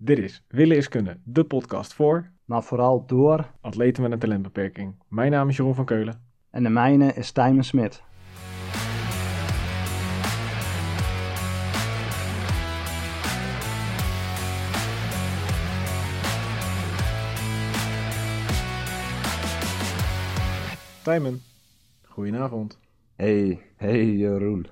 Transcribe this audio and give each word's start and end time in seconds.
Dit 0.00 0.18
is 0.18 0.42
Willen 0.48 0.76
is 0.76 0.88
Kunnen, 0.88 1.22
de 1.24 1.44
podcast 1.44 1.94
voor 1.94 2.30
maar 2.44 2.62
vooral 2.62 3.06
door. 3.06 3.50
atleten 3.60 4.02
met 4.02 4.12
een 4.12 4.18
talentbeperking. 4.18 4.94
Mijn 5.08 5.30
naam 5.30 5.48
is 5.48 5.56
Jeroen 5.56 5.74
van 5.74 5.84
Keulen. 5.84 6.22
En 6.50 6.62
de 6.62 6.68
mijne 6.68 7.12
is 7.12 7.32
Tijmen 7.32 7.64
Smit. 7.64 8.02
Tijmen, 21.02 21.42
goedenavond. 22.02 22.78
Hey, 23.16 23.60
hey 23.76 24.06
Jeroen. 24.06 24.66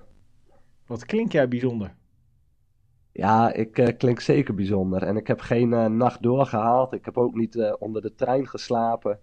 Wat 0.86 1.04
klink 1.04 1.32
jij 1.32 1.48
bijzonder? 1.48 1.94
Ja, 3.16 3.52
ik 3.52 3.78
eh, 3.78 3.96
klink 3.96 4.20
zeker 4.20 4.54
bijzonder. 4.54 5.02
En 5.02 5.16
ik 5.16 5.26
heb 5.26 5.40
geen 5.40 5.72
eh, 5.72 5.86
nacht 5.86 6.22
doorgehaald. 6.22 6.92
Ik 6.92 7.04
heb 7.04 7.18
ook 7.18 7.34
niet 7.34 7.56
eh, 7.56 7.74
onder 7.78 8.02
de 8.02 8.14
trein 8.14 8.46
geslapen. 8.46 9.18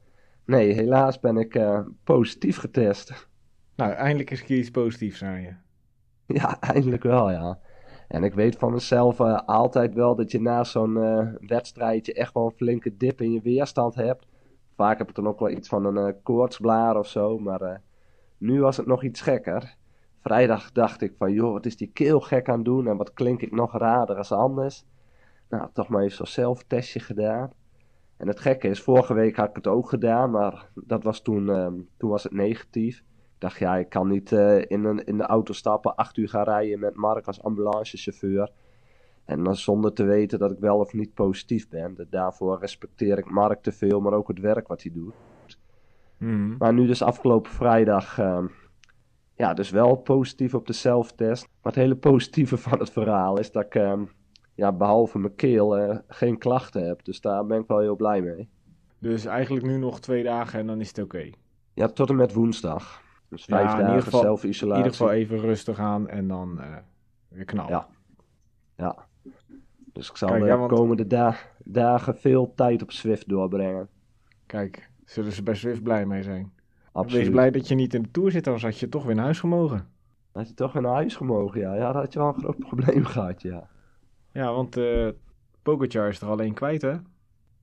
Nee, 0.45 0.73
helaas 0.73 1.19
ben 1.19 1.37
ik 1.37 1.61
positief 2.03 2.57
getest. 2.57 3.27
Nou, 3.75 3.91
eindelijk 3.91 4.31
is 4.31 4.41
er 4.41 4.51
iets 4.51 4.71
positiefs 4.71 5.23
aan 5.23 5.41
je. 5.41 5.53
Ja, 6.39 6.59
eindelijk 6.59 7.03
wel, 7.03 7.31
ja. 7.31 7.59
En 8.07 8.23
ik 8.23 8.33
weet 8.33 8.55
van 8.55 8.71
mezelf 8.71 9.19
altijd 9.45 9.93
wel 9.93 10.15
dat 10.15 10.31
je 10.31 10.41
na 10.41 10.63
zo'n 10.63 10.93
wedstrijdje 11.47 12.13
echt 12.13 12.33
wel 12.33 12.45
een 12.45 12.55
flinke 12.55 12.97
dip 12.97 13.21
in 13.21 13.31
je 13.31 13.41
weerstand 13.41 13.95
hebt. 13.95 14.27
Vaak 14.75 14.97
heb 14.97 15.09
ik 15.09 15.15
dan 15.15 15.27
ook 15.27 15.39
wel 15.39 15.49
iets 15.49 15.67
van 15.69 15.85
een 15.85 16.21
koortsblaar 16.23 16.97
of 16.97 17.07
zo, 17.07 17.39
maar 17.39 17.81
nu 18.37 18.61
was 18.61 18.77
het 18.77 18.85
nog 18.85 19.03
iets 19.03 19.21
gekker. 19.21 19.75
Vrijdag 20.23 20.71
dacht 20.71 21.01
ik 21.01 21.13
van, 21.17 21.31
joh, 21.31 21.51
wat 21.51 21.65
is 21.65 21.77
die 21.77 21.91
keel 21.93 22.19
gek 22.19 22.49
aan 22.49 22.55
het 22.55 22.65
doen 22.65 22.87
en 22.87 22.97
wat 22.97 23.13
klink 23.13 23.41
ik 23.41 23.51
nog 23.51 23.77
raarder 23.77 24.17
als 24.17 24.31
anders. 24.31 24.85
Nou, 25.49 25.69
toch 25.73 25.87
maar 25.87 26.03
even 26.03 26.15
zo'n 26.15 26.25
zelftestje 26.25 26.99
gedaan. 26.99 27.51
En 28.17 28.27
het 28.27 28.39
gekke 28.39 28.67
is, 28.67 28.81
vorige 28.81 29.13
week 29.13 29.35
had 29.35 29.49
ik 29.49 29.55
het 29.55 29.67
ook 29.67 29.89
gedaan, 29.89 30.31
maar 30.31 30.69
dat 30.73 31.03
was 31.03 31.21
toen, 31.21 31.49
ehm, 31.49 31.73
toen 31.97 32.09
was 32.09 32.23
het 32.23 32.33
negatief. 32.33 32.97
Ik 32.97 33.03
dacht, 33.37 33.57
ja, 33.57 33.75
ik 33.75 33.89
kan 33.89 34.07
niet 34.07 34.31
eh, 34.31 34.57
in, 34.57 34.83
een, 34.83 35.05
in 35.05 35.17
de 35.17 35.25
auto 35.25 35.53
stappen, 35.53 35.95
acht 35.95 36.17
uur 36.17 36.29
gaan 36.29 36.43
rijden 36.43 36.79
met 36.79 36.95
Mark 36.95 37.27
als 37.27 37.43
ambulancechauffeur. 37.43 38.51
En 39.25 39.43
dan 39.43 39.55
zonder 39.55 39.93
te 39.93 40.03
weten 40.03 40.39
dat 40.39 40.51
ik 40.51 40.59
wel 40.59 40.79
of 40.79 40.93
niet 40.93 41.13
positief 41.13 41.69
ben. 41.69 42.07
Daarvoor 42.09 42.59
respecteer 42.59 43.17
ik 43.17 43.29
Mark 43.29 43.61
te 43.61 43.71
veel, 43.71 44.01
maar 44.01 44.13
ook 44.13 44.27
het 44.27 44.39
werk 44.39 44.67
wat 44.67 44.83
hij 44.83 44.91
doet. 44.91 45.13
Mhm. 46.17 46.55
Maar 46.57 46.73
nu 46.73 46.87
dus 46.87 47.01
afgelopen 47.01 47.51
vrijdag, 47.51 48.19
ehm, 48.19 48.47
ja, 49.43 49.53
dus 49.53 49.69
wel 49.69 49.95
positief 49.95 50.53
op 50.53 50.67
de 50.67 50.73
zelftest. 50.73 51.41
Maar 51.61 51.71
het 51.73 51.81
hele 51.81 51.95
positieve 51.95 52.57
van 52.67 52.79
het 52.79 52.89
verhaal 52.89 53.39
is 53.39 53.51
dat 53.51 53.63
ik, 53.65 53.75
ehm, 53.75 54.03
ja, 54.55 54.71
behalve 54.71 55.19
mijn 55.19 55.35
keel, 55.35 55.77
eh, 55.77 55.97
geen 56.07 56.37
klachten 56.37 56.87
heb. 56.87 57.03
Dus 57.05 57.21
daar 57.21 57.45
ben 57.45 57.59
ik 57.59 57.67
wel 57.67 57.79
heel 57.79 57.95
blij 57.95 58.21
mee. 58.21 58.49
Dus 58.99 59.25
eigenlijk 59.25 59.65
nu 59.65 59.77
nog 59.77 59.99
twee 59.99 60.23
dagen 60.23 60.59
en 60.59 60.67
dan 60.67 60.79
is 60.79 60.87
het 60.87 60.99
oké. 60.99 61.29
Ja, 61.73 61.87
tot 61.87 62.09
en 62.09 62.15
met 62.15 62.33
woensdag. 62.33 63.01
Dus 63.29 63.45
Ja, 63.45 63.55
vijf 63.57 63.71
ieder 63.71 63.85
dagen 63.87 64.01
geval- 64.03 64.19
In 64.19 64.25
zelfisolatie. 64.25 64.83
ieder 64.83 64.97
geval 64.97 65.13
even 65.13 65.37
rustig 65.39 65.79
aan 65.79 66.07
en 66.09 66.27
dan 66.27 66.59
eh, 66.61 66.75
weer 67.27 67.45
knallen. 67.45 67.71
Ja. 67.71 67.87
Ja. 68.77 69.05
Dus 69.93 70.09
ik 70.09 70.17
zal 70.17 70.27
Kijk, 70.29 70.41
de 70.41 70.47
ja, 70.47 70.57
want- 70.57 70.71
komende 70.71 71.07
da- 71.07 71.35
dagen 71.63 72.15
veel 72.17 72.53
tijd 72.55 72.81
op 72.81 72.91
Zwift 72.91 73.29
doorbrengen. 73.29 73.87
Kijk, 74.45 74.89
zullen 75.05 75.31
ze 75.31 75.43
bij 75.43 75.55
Swift 75.55 75.83
blij 75.83 76.05
mee 76.05 76.23
zijn. 76.23 76.53
Absoluut. 76.93 77.23
Wees 77.23 77.33
blij 77.33 77.51
dat 77.51 77.67
je 77.67 77.75
niet 77.75 77.93
in 77.93 78.01
de 78.01 78.11
Tour 78.11 78.31
zit, 78.31 78.47
anders 78.47 78.63
had 78.65 78.77
je 78.77 78.89
toch 78.89 79.03
weer 79.03 79.15
naar 79.15 79.23
huis 79.23 79.39
gemogen. 79.39 79.87
Had 80.31 80.47
je 80.47 80.53
toch 80.53 80.73
weer 80.73 80.81
naar 80.81 80.93
huis 80.93 81.15
gemogen, 81.15 81.59
ja. 81.59 81.75
Ja, 81.75 81.91
dat 81.91 82.01
had 82.01 82.13
je 82.13 82.19
wel 82.19 82.27
een 82.27 82.39
groot 82.39 82.59
probleem 82.69 83.05
gehad, 83.05 83.41
ja. 83.41 83.69
Ja, 84.31 84.53
want 84.53 84.79
Pogacar 85.63 86.09
is 86.09 86.21
er 86.21 86.27
alleen 86.27 86.53
kwijt, 86.53 86.81
hè? 86.81 86.95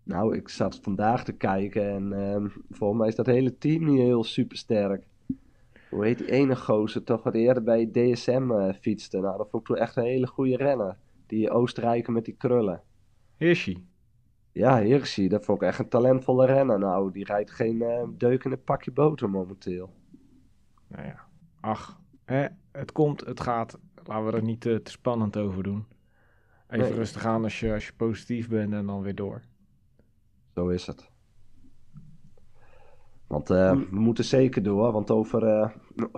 Nou, 0.02 0.36
ik 0.36 0.48
zat 0.48 0.78
vandaag 0.82 1.24
te 1.24 1.32
kijken 1.32 1.90
en 1.90 2.12
ehm, 2.12 2.48
volgens 2.70 2.98
mij 2.98 3.08
is 3.08 3.14
dat 3.14 3.26
hele 3.26 3.58
team 3.58 3.84
niet 3.84 3.98
heel 3.98 4.24
supersterk. 4.24 5.06
Hoe 5.90 6.04
heet 6.04 6.18
die 6.18 6.30
ene 6.30 6.56
gozer 6.56 7.04
toch 7.04 7.22
wat 7.22 7.34
eerder 7.34 7.62
bij 7.62 7.90
DSM 7.92 8.50
eh, 8.50 8.74
fietste? 8.74 9.20
Nou, 9.20 9.36
dat 9.36 9.50
vond 9.50 9.62
ik 9.62 9.69
toen 9.69 9.84
echt 9.84 9.96
een 9.96 10.04
hele 10.04 10.26
goede 10.26 10.56
renner. 10.56 10.96
Die 11.26 11.50
Oostenrijker 11.50 12.12
met 12.12 12.24
die 12.24 12.34
krullen. 12.34 12.82
Hirschi. 13.36 13.84
Ja, 14.53 14.81
Hirschi, 14.81 15.28
dat 15.28 15.44
vond 15.44 15.62
ik 15.62 15.69
echt 15.69 15.78
een 15.78 15.88
talentvolle 15.88 16.47
renner. 16.47 16.78
Nou, 16.78 17.12
die 17.12 17.25
rijdt 17.25 17.50
geen 17.50 17.83
eh, 17.83 18.09
deuk 18.16 18.44
in 18.44 18.50
het 18.50 18.65
pakje 18.65 18.91
boter 18.91 19.31
momenteel. 19.31 19.91
Nou 20.87 21.05
ja, 21.06 21.21
ach, 21.61 22.00
hè, 22.25 22.47
het 22.72 22.93
komt, 22.93 23.21
het 23.21 23.41
gaat. 23.41 23.78
Laten 24.05 24.27
we 24.27 24.33
er 24.33 24.43
niet 24.43 24.61
te 24.61 24.81
spannend 24.84 25.37
over 25.37 25.62
doen. 25.62 25.87
Even 26.69 26.87
Nee. 26.88 26.94
rustig 26.94 27.25
aan 27.27 27.43
als 27.43 27.61
je, 27.61 27.72
als 27.72 27.87
je 27.87 27.93
positief 27.97 28.49
bent 28.49 28.72
en 28.72 28.87
dan 28.87 29.03
weer 29.03 29.15
door. 29.15 29.43
Zo 30.55 30.69
is 30.69 30.87
het. 30.87 31.11
Want 33.27 33.50
eh, 33.50 33.72
we 33.72 33.87
moeten 34.00 34.25
zeker 34.25 34.62
door, 34.62 34.93
want 34.93 35.11
over 35.11 35.47
eh, 35.47 35.71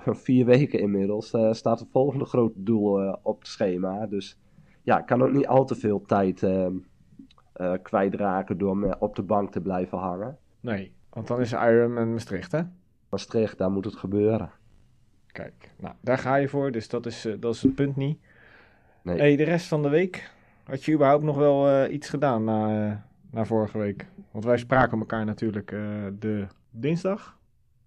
vier 0.25 0.45
weken 0.45 0.81
inmiddels 0.81 1.33
eh, 1.33 1.53
staat 1.53 1.81
het 1.81 1.89
volgende 1.91 2.25
grote 2.25 2.63
doel 2.63 3.01
eh, 3.01 3.17
op 3.23 3.39
het 3.39 3.49
schema. 3.49 4.07
Dus 4.07 4.39
ja, 4.83 4.99
ik 4.99 5.07
kan 5.07 5.23
ook 5.23 5.33
niet 5.33 5.47
al 5.47 5.65
te 5.65 5.75
veel 5.75 6.03
tijd 6.03 6.41
eh, 7.53 7.73
kwijtraken 7.83 8.59
door 8.59 8.77
me 8.77 8.97
op 8.99 9.17
de 9.17 9.23
bank 9.23 9.53
te 9.53 9.61
blijven 9.61 9.99
hangen. 9.99 10.39
Nee, 10.61 10.93
want 11.09 11.27
dan 11.27 11.41
is 11.41 11.53
Ironman 11.53 12.13
Maastricht, 12.13 12.53
hè? 12.53 12.61
Maastricht, 13.09 13.59
daar 13.59 13.71
moet 13.71 13.85
het 13.85 13.97
gebeuren. 13.97 14.51
Kijk, 15.27 15.71
nou, 15.79 15.95
daar 16.01 16.19
ga 16.19 16.35
je 16.35 16.49
voor, 16.49 16.71
dus 16.71 16.89
dat 16.89 17.07
is, 17.07 17.25
eh, 17.25 17.35
dat 17.41 17.55
is 17.55 17.63
het 17.63 17.75
punt 17.75 17.97
niet. 17.97 18.19
Nee. 19.03 19.19
hey, 19.19 19.37
de 19.37 19.45
rest 19.45 19.67
van 19.67 19.83
de 19.83 19.89
week, 19.89 20.31
had 20.65 20.85
je 20.85 20.93
überhaupt 20.93 21.25
nog 21.25 21.37
wel 21.37 21.69
eh, 21.69 21.93
iets 21.93 22.09
gedaan 22.09 22.45
na, 22.45 23.05
na 23.31 23.45
vorige 23.45 23.79
week? 23.79 24.07
Want 24.31 24.45
wij 24.45 24.57
spraken 24.57 24.99
elkaar 24.99 25.25
natuurlijk 25.25 25.69
de 26.19 26.47
dinsdag. 26.71 27.39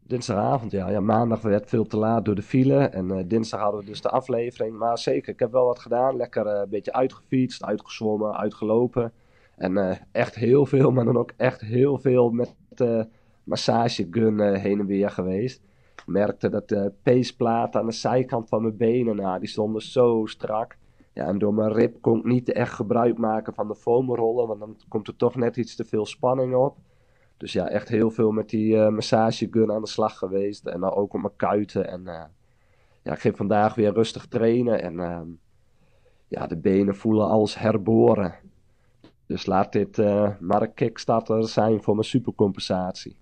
Dinsdagavond, 0.08 0.72
ja. 0.72 0.90
ja. 0.90 1.00
Maandag 1.00 1.42
werd 1.42 1.70
veel 1.70 1.86
te 1.86 1.98
laat 1.98 2.26
door 2.26 2.36
de 2.36 2.42
file. 2.42 2.78
En 2.78 3.28
dinsdag 3.28 3.60
hadden 3.60 3.80
we 3.80 3.86
dus 3.86 4.02
de 4.02 4.10
aflevering. 4.10 4.78
Maar 4.78 4.98
zeker, 4.98 5.34
ik 5.34 5.40
heb 5.40 5.52
wel 5.52 5.66
wat 5.66 5.80
gedaan. 5.80 6.16
Lekker 6.16 6.48
een 6.48 6.70
beetje 6.70 6.94
uitgefietst, 6.94 7.64
uitgezwommen, 7.64 8.38
uitgelopen. 8.38 9.14
En 9.58 9.78
eh, 9.78 9.98
echt 10.12 10.36
heel 10.36 10.66
veel, 10.66 10.92
maar 10.92 11.06
dan 11.06 11.18
ook 11.18 11.32
echt 11.38 11.62
heel 11.62 11.98
veel 11.98 12.30
met 12.30 12.56
de 12.70 13.08
massagegun 13.44 14.40
eh, 14.40 14.62
heen 14.62 14.80
en 14.80 14.86
weer 14.86 15.10
geweest. 15.10 15.62
Ik 15.96 16.04
merkte 16.06 16.50
dat 16.50 16.70
de 16.70 16.94
peesplaten 17.04 17.80
aan 17.80 17.86
de 17.86 17.92
zijkant 17.92 18.50
van 18.50 18.62
mijn 18.62 18.78
benen, 18.78 19.16
nou, 19.16 19.40
die 19.40 19.50
stonden 19.50 19.82
zo 19.82 20.26
strak. 20.26 20.78
Ja, 21.14 21.26
en 21.26 21.38
door 21.38 21.54
mijn 21.54 21.74
rib 21.74 22.02
kon 22.02 22.18
ik 22.18 22.26
niet 22.26 22.52
echt 22.52 22.74
gebruik 22.74 23.18
maken 23.18 23.54
van 23.54 23.68
de 23.68 23.76
foamrollen, 23.76 24.48
want 24.48 24.60
dan 24.60 24.78
komt 24.88 25.08
er 25.08 25.16
toch 25.16 25.36
net 25.36 25.58
iets 25.58 25.76
te 25.76 25.86
veel 25.86 26.06
spanning 26.06 26.56
op. 26.56 26.78
Dus 27.38 27.54
ja, 27.54 27.70
echt 27.70 27.88
heel 27.88 28.12
veel 28.12 28.32
met 28.32 28.50
die 28.50 28.78
eh, 28.78 28.90
massagegun 28.90 29.72
aan 29.72 29.82
de 29.82 29.88
slag 29.88 30.18
geweest. 30.18 30.66
En 30.66 30.80
dan 30.80 30.94
ook 30.94 31.14
op 31.14 31.22
mijn 31.22 31.36
kuiten. 31.36 31.88
En 31.88 32.08
eh, 32.08 32.24
ja, 33.02 33.12
ik 33.12 33.20
ging 33.20 33.38
vandaag 33.38 33.76
weer 33.76 33.94
rustig 33.94 34.26
trainen. 34.26 34.82
En 34.82 35.00
ehm, 35.00 35.28
ja, 36.28 36.48
de 36.48 36.58
benen 36.58 36.96
voelen 36.96 37.28
als 37.28 37.60
herboren. 37.60 38.36
Dus 39.26 39.46
laat 39.46 39.72
dit 39.72 40.00
eh, 40.00 40.30
maar 40.40 40.62
een 40.62 40.74
kickstarter 40.74 41.48
zijn 41.48 41.84
voor 41.84 41.94
mijn 41.94 42.08
supercompensatie. 42.08 43.18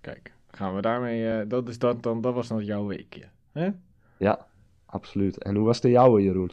Kijk, 0.00 0.34
gaan 0.46 0.74
we 0.74 0.80
daarmee, 0.80 1.30
eh, 1.30 1.48
dat, 1.48 1.68
is 1.68 1.78
dat, 1.78 2.02
dan, 2.02 2.20
dat 2.20 2.34
was 2.34 2.48
dan 2.48 2.64
jouw 2.64 2.86
weekje. 2.86 3.28
Hè? 3.52 3.70
Ja, 4.16 4.46
absoluut. 4.86 5.38
En 5.38 5.54
hoe 5.54 5.64
was 5.64 5.80
de 5.80 5.90
jouwe, 5.90 6.22
Jeroen? 6.22 6.52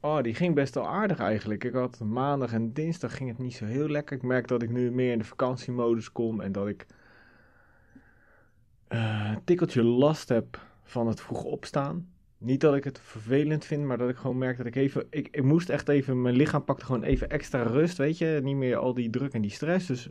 Oh, 0.00 0.22
die 0.22 0.34
ging 0.34 0.54
best 0.54 0.74
wel 0.74 0.88
aardig 0.88 1.18
eigenlijk. 1.18 1.64
Ik 1.64 1.72
had 1.72 2.00
maandag 2.00 2.52
en 2.52 2.72
dinsdag 2.72 3.16
ging 3.16 3.28
het 3.28 3.38
niet 3.38 3.54
zo 3.54 3.64
heel 3.64 3.88
lekker. 3.88 4.16
Ik 4.16 4.22
merk 4.22 4.48
dat 4.48 4.62
ik 4.62 4.70
nu 4.70 4.90
meer 4.90 5.12
in 5.12 5.18
de 5.18 5.24
vakantiemodus 5.24 6.12
kom 6.12 6.40
en 6.40 6.52
dat 6.52 6.68
ik 6.68 6.86
eh, 8.88 9.30
een 9.34 9.44
tikkeltje 9.44 9.82
last 9.82 10.28
heb 10.28 10.60
van 10.82 11.06
het 11.06 11.20
vroeg 11.20 11.42
opstaan. 11.42 12.08
Niet 12.46 12.60
dat 12.60 12.74
ik 12.74 12.84
het 12.84 13.00
vervelend 13.00 13.64
vind, 13.64 13.84
maar 13.84 13.98
dat 13.98 14.08
ik 14.08 14.16
gewoon 14.16 14.38
merk 14.38 14.56
dat 14.56 14.66
ik 14.66 14.76
even... 14.76 15.06
Ik, 15.10 15.28
ik 15.30 15.42
moest 15.42 15.68
echt 15.68 15.88
even... 15.88 16.22
Mijn 16.22 16.36
lichaam 16.36 16.64
pakte 16.64 16.84
gewoon 16.84 17.02
even 17.02 17.30
extra 17.30 17.62
rust, 17.62 17.98
weet 17.98 18.18
je. 18.18 18.40
Niet 18.42 18.56
meer 18.56 18.76
al 18.76 18.94
die 18.94 19.10
druk 19.10 19.32
en 19.32 19.42
die 19.42 19.50
stress. 19.50 19.86
Dus 19.86 20.10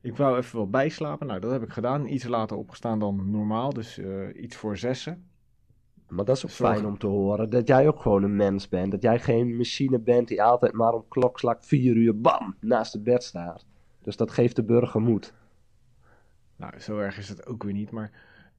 ik 0.00 0.16
wou 0.16 0.38
even 0.38 0.56
wel 0.56 0.70
bijslapen. 0.70 1.26
Nou, 1.26 1.40
dat 1.40 1.50
heb 1.50 1.62
ik 1.62 1.70
gedaan. 1.70 2.06
Iets 2.06 2.24
later 2.24 2.56
opgestaan 2.56 2.98
dan 2.98 3.30
normaal. 3.30 3.72
Dus 3.72 3.98
eh, 3.98 4.42
iets 4.42 4.56
voor 4.56 4.76
zessen. 4.76 5.24
Maar 6.08 6.24
dat 6.24 6.36
is 6.36 6.44
ook 6.44 6.50
Zorg. 6.50 6.72
fijn 6.72 6.86
om 6.86 6.98
te 6.98 7.06
horen. 7.06 7.50
Dat 7.50 7.68
jij 7.68 7.88
ook 7.88 8.00
gewoon 8.00 8.22
een 8.22 8.36
mens 8.36 8.68
bent. 8.68 8.90
Dat 8.90 9.02
jij 9.02 9.20
geen 9.20 9.56
machine 9.56 9.98
bent 9.98 10.28
die 10.28 10.42
altijd 10.42 10.72
maar 10.72 10.92
om 10.92 11.04
klokslag 11.08 11.56
vier 11.60 11.96
uur 11.96 12.20
bam 12.20 12.56
naast 12.60 12.92
het 12.92 13.04
bed 13.04 13.24
staat. 13.24 13.66
Dus 14.02 14.16
dat 14.16 14.30
geeft 14.30 14.56
de 14.56 14.64
burger 14.64 15.00
moed. 15.00 15.34
Nou, 16.56 16.80
zo 16.80 16.98
erg 16.98 17.18
is 17.18 17.28
het 17.28 17.46
ook 17.46 17.62
weer 17.62 17.72
niet. 17.72 17.90
Maar 17.90 18.10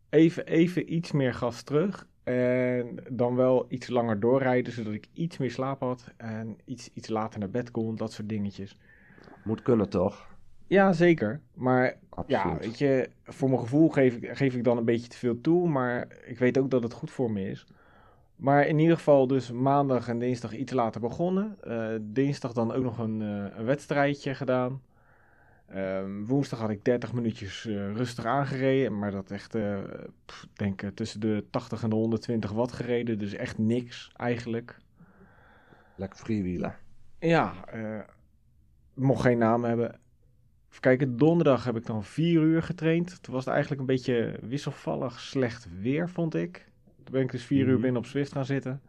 even, 0.09 0.45
even 0.45 0.93
iets 0.93 1.11
meer 1.11 1.33
gas 1.33 1.63
terug. 1.63 2.07
En 2.25 2.99
dan 3.09 3.35
wel 3.35 3.65
iets 3.69 3.87
langer 3.87 4.19
doorrijden, 4.19 4.73
zodat 4.73 4.93
ik 4.93 5.07
iets 5.13 5.37
meer 5.37 5.51
slaap 5.51 5.79
had. 5.79 6.11
En 6.17 6.57
iets, 6.65 6.89
iets 6.93 7.09
later 7.09 7.39
naar 7.39 7.49
bed 7.49 7.71
kon, 7.71 7.95
dat 7.95 8.11
soort 8.11 8.29
dingetjes. 8.29 8.77
Moet 9.43 9.61
kunnen 9.61 9.89
toch? 9.89 10.27
Ja, 10.67 10.93
zeker. 10.93 11.41
Maar 11.53 11.97
ja, 12.27 12.57
weet 12.57 12.77
je, 12.77 13.09
voor 13.23 13.49
mijn 13.49 13.61
gevoel 13.61 13.89
geef 13.89 14.15
ik, 14.15 14.37
geef 14.37 14.55
ik 14.55 14.63
dan 14.63 14.77
een 14.77 14.85
beetje 14.85 15.07
te 15.07 15.17
veel 15.17 15.41
toe. 15.41 15.67
Maar 15.69 16.07
ik 16.25 16.39
weet 16.39 16.57
ook 16.57 16.69
dat 16.69 16.83
het 16.83 16.93
goed 16.93 17.11
voor 17.11 17.31
me 17.31 17.49
is. 17.49 17.65
Maar 18.35 18.67
in 18.67 18.79
ieder 18.79 18.95
geval 18.95 19.27
dus 19.27 19.51
maandag 19.51 20.07
en 20.07 20.19
dinsdag 20.19 20.55
iets 20.55 20.73
later 20.73 21.01
begonnen. 21.01 21.57
Eh, 21.61 21.87
dinsdag 22.01 22.53
dan 22.53 22.73
ook 22.73 22.83
nog 22.83 22.97
een, 22.97 23.21
eh, 23.21 23.57
een 23.57 23.65
wedstrijdje 23.65 24.35
gedaan. 24.35 24.81
Ehm, 25.67 26.23
woensdag 26.25 26.59
had 26.59 26.69
ik 26.69 26.83
30 26.85 27.13
minuutjes 27.13 27.65
eh, 27.65 27.93
rustig 27.93 28.25
aangereden. 28.25 28.99
Maar 28.99 29.11
dat 29.11 29.31
echt, 29.31 29.55
eh 29.55 29.77
pff, 30.25 30.47
denk 30.53 30.81
ik, 30.81 30.95
tussen 30.95 31.19
de 31.19 31.45
80 31.49 31.83
en 31.83 31.89
de 31.89 31.95
120 31.95 32.51
watt 32.51 32.71
gereden. 32.71 33.17
Dus 33.19 33.33
echt 33.33 33.57
niks 33.57 34.11
eigenlijk. 34.15 34.77
Lekker 35.95 36.19
freewheelen. 36.19 36.75
Ja, 37.19 37.53
eh 37.65 37.99
mocht 38.93 39.21
geen 39.21 39.37
naam 39.37 39.63
hebben. 39.63 39.89
Even 40.69 40.81
kijken, 40.81 41.17
donderdag 41.17 41.63
heb 41.63 41.75
ik 41.75 41.85
dan 41.85 42.03
vier 42.03 42.41
uur 42.41 42.63
getraind. 42.63 43.23
Toen 43.23 43.33
was 43.33 43.45
het 43.45 43.53
eigenlijk 43.53 43.81
een 43.81 43.87
beetje 43.95 44.39
wisselvallig 44.41 45.19
slecht 45.19 45.67
weer, 45.79 46.09
vond 46.09 46.35
ik. 46.35 46.65
Toen 47.03 47.13
ben 47.13 47.21
ik 47.21 47.31
dus 47.31 47.43
vier 47.45 47.65
uur 47.65 47.73
Mhm. 47.73 47.81
binnen 47.81 48.01
op 48.01 48.07
Zwift 48.07 48.31
gaan 48.31 48.45
zitten. 48.45 48.81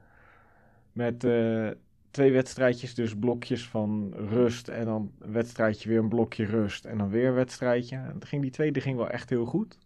Met 0.93 1.25
eh, 1.25 1.69
twee 2.17 2.33
wedstrijdjes, 2.33 2.95
dus 2.95 3.17
blokjes 3.19 3.69
van 3.69 4.13
rust. 4.17 4.69
En 4.69 4.85
dan 4.85 5.13
een 5.21 5.33
wedstrijdje, 5.33 5.89
weer 5.89 5.99
een 5.99 6.09
blokje 6.09 6.45
rust. 6.45 6.85
En 6.85 6.99
dan 6.99 7.09
weer 7.09 7.29
een 7.29 7.35
wedstrijdje. 7.35 7.97
En 7.97 8.17
ging 8.21 8.43
die 8.43 8.51
tweede 8.51 8.81
ging 8.81 8.97
wel 8.97 9.09
echt 9.09 9.31
heel 9.31 9.45
goed. 9.45 9.79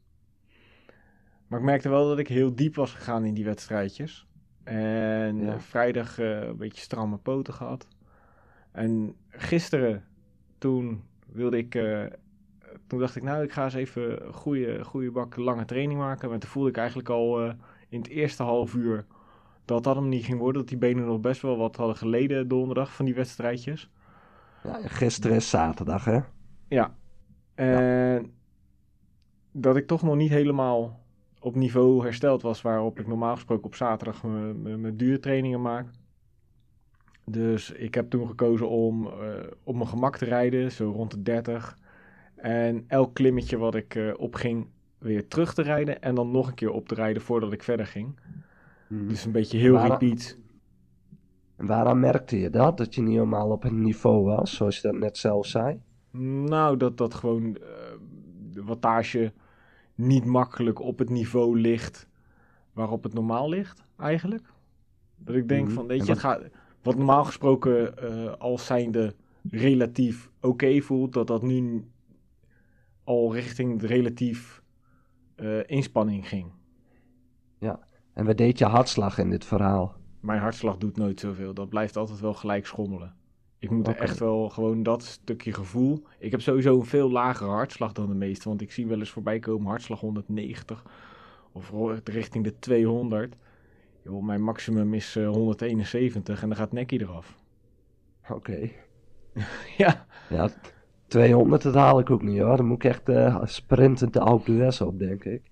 Maar 1.46 1.58
ik 1.58 1.64
merkte 1.64 1.88
wel 1.88 2.08
dat 2.08 2.18
ik 2.18 2.28
heel 2.28 2.54
diep 2.54 2.74
was 2.74 2.92
gegaan 2.94 3.24
in 3.24 3.34
die 3.34 3.44
wedstrijdjes. 3.44 4.26
En 4.64 5.40
Ja. 5.40 5.60
vrijdag 5.60 6.18
eh, 6.18 6.40
een 6.40 6.56
beetje 6.56 6.80
stramme 6.82 7.16
poten 7.16 7.54
gehad. 7.54 7.88
En 8.72 9.14
gisteren, 9.28 10.04
toen 10.58 11.02
wilde 11.26 11.56
ik. 11.58 11.74
eh, 11.74 12.04
toen 12.86 12.98
dacht 12.98 13.16
ik, 13.16 13.22
nou, 13.22 13.42
ik 13.42 13.52
ga 13.52 13.64
eens 13.64 13.74
even 13.74 14.26
een 14.26 14.32
goede, 14.32 14.84
goede 14.84 15.10
bak 15.10 15.36
lange 15.36 15.64
training 15.64 15.98
maken. 16.00 16.28
Maar 16.30 16.38
toen 16.38 16.50
voelde 16.50 16.68
ik 16.68 16.76
eigenlijk 16.76 17.08
al 17.08 17.42
eh, 17.44 17.52
in 17.88 17.98
het 17.98 18.08
eerste 18.08 18.42
half 18.42 18.74
uur 18.74 19.04
dat 19.70 19.84
dat 19.84 19.96
hem 19.96 20.08
niet 20.08 20.24
ging 20.24 20.38
worden. 20.38 20.60
Dat 20.60 20.70
die 20.70 20.78
benen 20.78 21.04
nog 21.04 21.20
best 21.20 21.42
wel 21.42 21.56
wat 21.56 21.76
hadden 21.76 21.96
geleden 21.96 22.48
donderdag 22.48 22.92
van 22.94 23.04
die 23.04 23.14
wedstrijdjes. 23.14 23.90
Ja, 24.64 24.80
en 24.80 24.90
gisteren 24.90 25.36
is 25.36 25.50
zaterdag, 25.50 26.04
hè? 26.04 26.18
Ja. 26.68 26.94
En 27.54 28.32
dat 29.52 29.76
ik 29.76 29.86
toch 29.86 30.02
nog 30.02 30.16
niet 30.16 30.30
helemaal 30.30 31.00
op 31.40 31.54
niveau 31.54 32.02
hersteld 32.02 32.42
was 32.42 32.62
waarop 32.62 33.00
ik 33.00 33.06
normaal 33.06 33.34
gesproken 33.34 33.64
op 33.64 33.74
zaterdag 33.74 34.22
mijn- 34.22 34.96
duurtrainingen 34.96 35.62
maak. 35.62 35.86
Dus 37.24 37.70
ik 37.70 37.94
heb 37.94 38.10
toen 38.10 38.26
gekozen 38.26 38.68
om 38.68 39.06
eh, 39.06 39.12
op 39.62 39.74
mijn 39.74 39.88
gemak 39.88 40.16
te 40.16 40.24
rijden, 40.24 40.72
zo 40.72 40.90
rond 40.90 41.10
de 41.10 41.22
30. 41.22 41.78
En 42.36 42.84
elk 42.88 43.14
klimmetje 43.14 43.56
wat 43.58 43.74
ik 43.74 43.94
eh, 43.94 44.12
opging, 44.16 44.66
weer 44.98 45.28
terug 45.28 45.54
te 45.54 45.62
rijden. 45.62 46.02
En 46.02 46.14
dan 46.14 46.30
nog 46.30 46.48
een 46.48 46.54
keer 46.54 46.70
op 46.70 46.88
te 46.88 46.94
rijden 46.94 47.22
voordat 47.22 47.52
ik 47.52 47.62
verder 47.62 47.86
ging. 47.86 48.20
Mhm. 48.90 49.08
Dus 49.08 49.24
een 49.24 49.32
beetje 49.32 49.58
heel 49.58 49.74
Maar- 49.74 49.88
repeat. 49.90 50.38
En 51.56 51.66
waaraan 51.66 52.00
merkte 52.00 52.38
je 52.38 52.50
dat? 52.50 52.76
Dat 52.76 52.94
je 52.94 53.02
niet 53.02 53.12
helemaal 53.14 53.50
op 53.50 53.62
het 53.62 53.72
niveau 53.72 54.24
was, 54.24 54.54
zoals 54.54 54.76
je 54.76 54.82
dat 54.88 54.98
net 54.98 55.18
zelf 55.18 55.46
zei? 55.46 55.80
Nou, 56.44 56.76
dat 56.76 56.96
dat 56.96 57.14
gewoon 57.14 57.56
eh, 57.56 57.62
de 58.50 58.62
wattage 58.64 59.32
niet 59.94 60.24
makkelijk 60.24 60.80
op 60.80 60.98
het 60.98 61.08
niveau 61.10 61.60
ligt 61.60 62.08
waarop 62.72 63.02
het 63.02 63.12
normaal 63.14 63.48
ligt, 63.48 63.82
eigenlijk. 63.96 64.52
Dat 65.16 65.34
ik 65.34 65.48
denk 65.48 65.64
Mhm. 65.66 65.74
van, 65.74 65.86
weet 65.86 66.04
je, 66.06 66.10
het 66.12 66.20
gaat, 66.20 66.42
wat 66.82 66.96
normaal 66.96 67.24
gesproken 67.24 67.96
eh, 67.98 68.32
als 68.38 68.66
zijnde 68.66 69.14
relatief 69.50 70.30
oké 70.40 70.80
voelt, 70.80 71.12
dat 71.12 71.26
dat 71.26 71.42
nu 71.42 71.84
al 73.04 73.34
richting 73.34 73.80
de 73.80 73.86
relatief 73.86 74.62
eh, 75.34 75.58
inspanning 75.66 76.28
ging. 76.28 76.50
En 78.20 78.26
wat 78.26 78.36
deed 78.36 78.58
je 78.58 78.64
hartslag 78.64 79.18
in 79.18 79.30
dit 79.30 79.44
verhaal? 79.44 79.94
Mijn 80.20 80.40
hartslag 80.40 80.76
doet 80.76 80.96
nooit 80.96 81.20
zoveel. 81.20 81.54
Dat 81.54 81.68
blijft 81.68 81.96
altijd 81.96 82.20
wel 82.20 82.34
gelijk 82.34 82.66
schommelen. 82.66 83.14
Ik 83.58 83.70
moet 83.70 83.88
Oké. 83.88 83.98
echt 83.98 84.18
wel 84.18 84.48
gewoon 84.48 84.82
dat 84.82 85.02
stukje 85.02 85.52
gevoel. 85.52 86.06
Ik 86.18 86.30
heb 86.30 86.40
sowieso 86.40 86.78
een 86.78 86.84
veel 86.84 87.10
lagere 87.10 87.50
hartslag 87.50 87.92
dan 87.92 88.06
de 88.06 88.14
meeste. 88.14 88.48
Want 88.48 88.60
ik 88.60 88.72
zie 88.72 88.86
wel 88.86 88.98
eens 88.98 89.10
voorbij 89.10 89.38
komen 89.38 89.66
hartslag 89.66 90.00
190 90.00 90.84
of 91.52 91.72
richting 92.04 92.44
de 92.44 92.58
200. 92.58 93.36
Joh, 94.04 94.22
mijn 94.22 94.42
maximum 94.42 94.94
is 94.94 95.16
eh, 95.16 95.28
171 95.28 96.42
en 96.42 96.48
dan 96.48 96.58
gaat 96.58 96.72
nekkie 96.72 97.00
eraf. 97.00 97.36
Oké. 98.28 98.70
ja, 99.76 100.06
Ja, 100.28 100.50
200 101.06 101.62
dat 101.62 101.74
haal 101.74 101.98
ik 101.98 102.10
ook 102.10 102.22
niet 102.22 102.40
hoor. 102.40 102.56
Dan 102.56 102.66
moet 102.66 102.84
ik 102.84 102.90
echt 102.90 103.08
eh, 103.08 103.40
sprintend 103.44 104.12
de 104.12 104.20
Alpe 104.20 104.52
d'Huez 104.52 104.80
op, 104.80 104.98
denk 104.98 105.24
ik. 105.24 105.49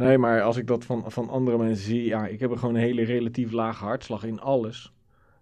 Nee, 0.00 0.18
maar 0.18 0.42
als 0.42 0.56
ik 0.56 0.66
dat 0.66 0.84
van, 0.84 1.04
van 1.06 1.28
andere 1.28 1.58
mensen 1.58 1.84
zie, 1.84 2.04
ja, 2.04 2.26
ik 2.26 2.40
heb 2.40 2.50
er 2.50 2.58
gewoon 2.58 2.74
een 2.74 2.80
hele 2.80 3.02
relatief 3.02 3.52
lage 3.52 3.84
hartslag 3.84 4.24
in 4.24 4.40
alles. 4.40 4.92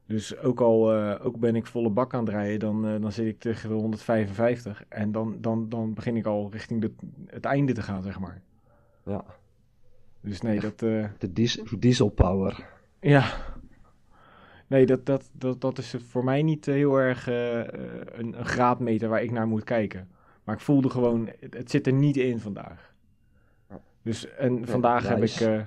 Dus 0.09 0.39
ook 0.39 0.61
al 0.61 0.95
eh, 0.95 1.27
ook 1.27 1.39
ben 1.39 1.57
ik 1.57 1.67
volle 1.67 1.91
bak 1.91 2.15
aan 2.15 2.25
het 2.25 2.29
rijden, 2.29 2.59
dan, 2.59 2.87
eh, 2.87 3.01
dan 3.01 3.13
zit 3.13 3.27
ik 3.27 3.39
tegen 3.39 3.69
de 3.69 3.75
155. 3.75 4.85
En 4.89 5.13
dan, 5.13 5.37
dan, 5.41 5.69
dan 5.69 5.95
begin 5.95 6.17
ik 6.17 6.27
al 6.27 6.49
richting 6.53 6.81
de, 6.81 6.93
het 7.27 7.45
einde 7.45 7.73
te 7.73 7.83
gaan, 7.83 8.03
zeg 8.03 8.19
maar. 8.19 8.43
Ja, 9.05 9.25
Dus 10.21 10.41
nee, 10.41 10.61
dat, 10.61 10.83
eh, 10.83 11.05
de 11.19 11.33
dies 11.33 11.61
diesel 11.79 12.09
power. 12.09 12.67
ja. 13.01 13.27
Nee, 14.67 14.87
dat, 14.87 15.07
dat, 15.07 15.31
dat, 15.33 15.61
dat 15.61 15.79
is 15.79 15.95
voor 16.07 16.25
mij 16.25 16.43
niet 16.43 16.67
heel 16.67 16.97
erg 16.97 17.27
een, 17.27 18.39
een 18.39 18.45
graadmeter 18.45 19.09
waar 19.09 19.23
ik 19.23 19.31
naar 19.31 19.47
moet 19.47 19.65
kijken. 19.65 20.09
Maar 20.45 20.55
ik 20.55 20.61
voelde 20.61 20.91
gewoon, 20.91 21.29
het, 21.41 21.55
het 21.55 21.71
zit 21.71 21.87
er 21.87 21.93
niet 21.93 22.17
in 22.17 22.39
vandaag. 22.39 22.88
Dus, 24.09 24.29
en 24.35 24.67
vandaag 24.67 25.09
heb 25.09 25.23
ik... 25.23 25.41
eh, 25.41 25.61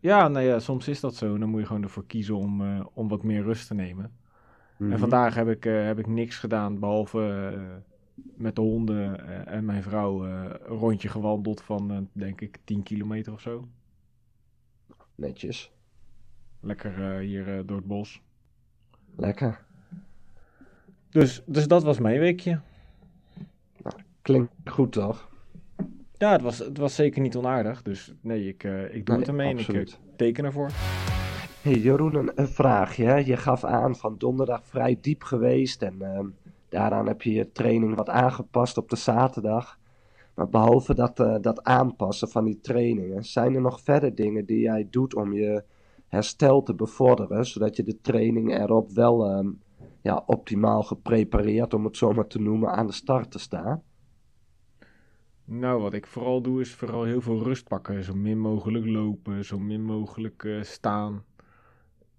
ja, 0.00 0.28
nou 0.28 0.44
ja, 0.44 0.58
soms 0.58 0.88
is 0.88 1.00
dat 1.00 1.14
zo. 1.14 1.38
Dan 1.38 1.48
moet 1.48 1.60
je 1.60 1.66
gewoon 1.66 1.82
ervoor 1.82 2.06
kiezen 2.06 2.36
om, 2.36 2.62
eh, 2.62 2.86
om 2.94 3.08
wat 3.08 3.22
meer 3.22 3.42
rust 3.42 3.66
te 3.66 3.74
nemen. 3.74 4.12
Mhm. 4.76 4.92
En 4.92 4.98
vandaag 4.98 5.34
heb 5.34 5.48
ik, 5.48 5.66
eh, 5.66 5.84
heb 5.84 5.98
ik 5.98 6.06
niks 6.06 6.38
gedaan, 6.38 6.78
behalve 6.78 7.52
eh, 7.54 7.60
met 8.36 8.54
de 8.54 8.60
honden 8.60 9.26
en 9.46 9.64
mijn 9.64 9.82
vrouw 9.82 10.24
een 10.24 10.56
rondje 10.56 11.08
gewandeld 11.08 11.62
van, 11.62 12.08
denk 12.12 12.40
ik, 12.40 12.58
10 12.64 12.82
kilometer 12.82 13.32
of 13.32 13.40
zo. 13.40 13.68
Netjes. 15.14 15.72
Lekker 16.60 17.18
hier 17.18 17.66
door 17.66 17.76
het 17.76 17.86
bos. 17.86 18.22
Lekker. 19.16 19.64
Dus, 21.10 21.42
dus 21.46 21.68
dat 21.68 21.82
was 21.82 21.98
mijn 21.98 22.18
weekje. 22.18 22.60
Klinkt 24.22 24.52
goed 24.64 24.92
toch? 24.92 25.28
Ja, 26.18 26.32
het 26.32 26.42
was, 26.42 26.58
het 26.58 26.78
was 26.78 26.94
zeker 26.94 27.20
niet 27.20 27.36
onaardig. 27.36 27.82
Dus 27.82 28.14
nee, 28.20 28.48
ik, 28.48 28.64
eh, 28.64 28.94
ik 28.94 29.06
doe 29.06 29.14
Nee, 29.14 29.18
het 29.18 29.28
ermee 29.28 29.50
en 29.50 29.58
ik 29.58 29.68
eh, 29.68 29.94
teken 30.16 30.44
ervoor. 30.44 30.70
Hey 31.62 31.78
Jeroen, 31.78 32.14
een, 32.14 32.32
een 32.34 32.48
vraagje. 32.48 33.04
Hè? 33.04 33.16
Je 33.16 33.36
gaf 33.36 33.64
aan 33.64 33.96
van 33.96 34.14
donderdag 34.18 34.64
vrij 34.64 34.98
diep 35.00 35.22
geweest 35.22 35.82
en 35.82 36.02
ehm, 36.02 36.26
daaraan 36.68 37.06
heb 37.06 37.22
je 37.22 37.32
je 37.32 37.52
training 37.52 37.94
wat 37.94 38.08
aangepast 38.08 38.76
op 38.76 38.90
de 38.90 38.96
zaterdag. 38.96 39.78
Maar 40.34 40.48
behalve 40.48 40.94
dat, 40.94 41.20
eh, 41.20 41.36
dat 41.40 41.64
aanpassen 41.64 42.28
van 42.28 42.44
die 42.44 42.60
trainingen, 42.60 43.24
zijn 43.24 43.54
er 43.54 43.60
nog 43.60 43.80
verder 43.80 44.14
dingen 44.14 44.46
die 44.46 44.60
jij 44.60 44.88
doet 44.90 45.14
om 45.14 45.32
je 45.32 45.64
herstel 46.08 46.62
te 46.62 46.74
bevorderen, 46.74 47.46
zodat 47.46 47.76
je 47.76 47.82
de 47.82 48.00
training 48.00 48.58
erop 48.58 48.90
wel 48.90 49.24
ehm, 49.30 49.48
ja, 50.00 50.22
optimaal 50.26 50.82
geprepareerd, 50.82 51.74
om 51.74 51.84
het 51.84 51.96
zo 51.96 52.12
maar 52.12 52.26
te 52.26 52.40
noemen, 52.40 52.70
aan 52.70 52.86
de 52.86 52.92
start 52.92 53.30
te 53.30 53.38
staan? 53.38 53.82
Nou, 55.48 55.80
wat 55.82 55.92
ik 55.92 56.06
vooral 56.06 56.40
doe 56.42 56.60
is 56.60 56.74
vooral 56.74 57.04
heel 57.04 57.20
veel 57.20 57.42
rust 57.42 57.68
pakken. 57.68 58.04
Zo 58.04 58.14
min 58.14 58.38
mogelijk 58.38 58.86
lopen, 58.86 59.44
zo 59.44 59.58
min 59.58 59.82
mogelijk 59.82 60.44
eh, 60.44 60.62
staan. 60.62 61.24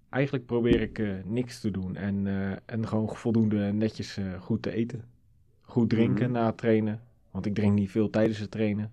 Eigenlijk 0.08 0.46
probeer 0.46 0.80
ik 0.80 0.98
eh, 0.98 1.10
niks 1.24 1.60
te 1.60 1.70
doen 1.70 1.96
en, 1.96 2.26
eh, 2.26 2.50
en 2.66 2.86
gewoon 2.86 3.08
voldoende 3.16 3.72
netjes 3.72 4.18
goed 4.40 4.62
te 4.62 4.72
eten. 4.72 5.04
Goed 5.62 5.90
drinken 5.90 6.24
Mhm. 6.30 6.32
na 6.32 6.46
het 6.46 6.56
trainen, 6.56 7.00
want 7.30 7.46
ik 7.46 7.54
drink 7.54 7.72
niet 7.74 7.90
veel 7.90 8.10
tijdens 8.10 8.38
het 8.38 8.50
trainen. 8.50 8.92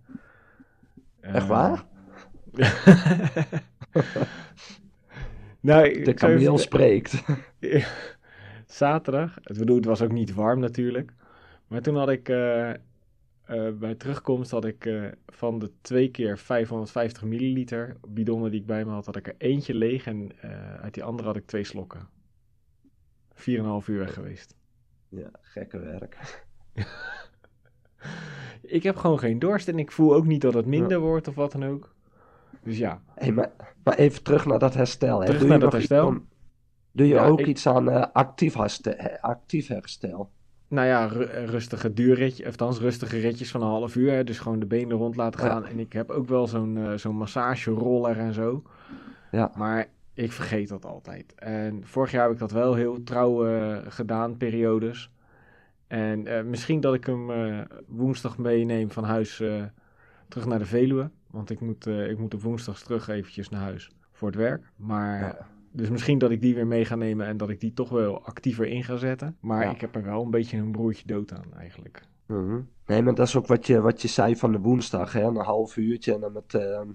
Echt 1.20 1.48
waar? 1.48 1.86
nou, 5.60 6.04
De 6.04 6.14
kameel 6.14 6.58
spreekt. 6.58 7.24
Zaterdag, 8.66 9.38
het 9.44 9.58
bedoel, 9.58 9.76
het 9.76 9.86
was 9.86 10.02
ook 10.02 10.12
niet 10.12 10.34
warm 10.34 10.60
natuurlijk. 10.60 11.14
Maar 11.68 11.82
toen 11.82 11.96
had 11.98 12.10
ik, 12.10 12.30
eh, 13.46 13.70
bij 13.72 13.96
terugkomst 13.96 14.52
had 14.52 14.66
ik 14.66 14.86
eh, 14.86 15.04
van 15.28 15.60
de 15.60 15.72
twee 15.82 16.12
keer 16.12 16.38
550 16.38 17.24
milliliter 17.24 17.98
bidonnen 18.08 18.52
die 18.52 18.60
ik 18.60 18.66
bij 18.66 18.86
me 18.86 18.92
had, 18.92 19.06
had 19.06 19.16
ik 19.16 19.28
er 19.28 19.36
eentje 19.38 19.74
leeg 19.74 20.06
en 20.06 20.32
eh, 20.42 20.76
uit 20.76 20.94
die 20.94 21.04
andere 21.04 21.28
had 21.28 21.38
ik 21.38 21.46
twee 21.46 21.64
slokken. 21.64 22.08
4,5 23.34 23.42
uur 23.88 23.98
weg 24.00 24.14
geweest. 24.14 24.56
Ja, 25.10 25.30
gekke 25.42 25.80
werk. 25.80 26.18
Ik 28.62 28.84
heb 28.84 28.96
gewoon 28.96 29.20
geen 29.20 29.40
dorst 29.40 29.68
en 29.68 29.80
ik 29.80 29.92
voel 29.92 30.16
ook 30.16 30.26
niet 30.26 30.42
dat 30.42 30.54
het 30.54 30.66
minder 30.66 31.00
wordt 31.00 31.28
of 31.28 31.36
wat 31.36 31.52
dan 31.52 31.66
ook. 31.66 31.96
Dus 32.64 32.78
ja, 32.78 33.02
Hey, 33.16 33.32
maar, 33.32 33.52
maar 33.84 33.96
even 33.96 34.24
terug 34.24 34.46
naar 34.46 34.60
dat 34.60 34.74
herstel. 34.74 35.20
Hè. 35.20 35.26
Terug 35.26 35.40
Doe 35.42 35.50
naar 35.50 35.60
dat 35.60 35.72
herstel? 35.72 36.08
om- 36.08 36.28
doe 36.92 37.08
je 37.08 37.14
Ja, 37.14 37.26
ook 37.26 37.40
ik- 37.40 37.46
iets 37.48 37.68
aan 37.68 38.14
actief, 38.14 38.54
herstel, 38.54 38.94
actief 39.22 39.68
herstel? 39.68 40.32
Nou 40.68 40.88
ja, 40.88 41.06
ru- 41.06 41.46
rustige 41.46 41.94
duurritje, 41.94 42.46
of 42.68 42.80
rustige 42.80 43.18
ritjes 43.20 43.52
van 43.52 43.62
een 43.62 43.68
half 43.68 43.96
uur. 43.96 44.12
hè. 44.12 44.24
Dus 44.24 44.40
gewoon 44.40 44.60
de 44.60 44.66
benen 44.66 44.98
rond 44.98 45.16
laten 45.16 45.44
Ja. 45.44 45.50
gaan. 45.50 45.66
En 45.66 45.80
ik 45.80 45.94
heb 45.94 46.10
ook 46.10 46.28
wel 46.28 46.48
zo'n 46.48 46.78
eh, 46.78 46.94
zo'n 46.94 47.16
massageroller 47.16 48.18
en 48.18 48.34
zo. 48.34 48.64
Ja. 49.32 49.52
Maar 49.58 49.86
ik 50.14 50.32
vergeet 50.32 50.70
dat 50.70 50.86
altijd. 50.86 51.36
En 51.36 51.82
vorig 51.86 52.12
jaar 52.12 52.24
heb 52.24 52.32
ik 52.34 52.40
dat 52.40 52.52
wel 52.52 52.74
heel 52.74 53.04
trouw 53.04 53.48
eh, 53.48 53.78
gedaan, 53.88 54.38
periodes. 54.38 55.12
En 55.88 56.28
eh, 56.28 56.44
misschien 56.44 56.80
dat 56.80 56.94
ik 56.94 57.06
hem 57.06 57.28
woensdag 57.88 58.38
meeneem 58.38 58.92
van 58.92 59.04
huis 59.04 59.36
terug 60.28 60.46
naar 60.48 60.60
de 60.60 60.66
Veluwe. 60.66 61.10
Want 61.32 61.50
ik 61.50 61.60
moet, 61.60 61.88
ik 61.88 62.18
moet 62.18 62.34
op 62.34 62.42
woensdags 62.42 62.84
terug 62.84 63.08
eventjes 63.08 63.50
naar 63.50 63.62
huis 63.62 63.92
voor 64.12 64.28
het 64.28 64.38
werk. 64.38 64.64
Maar, 64.76 65.20
Ja. 65.20 65.48
Dus 65.76 65.90
misschien 65.90 66.18
dat 66.18 66.32
ik 66.32 66.42
die 66.42 66.56
weer 66.56 66.68
mee 66.68 66.86
ga 66.86 66.96
nemen 66.96 67.26
en 67.28 67.38
dat 67.38 67.50
ik 67.50 67.60
die 67.60 67.74
toch 67.74 67.90
wel 67.90 68.26
actiever 68.26 68.66
in 68.68 68.84
ga 68.84 68.98
zetten. 68.98 69.38
Maar 69.40 69.64
Ja. 69.64 69.72
ik 69.72 69.82
heb 69.82 69.96
er 69.96 70.04
wel 70.04 70.24
een 70.24 70.32
beetje 70.32 70.58
een 70.58 70.72
broertje 70.72 71.08
dood 71.08 71.34
aan 71.34 71.54
eigenlijk. 71.58 72.02
Mhm. 72.26 72.60
Nee, 72.86 73.02
maar 73.02 73.16
dat 73.16 73.28
is 73.28 73.36
ook 73.36 73.48
wat 73.48 73.68
je, 73.68 73.82
wat 73.82 74.02
je 74.02 74.08
zei 74.08 74.36
van 74.36 74.52
de 74.52 74.60
woensdag, 74.60 75.14
hè? 75.14 75.24
Een 75.24 75.36
half 75.36 75.78
uurtje 75.78 76.14
en 76.14 76.20
dan 76.20 76.32
met 76.34 76.54
ehm, 76.54 76.88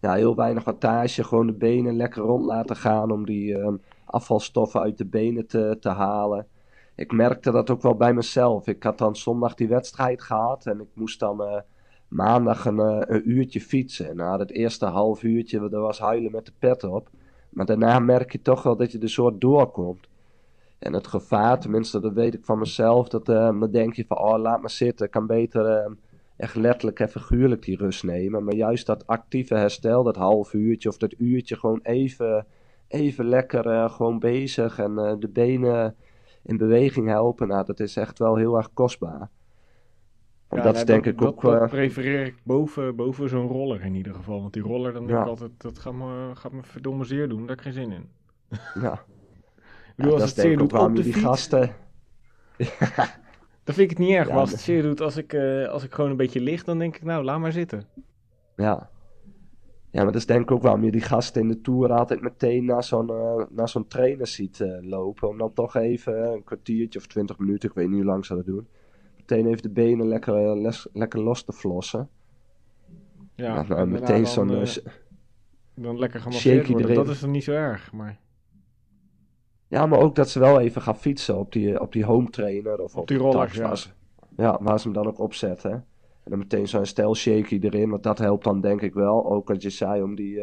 ja, 0.00 0.14
heel 0.14 0.34
weinig 0.36 0.64
wattage, 0.64 1.24
gewoon 1.24 1.46
de 1.46 1.52
benen 1.52 1.96
lekker 1.96 2.22
rond 2.22 2.44
laten 2.44 2.76
gaan 2.76 3.10
om 3.10 3.26
die 3.26 3.58
ehm, 3.58 3.76
afvalstoffen 4.04 4.80
uit 4.80 4.98
de 4.98 5.04
benen 5.06 5.46
te, 5.46 5.76
te 5.80 5.88
halen. 5.88 6.46
Ik 6.94 7.12
merkte 7.12 7.50
dat 7.50 7.70
ook 7.70 7.82
wel 7.82 7.94
bij 7.94 8.14
mezelf. 8.14 8.66
Ik 8.66 8.82
had 8.82 8.98
dan 8.98 9.16
zondag 9.16 9.54
die 9.54 9.68
wedstrijd 9.68 10.22
gehad 10.22 10.66
en 10.66 10.80
ik 10.80 10.88
moest 10.94 11.20
dan 11.20 11.42
eh, 11.42 11.60
maandag 12.08 12.64
een, 12.64 12.78
eh, 12.78 13.00
een 13.16 13.30
uurtje 13.30 13.60
fietsen. 13.60 14.08
En 14.08 14.16
na 14.16 14.38
het 14.38 14.50
eerste 14.50 14.86
half 14.86 15.22
uurtje, 15.22 15.58
dat 15.58 15.70
was 15.70 15.98
huilen 15.98 16.32
met 16.32 16.46
de 16.46 16.52
pet 16.58 16.84
op. 16.84 17.08
Maar 17.56 17.66
daarna 17.66 17.98
merk 17.98 18.32
je 18.32 18.42
toch 18.42 18.62
wel 18.62 18.76
dat 18.76 18.92
je 18.92 18.98
er 18.98 19.08
soort 19.08 19.40
doorkomt. 19.40 20.06
En 20.78 20.92
het 20.92 21.06
gevaar, 21.06 21.60
tenminste 21.60 22.00
dat 22.00 22.12
weet 22.12 22.34
ik 22.34 22.44
van 22.44 22.58
mezelf, 22.58 23.08
dat, 23.08 23.28
eh, 23.28 23.60
dan 23.60 23.70
denk 23.70 23.94
je 23.94 24.04
van, 24.08 24.18
oh 24.18 24.38
laat 24.38 24.60
maar 24.60 24.70
zitten, 24.70 25.06
ik 25.06 25.12
kan 25.12 25.26
beter 25.26 25.66
eh, 25.66 25.90
echt 26.36 26.54
letterlijk 26.54 27.00
en 27.00 27.08
figuurlijk 27.08 27.62
die 27.62 27.76
rust 27.76 28.04
nemen. 28.04 28.44
Maar 28.44 28.54
juist 28.54 28.86
dat 28.86 29.06
actieve 29.06 29.54
herstel, 29.54 30.02
dat 30.02 30.16
half 30.16 30.52
uurtje 30.52 30.88
of 30.88 30.96
dat 30.96 31.14
uurtje, 31.18 31.56
gewoon 31.56 31.80
even, 31.82 32.46
even 32.88 33.28
lekker 33.28 33.66
eh, 33.66 33.90
gewoon 33.90 34.18
bezig 34.18 34.78
en 34.78 34.98
eh, 34.98 35.14
de 35.18 35.28
benen 35.28 35.94
in 36.42 36.56
beweging 36.56 37.08
helpen, 37.08 37.48
nou 37.48 37.64
dat 37.64 37.80
is 37.80 37.96
echt 37.96 38.18
wel 38.18 38.36
heel 38.36 38.56
erg 38.56 38.70
kostbaar. 38.72 39.30
Want 40.48 40.62
dat 40.62 40.72
nee, 40.72 40.82
is 40.82 40.86
denk 40.86 41.06
ik 41.06 41.22
ook... 41.22 41.42
Dat 41.42 41.62
eh, 41.62 41.68
prefereer 41.68 42.26
ik 42.26 42.34
boven, 42.44 42.96
boven 42.96 43.28
zo'n 43.28 43.48
roller 43.48 43.82
in 43.84 43.94
ieder 43.94 44.14
geval. 44.14 44.40
Want 44.40 44.52
die 44.52 44.62
roller, 44.62 44.92
dan 44.92 45.06
denk 45.06 45.18
Ja. 45.18 45.22
ik 45.24 45.28
altijd, 45.28 45.50
dat 45.56 45.78
gaat 45.78 45.92
me, 45.94 46.30
gaat 46.34 46.52
me 46.52 46.62
verdomme 46.62 47.04
zeer 47.04 47.28
doen. 47.28 47.38
Daar 47.38 47.48
heb 47.48 47.56
ik 47.58 47.62
geen 47.62 47.72
zin 47.72 47.92
in. 47.92 48.08
ja. 48.80 48.92
Ik 49.88 50.02
bedoel, 50.02 50.16
Ja, 50.16 50.22
als 50.22 50.34
dat 50.34 50.36
het 50.36 50.46
zeer 50.46 50.56
doet 50.58 50.72
op 50.72 50.96
de 50.96 51.02
die 51.02 51.12
fiets, 51.12 51.24
gasten... 51.24 51.60
dan 53.64 53.74
vind 53.74 53.78
ik 53.78 53.90
het 53.90 53.98
niet 53.98 54.10
erg. 54.10 54.26
Ja, 54.26 54.32
maar 54.32 54.40
als 54.40 54.50
het 54.50 54.60
zeer 54.60 54.82
doet 54.82 55.00
als 55.00 55.16
ik, 55.16 55.32
eh, 55.32 55.68
als 55.68 55.84
ik 55.84 55.92
gewoon 55.92 56.10
een 56.10 56.16
beetje 56.16 56.40
lig, 56.40 56.64
dan 56.64 56.78
denk 56.78 56.96
ik, 56.96 57.02
nou, 57.02 57.24
laat 57.24 57.38
maar 57.40 57.52
zitten. 57.52 57.84
Ja. 58.56 58.90
Ja, 59.90 60.02
maar 60.02 60.12
dat 60.12 60.20
is 60.20 60.26
denk 60.26 60.40
ik 60.42 60.50
ook 60.50 60.62
waarom 60.62 60.84
je 60.84 60.90
die 60.90 61.00
gasten 61.00 61.42
in 61.42 61.48
de 61.48 61.60
Tour 61.60 61.92
altijd 61.92 62.20
meteen 62.20 62.64
naar 62.64 62.84
zo'n 62.84 63.10
eh, 63.10 63.44
naar 63.50 63.68
zo'n 63.68 63.86
trainer 63.86 64.26
ziet 64.26 64.64
lopen. 64.80 65.28
Om 65.28 65.38
dan 65.38 65.52
toch 65.52 65.74
even 65.76 66.32
een 66.32 66.44
kwartiertje 66.44 66.98
of 66.98 67.06
twintig 67.06 67.38
minuten, 67.38 67.68
ik 67.68 67.74
weet 67.74 67.88
niet 67.88 67.96
hoe 67.96 68.04
lang 68.04 68.24
ze 68.26 68.34
dat 68.34 68.46
doen. 68.46 68.68
Meteen 69.28 69.46
even 69.46 69.62
de 69.62 69.70
benen 69.70 70.08
lekker, 70.08 70.34
eh, 70.50 70.56
les- 70.60 70.88
lekker 70.92 71.20
los 71.22 71.42
te 71.44 71.52
flossen. 71.52 72.08
Ja, 73.34 73.54
nou, 73.54 73.66
daarna 73.66 73.84
meteen 73.84 74.22
dan, 74.22 74.26
zo'n... 74.32 74.50
eh, 74.50 74.62
eh, 74.62 74.92
dan 75.74 75.98
lekker 75.98 76.20
gemasseerd 76.20 76.66
worden. 76.68 76.90
erin. 76.90 77.04
Dat 77.04 77.14
is 77.14 77.20
dan 77.20 77.30
niet 77.30 77.44
zo 77.44 77.52
erg. 77.52 77.92
Maar 77.92 78.18
ja, 79.68 79.86
maar 79.86 79.98
ook 79.98 80.14
dat 80.14 80.28
ze 80.30 80.38
wel 80.38 80.60
even 80.60 80.82
gaan 80.82 80.96
fietsen 80.96 81.38
op 81.38 81.52
die, 81.52 81.80
op 81.80 81.92
die 81.92 82.04
home 82.04 82.30
trainer. 82.30 82.78
Of 82.82 82.96
op, 82.96 83.08
die 83.08 83.16
rollers, 83.18 83.54
ja. 83.54 83.62
waar 83.62 83.78
ze- 83.78 83.88
ja, 84.36 84.58
waar 84.62 84.78
ze 84.80 84.84
hem 84.84 84.94
dan 84.96 85.06
ook 85.06 85.18
opzetten. 85.18 85.70
En 86.22 86.30
dan 86.30 86.38
meteen 86.38 86.68
zo'n 86.68 86.86
stijl 86.86 87.14
shaky 87.14 87.58
erin, 87.62 87.90
want 87.90 88.02
dat 88.02 88.18
helpt 88.18 88.44
dan 88.44 88.60
denk 88.60 88.80
ik 88.82 88.94
wel. 88.94 89.30
Ook 89.30 89.48
wat 89.48 89.62
je 89.62 89.70
zei, 89.70 90.02
om, 90.02 90.14
die, 90.14 90.40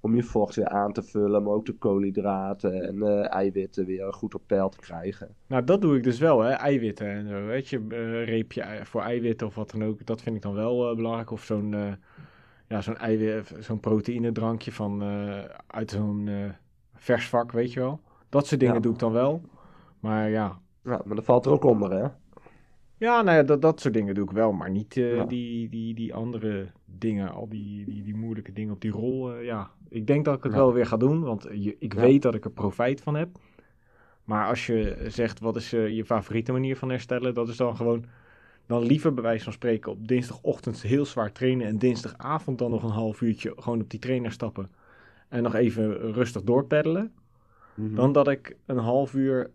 om 0.00 0.14
je 0.14 0.22
vocht 0.22 0.54
weer 0.54 0.68
aan 0.68 0.92
te 0.92 1.02
vullen, 1.02 1.42
maar 1.42 1.52
ook 1.52 1.66
de 1.66 1.72
koolhydraten 1.72 2.82
en 2.82 3.02
eh, 3.02 3.32
eiwitten 3.32 3.86
weer 3.86 4.12
goed 4.12 4.34
op 4.34 4.42
peil 4.46 4.68
te 4.68 4.78
krijgen. 4.78 5.34
nou, 5.46 5.64
dat 5.64 5.80
doe 5.80 5.96
ik 5.96 6.02
dus 6.02 6.18
wel, 6.18 6.40
hè. 6.40 6.50
Eiwitten 6.50 7.06
en 7.06 7.28
zo, 7.28 7.44
weet 7.46 7.68
je. 7.68 7.76
eh, 7.88 8.24
reepje 8.24 8.80
voor 8.82 9.00
eiwitten 9.02 9.46
of 9.46 9.54
wat 9.54 9.70
dan 9.70 9.84
ook. 9.84 10.06
Dat 10.06 10.22
vind 10.22 10.36
ik 10.36 10.42
dan 10.42 10.54
wel 10.54 10.90
eh, 10.90 10.96
belangrijk. 10.96 11.30
Of 11.30 11.42
zo'n 11.44 11.96
ja, 12.68 12.80
zo'n 12.80 12.96
eiwit, 12.96 13.54
zo'n 13.58 13.80
proteïnedrankje 13.80 14.72
van, 14.72 15.02
uit 15.66 15.90
zo'n 15.90 16.30
vers 16.94 17.28
vak, 17.28 17.52
weet 17.52 17.72
je 17.72 17.80
wel. 17.80 18.00
Dat 18.28 18.46
soort 18.46 18.60
dingen 18.60 18.74
Ja. 18.74 18.80
doe 18.80 18.92
ik 18.92 18.98
dan 18.98 19.12
wel. 19.12 19.42
Maar 20.00 20.30
ja, 20.30 20.58
Ja, 20.84 21.00
maar 21.04 21.16
dat 21.16 21.24
valt 21.24 21.46
er 21.46 21.52
ook 21.52 21.64
onder, 21.64 21.90
hè? 21.92 22.08
Ja, 22.96 23.22
nou 23.22 23.36
ja, 23.36 23.42
dat, 23.42 23.62
dat 23.62 23.80
soort 23.80 23.94
dingen 23.94 24.14
doe 24.14 24.24
ik 24.24 24.30
wel, 24.30 24.52
maar 24.52 24.70
niet 24.70 24.94
Ja. 24.94 25.24
die, 25.24 25.68
die, 25.68 25.94
die 25.94 26.14
andere 26.14 26.66
dingen, 26.84 27.30
al 27.32 27.48
die, 27.48 27.84
die, 27.84 28.02
die 28.02 28.16
moeilijke 28.16 28.52
dingen 28.52 28.74
op 28.74 28.80
die 28.80 28.90
rol. 28.90 29.34
ja, 29.38 29.70
ik 29.90 30.06
denk 30.06 30.24
dat 30.24 30.36
ik 30.36 30.42
het 30.42 30.52
Ja. 30.52 30.58
wel 30.58 30.72
weer 30.72 30.86
ga 30.86 30.96
doen, 30.96 31.22
want 31.22 31.46
je, 31.52 31.76
ik 31.78 31.94
Ja. 31.94 32.00
weet 32.00 32.22
dat 32.22 32.34
ik 32.34 32.44
er 32.44 32.50
profijt 32.50 33.00
van 33.00 33.14
heb. 33.14 33.28
Maar 34.24 34.46
als 34.48 34.66
je 34.66 35.04
zegt, 35.08 35.40
wat 35.40 35.56
is 35.56 35.72
eh, 35.72 35.88
je 35.88 36.04
favoriete 36.04 36.52
manier 36.52 36.76
van 36.76 36.88
herstellen, 36.90 37.34
dat 37.34 37.48
is 37.48 37.56
dan 37.56 37.76
gewoon, 37.76 38.04
dan 38.66 38.82
liever 38.82 39.14
bij 39.14 39.22
wijze 39.22 39.44
van 39.44 39.52
spreken 39.52 39.92
op 39.92 40.08
dinsdagochtend 40.08 40.82
heel 40.82 41.04
zwaar 41.06 41.32
trainen 41.32 41.66
en 41.66 41.78
dinsdagavond 41.78 42.58
dan 42.58 42.70
nog 42.70 42.82
een 42.82 42.90
half 42.90 43.20
uurtje 43.20 43.52
gewoon 43.56 43.80
op 43.80 43.90
die 43.90 43.98
trainer 44.00 44.32
stappen 44.32 44.70
en 45.28 45.42
nog 45.42 45.54
even 45.54 46.12
rustig 46.12 46.42
doorpeddelen. 46.42 47.12
Mhm. 47.74 47.94
Dan 47.94 48.12
dat 48.12 48.28
ik 48.28 48.56
een 48.66 48.78
half 48.78 49.14
uur 49.14 49.50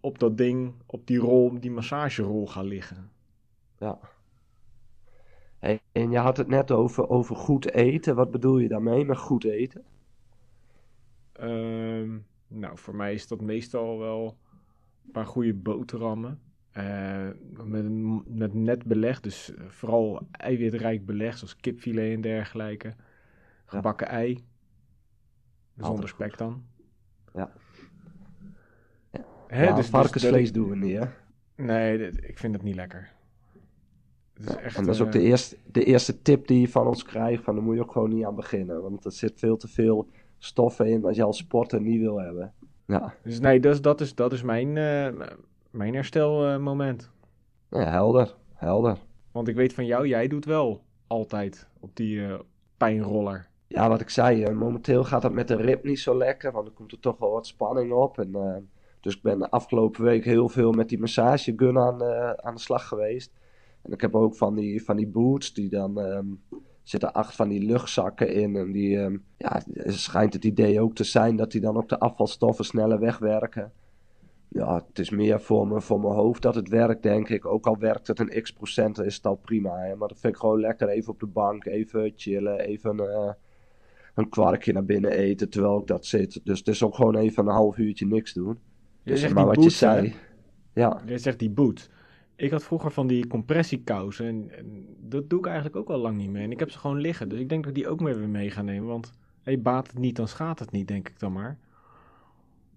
op 0.00 0.18
dat 0.18 0.36
ding, 0.38 0.72
op 0.86 1.06
die 1.06 1.18
rol, 1.18 1.60
die 1.60 1.70
massagerol 1.70 2.46
ga 2.46 2.62
liggen. 2.62 3.10
Ja. 3.78 3.98
En 5.92 6.10
je 6.10 6.18
had 6.18 6.36
het 6.36 6.48
net 6.48 6.70
over, 6.70 7.08
over 7.08 7.36
goed 7.36 7.70
eten. 7.72 8.14
Wat 8.14 8.30
bedoel 8.30 8.58
je 8.58 8.68
daarmee 8.68 9.04
met 9.04 9.16
goed 9.18 9.44
eten? 9.44 9.84
Ehm, 11.32 12.18
nou, 12.48 12.78
voor 12.78 12.94
mij 12.96 13.14
is 13.14 13.28
dat 13.28 13.40
meestal 13.40 13.98
wel 13.98 14.36
een 15.04 15.10
paar 15.10 15.26
goede 15.26 15.54
boterhammen. 15.54 16.40
eh, 16.72 17.28
met, 17.64 17.84
met 18.26 18.54
net 18.54 18.84
beleg, 18.84 19.20
dus 19.20 19.52
vooral 19.68 20.28
eiwitrijk 20.30 21.06
beleg, 21.06 21.38
zoals 21.38 21.56
kipfilet 21.56 22.14
en 22.14 22.20
dergelijke. 22.20 22.94
Gebakken 23.64 24.08
ei. 24.08 24.44
Zonder 25.76 26.08
spek 26.08 26.38
dan. 26.38 26.64
Ja. 27.34 27.52
Hè, 29.46 29.62
ja, 29.64 29.66
dus- 29.66 29.76
dus 29.76 29.88
varkensvlees 29.88 30.52
dat 30.52 30.54
doen 30.54 30.68
we 30.70 30.76
niet, 30.76 30.98
hè? 30.98 31.04
nee, 31.64 32.10
ik 32.10 32.38
vind 32.38 32.54
het 32.54 32.62
niet 32.62 32.74
lekker. 32.74 33.12
Het 34.44 34.50
is 34.50 34.64
echt, 34.64 34.76
en 34.76 34.84
dat 34.84 34.94
is 34.94 35.00
ook 35.00 35.06
eh, 35.06 35.12
de 35.12 35.20
eerste, 35.20 35.56
de 35.72 35.84
eerste 35.84 36.22
tip 36.22 36.46
die 36.46 36.60
je 36.60 36.68
van 36.68 36.86
ons 36.86 37.02
krijgt. 37.02 37.42
Van, 37.44 37.54
daar 37.54 37.64
moet 37.64 37.74
je 37.74 37.80
ook 37.82 37.92
gewoon 37.92 38.14
niet 38.14 38.24
aan 38.24 38.34
beginnen. 38.34 38.82
Want 38.82 39.04
er 39.04 39.12
zit 39.12 39.38
veel 39.38 39.56
te 39.56 39.68
veel 39.68 40.08
stoffen 40.38 40.86
in 40.86 41.04
als 41.04 41.16
je 41.16 41.22
als 41.22 41.38
sporter 41.38 41.80
niet 41.80 42.00
wil 42.00 42.20
hebben. 42.20 42.52
Ja, 42.86 43.14
Dus 43.22 43.40
nee, 43.40 43.60
dus 43.60 43.80
dat, 43.80 44.00
is, 44.00 44.14
dat 44.14 44.32
is 44.32 44.42
mijn, 44.42 44.76
eh, 44.76 45.26
mijn 45.70 45.94
herstelmoment. 45.94 47.10
ja 47.70 47.90
helder. 47.90 48.34
Helder. 48.54 48.96
Want 49.32 49.48
ik 49.48 49.54
weet 49.56 49.74
van 49.74 49.86
jou, 49.86 50.06
jij 50.06 50.28
doet 50.28 50.44
wel 50.44 50.82
altijd 51.06 51.68
op 51.80 51.96
die 51.96 52.26
eh, 52.26 52.38
pijnroller. 52.76 53.50
Ja, 53.72 53.88
wat 53.88 54.00
ik 54.00 54.10
zei, 54.10 54.42
eh, 54.42 54.54
momenteel 54.54 55.04
gaat 55.04 55.22
het 55.22 55.32
met 55.32 55.48
de 55.48 55.56
rib 55.56 55.84
niet 55.84 56.00
zo 56.00 56.16
lekker, 56.16 56.52
want 56.52 56.66
er 56.66 56.72
komt 56.72 56.92
er 56.92 57.00
toch 57.00 57.18
wel 57.18 57.30
wat 57.30 57.46
spanning 57.46 57.92
op. 57.92 58.18
En, 58.18 58.34
eh, 58.34 58.56
dus 59.00 59.16
ik 59.16 59.22
ben 59.22 59.38
de 59.38 59.50
afgelopen 59.50 60.02
week 60.04 60.24
heel 60.24 60.48
veel 60.48 60.72
met 60.72 60.88
die 60.88 60.98
massagegun 60.98 61.78
aan, 61.78 62.02
eh, 62.02 62.30
aan 62.30 62.54
de 62.54 62.60
slag 62.60 62.88
geweest. 62.88 63.32
En 63.82 63.92
ik 63.92 64.00
heb 64.00 64.14
ook 64.14 64.36
van 64.36 64.54
die, 64.54 64.84
van 64.84 64.96
die 64.96 65.08
boots, 65.08 65.54
die 65.54 65.68
dan 65.68 66.00
ehm, 66.00 66.26
zitten 66.82 67.12
acht 67.12 67.34
van 67.34 67.48
die 67.48 67.64
luchtzakken 67.64 68.32
in. 68.32 68.56
En 68.56 68.72
die, 68.72 68.98
ehm, 68.98 69.16
ja, 69.36 69.62
schijnt 69.86 70.32
het 70.34 70.44
idee 70.44 70.80
ook 70.80 70.94
te 70.94 71.04
zijn 71.04 71.36
dat 71.36 71.50
die 71.50 71.60
dan 71.60 71.76
ook 71.76 71.88
de 71.88 71.98
afvalstoffen 71.98 72.64
sneller 72.64 72.98
wegwerken. 72.98 73.72
Ja, 74.48 74.84
het 74.88 74.98
is 74.98 75.10
meer 75.10 75.40
voor, 75.40 75.66
me, 75.68 75.80
voor 75.80 76.00
mijn 76.00 76.14
hoofd 76.14 76.42
dat 76.42 76.54
het 76.54 76.68
werkt, 76.68 77.02
denk 77.02 77.28
ik. 77.28 77.46
Ook 77.46 77.66
al 77.66 77.78
werkt 77.78 78.06
het 78.06 78.18
een 78.18 78.42
x 78.42 78.52
procent, 78.52 78.98
is 78.98 79.16
het 79.16 79.26
al 79.26 79.34
prima. 79.36 79.76
Hè? 79.78 79.94
Maar 79.96 80.08
dat 80.08 80.18
vind 80.18 80.34
ik 80.34 80.40
gewoon 80.40 80.60
lekker. 80.60 80.88
Even 80.88 81.12
op 81.12 81.20
de 81.20 81.26
bank, 81.26 81.64
even 81.64 82.12
chillen, 82.16 82.58
even 82.60 82.98
eh, 83.00 83.32
een 84.14 84.28
kwarkje 84.28 84.72
naar 84.72 84.84
binnen 84.84 85.10
eten 85.10 85.48
terwijl 85.50 85.78
ik 85.80 85.86
dat 85.86 86.06
zit. 86.06 86.40
Dus 86.44 86.58
het 86.58 86.68
is 86.68 86.82
ook 86.82 86.94
gewoon 86.94 87.16
even 87.16 87.46
een 87.46 87.52
half 87.52 87.76
uurtje 87.78 88.06
niks 88.06 88.32
doen. 88.32 88.58
Je 89.02 89.10
Dus, 89.10 89.20
zegt 89.20 89.34
maar 89.34 89.44
die 89.44 89.54
wat 89.54 89.64
je 89.64 89.70
hè? 89.86 89.92
zei. 89.92 90.14
Ja, 90.74 91.00
Jij 91.06 91.18
zegt 91.18 91.38
die 91.38 91.50
boot. 91.50 91.90
Ik 92.42 92.50
had 92.50 92.64
vroeger 92.64 92.90
van 92.90 93.06
die 93.06 93.26
compressiekousen 93.26 94.26
en, 94.26 94.50
en 94.56 94.86
dat 95.00 95.30
doe 95.30 95.38
ik 95.38 95.46
eigenlijk 95.46 95.76
ook 95.76 95.88
al 95.88 95.98
lang 95.98 96.16
niet 96.16 96.30
meer. 96.30 96.42
En 96.42 96.50
ik 96.50 96.58
heb 96.58 96.70
ze 96.70 96.78
gewoon 96.78 97.00
liggen, 97.00 97.28
dus 97.28 97.38
ik 97.38 97.48
denk 97.48 97.64
dat 97.64 97.76
ik 97.76 97.82
die 97.82 97.88
ook 97.88 98.00
meer 98.00 98.18
weer 98.18 98.28
mee 98.28 98.50
ga 98.50 98.62
nemen. 98.62 98.88
Want 98.88 99.12
hey, 99.42 99.60
baat 99.60 99.86
het 99.86 99.98
niet, 99.98 100.16
dan 100.16 100.28
schaadt 100.28 100.58
het 100.58 100.70
niet, 100.70 100.88
denk 100.88 101.08
ik 101.08 101.18
dan 101.18 101.32
maar. 101.32 101.58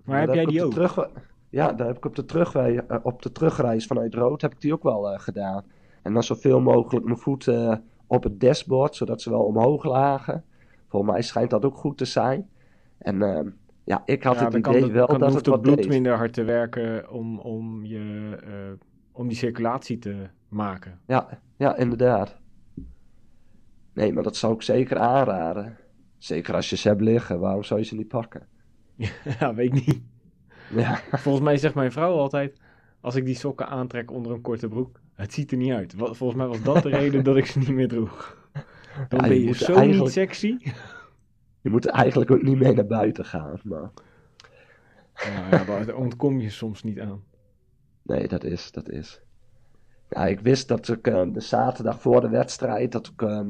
Maar 0.03 0.19
heb 0.19 0.33
jij 0.33 0.45
die 0.45 0.63
ook? 0.63 0.71
terug, 0.71 1.09
ja, 1.49 1.73
daar 1.73 1.87
heb 1.87 1.97
ik 1.97 2.05
op 2.05 2.15
de, 2.15 2.83
eh, 2.87 2.97
op 3.03 3.21
de 3.21 3.31
terugreis 3.31 3.85
vanuit 3.85 4.13
Rood 4.13 4.41
heb 4.41 4.51
ik 4.51 4.61
die 4.61 4.73
ook 4.73 4.83
wel 4.83 5.11
eh, 5.11 5.19
gedaan. 5.19 5.63
En 6.01 6.13
dan 6.13 6.23
zoveel 6.23 6.61
mogelijk 6.61 7.05
mijn 7.05 7.17
voeten 7.17 7.71
eh, 7.71 7.77
op 8.07 8.23
het 8.23 8.39
dashboard, 8.39 8.95
zodat 8.95 9.21
ze 9.21 9.29
wel 9.29 9.43
omhoog 9.43 9.83
lagen. 9.83 10.43
Volgens 10.87 11.11
mij 11.11 11.21
schijnt 11.21 11.49
dat 11.49 11.65
ook 11.65 11.77
goed 11.77 11.97
te 11.97 12.05
zijn. 12.05 12.49
En 12.97 13.21
ehm, 13.21 13.49
ja, 13.83 14.01
ik 14.05 14.23
had 14.23 14.35
Ja, 14.35 14.43
het 14.43 14.53
idee 14.53 14.79
kan, 14.79 14.91
wel 14.91 15.07
dat 15.07 15.21
hoeft 15.21 15.33
het 15.33 15.45
het 15.45 15.47
wat 15.47 15.61
bloed 15.61 15.77
deed. 15.77 15.87
minder 15.87 16.15
hard 16.15 16.33
te 16.33 16.43
werken 16.43 17.09
om, 17.11 17.39
om, 17.39 17.85
je, 17.85 18.37
om 19.15 19.27
die 19.27 19.37
circulatie 19.37 19.97
te 19.99 20.27
maken. 20.49 20.99
Ja, 21.07 21.39
ja, 21.57 21.75
inderdaad. 21.77 22.37
Nee, 23.93 24.13
maar 24.13 24.23
dat 24.23 24.35
zou 24.35 24.53
ik 24.53 24.61
zeker 24.61 24.97
aanraden. 24.97 25.77
Zeker 26.17 26.53
als 26.55 26.69
je 26.69 26.75
ze 26.75 26.87
hebt 26.87 27.01
liggen, 27.01 27.39
waarom 27.39 27.63
zou 27.63 27.79
je 27.79 27.85
ze 27.85 27.95
niet 27.95 28.07
pakken? 28.07 28.47
ja, 29.39 29.53
weet 29.53 29.75
ik 29.75 29.85
niet. 29.87 30.01
Ja, 30.75 30.99
Volgens 31.11 31.43
mij 31.43 31.57
zegt 31.57 31.75
mijn 31.75 31.91
vrouw 31.91 32.13
altijd, 32.17 32.59
als 33.01 33.15
ik 33.15 33.25
die 33.25 33.35
sokken 33.35 33.67
aantrek 33.67 34.11
onder 34.11 34.31
een 34.31 34.41
korte 34.41 34.67
broek, 34.67 34.99
het 35.13 35.33
ziet 35.33 35.51
er 35.51 35.57
niet 35.57 35.71
uit. 35.71 35.93
Volgens 35.97 36.33
mij 36.35 36.47
was 36.47 36.61
dat 36.61 36.83
de 36.83 36.89
reden 36.89 37.23
dat 37.23 37.37
ik 37.37 37.45
ze 37.45 37.59
niet 37.59 37.69
meer 37.69 37.87
droeg. 37.87 38.37
Dan 39.09 39.19
Ja, 39.19 39.25
je 39.25 39.29
ben 39.31 39.41
je 39.41 39.53
zo 39.53 39.65
eigenlijk- 39.73 40.03
niet 40.03 40.11
sexy. 40.11 40.57
je 41.61 41.69
moet 41.69 41.85
eigenlijk 41.85 42.31
ook 42.31 42.41
niet 42.41 42.57
mee 42.59 42.73
naar 42.73 42.85
buiten 42.85 43.25
gaan. 43.25 43.59
Maar 43.63 43.91
Nou 45.49 45.49
ja, 45.51 45.83
daar 45.85 45.95
ontkom 45.95 46.39
je 46.39 46.49
soms 46.49 46.83
niet 46.83 46.99
aan. 46.99 47.23
Nee, 48.05 48.27
dat 48.27 48.43
is, 48.43 48.71
dat 48.71 48.89
is. 48.89 49.21
Ja, 50.09 50.25
ik 50.25 50.39
wist 50.39 50.67
dat 50.67 50.87
ik 50.87 51.07
eh, 51.07 51.23
de 51.33 51.41
zaterdag 51.41 52.01
voor 52.01 52.21
de 52.21 52.29
wedstrijd, 52.29 52.91
dat 52.91 53.07
ik, 53.07 53.21
eh, 53.21 53.41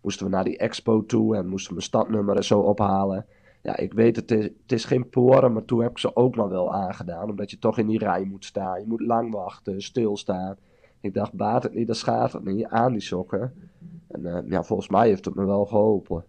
moesten 0.00 0.26
we 0.26 0.32
naar 0.32 0.44
die 0.44 0.58
expo 0.58 1.06
toe 1.06 1.36
en 1.36 1.46
moesten 1.46 1.68
we 1.68 1.74
mijn 1.74 1.86
stadnummer 1.86 2.36
en 2.36 2.44
zo 2.44 2.60
ophalen. 2.60 3.26
Ja, 3.62 3.76
ik 3.76 3.92
weet, 3.92 4.16
het 4.16 4.30
is, 4.30 4.44
het 4.44 4.72
is 4.72 4.84
geen 4.84 5.08
poren, 5.08 5.52
maar 5.52 5.64
toen 5.64 5.82
heb 5.82 5.90
ik 5.90 5.98
ze 5.98 6.16
ook 6.16 6.36
nog 6.36 6.48
wel 6.48 6.74
aangedaan. 6.74 7.30
Omdat 7.30 7.50
je 7.50 7.58
toch 7.58 7.78
in 7.78 7.86
die 7.86 7.98
rij 7.98 8.24
moet 8.24 8.44
staan. 8.44 8.80
Je 8.80 8.86
moet 8.86 9.00
lang 9.00 9.32
wachten, 9.32 9.82
stilstaan. 9.82 10.56
Ik 11.00 11.14
dacht, 11.14 11.32
baat 11.32 11.62
het 11.62 11.74
niet, 11.74 11.86
dan 11.86 11.96
schaadt 11.96 12.32
het 12.32 12.44
niet 12.44 12.66
aan 12.66 12.92
die 12.92 13.00
sokken. 13.00 13.70
En 14.08 14.26
eh, 14.26 14.50
ja, 14.50 14.62
volgens 14.62 14.88
mij 14.88 15.08
heeft 15.08 15.24
het 15.24 15.34
me 15.34 15.44
wel 15.44 15.66
geholpen. 15.66 16.24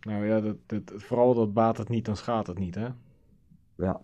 Nou 0.00 0.26
ja, 0.26 0.40
dat, 0.40 0.56
dat, 0.66 0.92
vooral 0.96 1.34
dat 1.34 1.52
baat 1.52 1.78
het 1.78 1.88
niet, 1.88 2.04
dan 2.04 2.16
schaadt 2.16 2.46
het 2.46 2.58
niet, 2.58 2.74
hè? 2.74 2.88
Ja, 3.76 4.00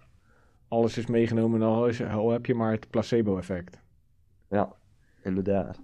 Alles 0.70 0.98
is 0.98 1.06
meegenomen 1.06 1.60
en 1.60 1.66
al, 1.66 1.86
is, 1.86 2.02
al 2.02 2.30
heb 2.30 2.46
je 2.46 2.54
maar 2.54 2.70
het 2.72 2.90
placebo-effect. 2.90 3.80
ja, 4.48 4.72
inderdaad. 5.22 5.80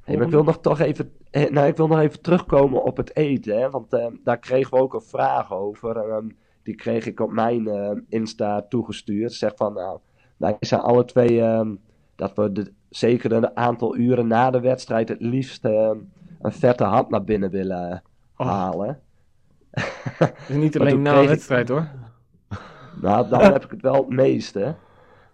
Hey, 0.00 0.16
maar 0.16 0.24
ik 0.24 0.30
wil 0.32 0.42
nog 0.44 0.60
toch 0.60 0.80
even, 0.80 1.12
eh, 1.30 1.50
nou, 1.50 1.66
ik 1.66 1.76
wil 1.76 1.86
nog 1.86 1.98
even 1.98 2.20
terugkomen 2.22 2.82
op 2.82 2.96
het 2.96 3.16
eten, 3.16 3.58
hè, 3.60 3.70
want 3.70 3.92
eh, 3.92 4.06
daar 4.24 4.38
kregen 4.38 4.70
we 4.76 4.82
ook 4.82 4.94
een 4.94 5.00
vraag 5.02 5.52
over. 5.52 5.96
en, 5.96 6.10
ehm, 6.10 6.28
die 6.62 6.74
kreeg 6.74 7.06
ik 7.06 7.20
op 7.20 7.32
mijn 7.32 7.68
eh, 7.68 7.90
Insta 8.08 8.62
toegestuurd. 8.62 9.32
Zeg 9.32 9.52
van, 9.56 9.72
nou, 9.72 9.98
wij 10.36 10.56
zijn 10.60 10.80
alle 10.80 11.04
twee 11.04 11.40
ehm, 11.40 11.74
dat 12.14 12.34
we 12.34 12.52
de, 12.52 12.72
zeker 12.88 13.32
een 13.32 13.56
aantal 13.56 13.96
uren 13.96 14.26
na 14.26 14.50
de 14.50 14.60
wedstrijd 14.60 15.08
het 15.08 15.20
liefst 15.20 15.64
ehm, 15.64 15.98
een 16.40 16.52
vette 16.52 16.84
hap 16.84 17.10
naar 17.10 17.24
binnen 17.24 17.50
willen 17.50 18.02
Oh, 18.36 18.46
halen. 18.46 19.00
is 20.48 20.56
niet 20.56 20.78
alleen 20.80 21.02
na 21.02 21.20
ik- 21.20 21.28
wedstrijd, 21.28 21.68
hoor. 21.68 21.88
Nou, 23.00 23.28
dan 23.28 23.40
heb 23.40 23.64
ik 23.64 23.70
het 23.70 23.82
wel 23.82 23.94
het 23.94 24.08
meeste. 24.08 24.76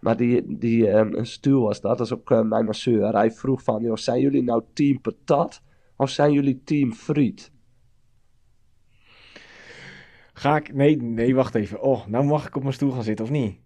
Maar 0.00 0.16
die, 0.16 0.58
die 0.58 0.90
ehm, 0.90 1.24
Stu 1.24 1.54
was 1.54 1.80
dat, 1.80 1.98
dat 1.98 2.06
is 2.06 2.12
ook 2.12 2.30
eh, 2.30 2.40
mijn 2.40 2.64
masseur. 2.64 3.14
Hij 3.14 3.30
vroeg 3.30 3.62
van, 3.62 3.82
joh, 3.82 3.96
zijn 3.96 4.20
jullie 4.20 4.42
nou 4.42 4.62
team 4.72 5.00
patat 5.00 5.62
of 5.96 6.10
zijn 6.10 6.32
jullie 6.32 6.62
team 6.64 6.92
friet? 6.92 7.52
Ga 10.32 10.56
ik... 10.56 10.74
Nee, 10.74 11.02
nee, 11.02 11.34
wacht 11.34 11.54
even. 11.54 11.82
Oh, 11.82 12.06
nou 12.06 12.24
mag 12.24 12.46
ik 12.46 12.56
op 12.56 12.62
mijn 12.62 12.74
stoel 12.74 12.90
gaan 12.90 13.02
zitten, 13.02 13.24
of 13.24 13.30
niet? 13.30 13.58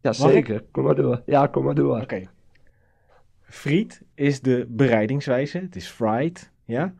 Ja, 0.00 0.12
zeker. 0.12 0.64
Kom 0.70 0.84
maar 0.84 0.94
door. 0.94 1.22
Ja, 1.26 1.46
kom 1.46 1.64
maar 1.64 1.74
door. 1.74 2.00
Oké. 2.00 2.22
Friet 3.40 4.02
is 4.14 4.40
de 4.40 4.66
bereidingswijze. 4.68 5.58
Het 5.58 5.76
is 5.76 5.88
fried, 5.88 6.52
ja. 6.64 6.94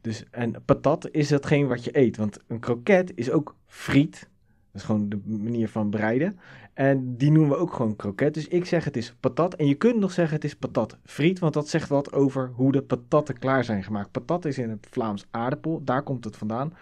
Dus, 0.00 0.24
en 0.30 0.62
patat 0.64 1.08
is 1.10 1.30
hetgeen 1.30 1.66
wat 1.66 1.84
je 1.84 1.98
eet. 1.98 2.16
Want 2.16 2.38
een 2.46 2.60
kroket 2.60 3.12
is 3.14 3.30
ook 3.30 3.56
friet. 3.66 4.30
Dat 4.74 4.82
is 4.82 4.88
gewoon 4.88 5.08
de 5.08 5.20
manier 5.24 5.68
van 5.68 5.90
bereiden. 5.90 6.38
En 6.72 7.16
die 7.16 7.30
noemen 7.30 7.50
we 7.50 7.62
ook 7.62 7.72
gewoon 7.72 7.96
kroket. 7.96 8.34
Dus 8.34 8.48
ik 8.48 8.64
zeg 8.64 8.84
het 8.84 8.96
is 8.96 9.14
patat. 9.20 9.54
En 9.54 9.66
je 9.66 9.74
kunt 9.74 9.98
nog 9.98 10.12
zeggen 10.12 10.34
het 10.34 10.44
is 10.44 10.56
patat 10.56 10.98
friet. 11.04 11.38
Want 11.38 11.54
dat 11.54 11.68
zegt 11.68 11.88
wat 11.88 12.12
over 12.12 12.50
hoe 12.54 12.72
de 12.72 12.82
patatten 12.82 13.38
klaar 13.38 13.64
zijn 13.64 13.84
gemaakt. 13.84 14.10
Patat 14.10 14.44
is 14.44 14.58
in 14.58 14.70
het 14.70 14.86
Vlaams 14.90 15.26
aardappel. 15.30 15.84
Daar 15.84 16.02
komt 16.02 16.24
het 16.24 16.36
vandaan. 16.36 16.74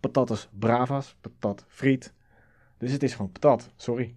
Patat 0.00 0.30
is 0.30 0.48
bravas. 0.58 1.16
Patat 1.20 1.64
friet. 1.68 2.12
Dus 2.78 2.92
het 2.92 3.02
is 3.02 3.14
gewoon 3.14 3.32
patat. 3.32 3.70
Sorry. 3.76 4.14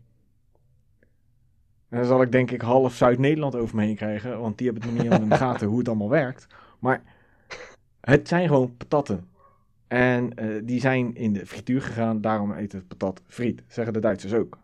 En 1.90 1.98
dan 1.98 2.06
zal 2.06 2.22
ik 2.22 2.32
denk 2.32 2.52
ik 2.52 2.62
half 2.62 2.94
Zuid-Nederland 2.94 3.56
over 3.56 3.76
me 3.76 3.84
heen 3.84 3.96
krijgen. 3.96 4.40
Want 4.40 4.58
die 4.58 4.68
hebben 4.68 4.84
het 4.84 4.94
nog 4.94 5.04
niet 5.04 5.12
helemaal 5.12 5.32
in 5.32 5.40
de 5.40 5.46
gaten 5.50 5.68
hoe 5.68 5.78
het 5.78 5.88
allemaal 5.88 6.10
werkt. 6.10 6.48
Maar 6.80 7.04
het 8.02 8.28
zijn 8.28 8.48
gewoon 8.48 8.78
patatten. 8.78 9.28
En 9.90 10.34
eh, 10.34 10.62
die 10.64 10.80
zijn 10.80 11.16
in 11.16 11.34
de 11.34 11.46
frituur 11.46 11.82
gegaan. 11.82 12.22
Daarom 12.22 12.52
heet 12.52 12.72
het 12.72 12.88
patat 12.88 13.22
friet. 13.28 13.64
Zeggen 13.68 13.94
de 13.94 14.00
Duitsers 14.00 14.34
ook. 14.34 14.58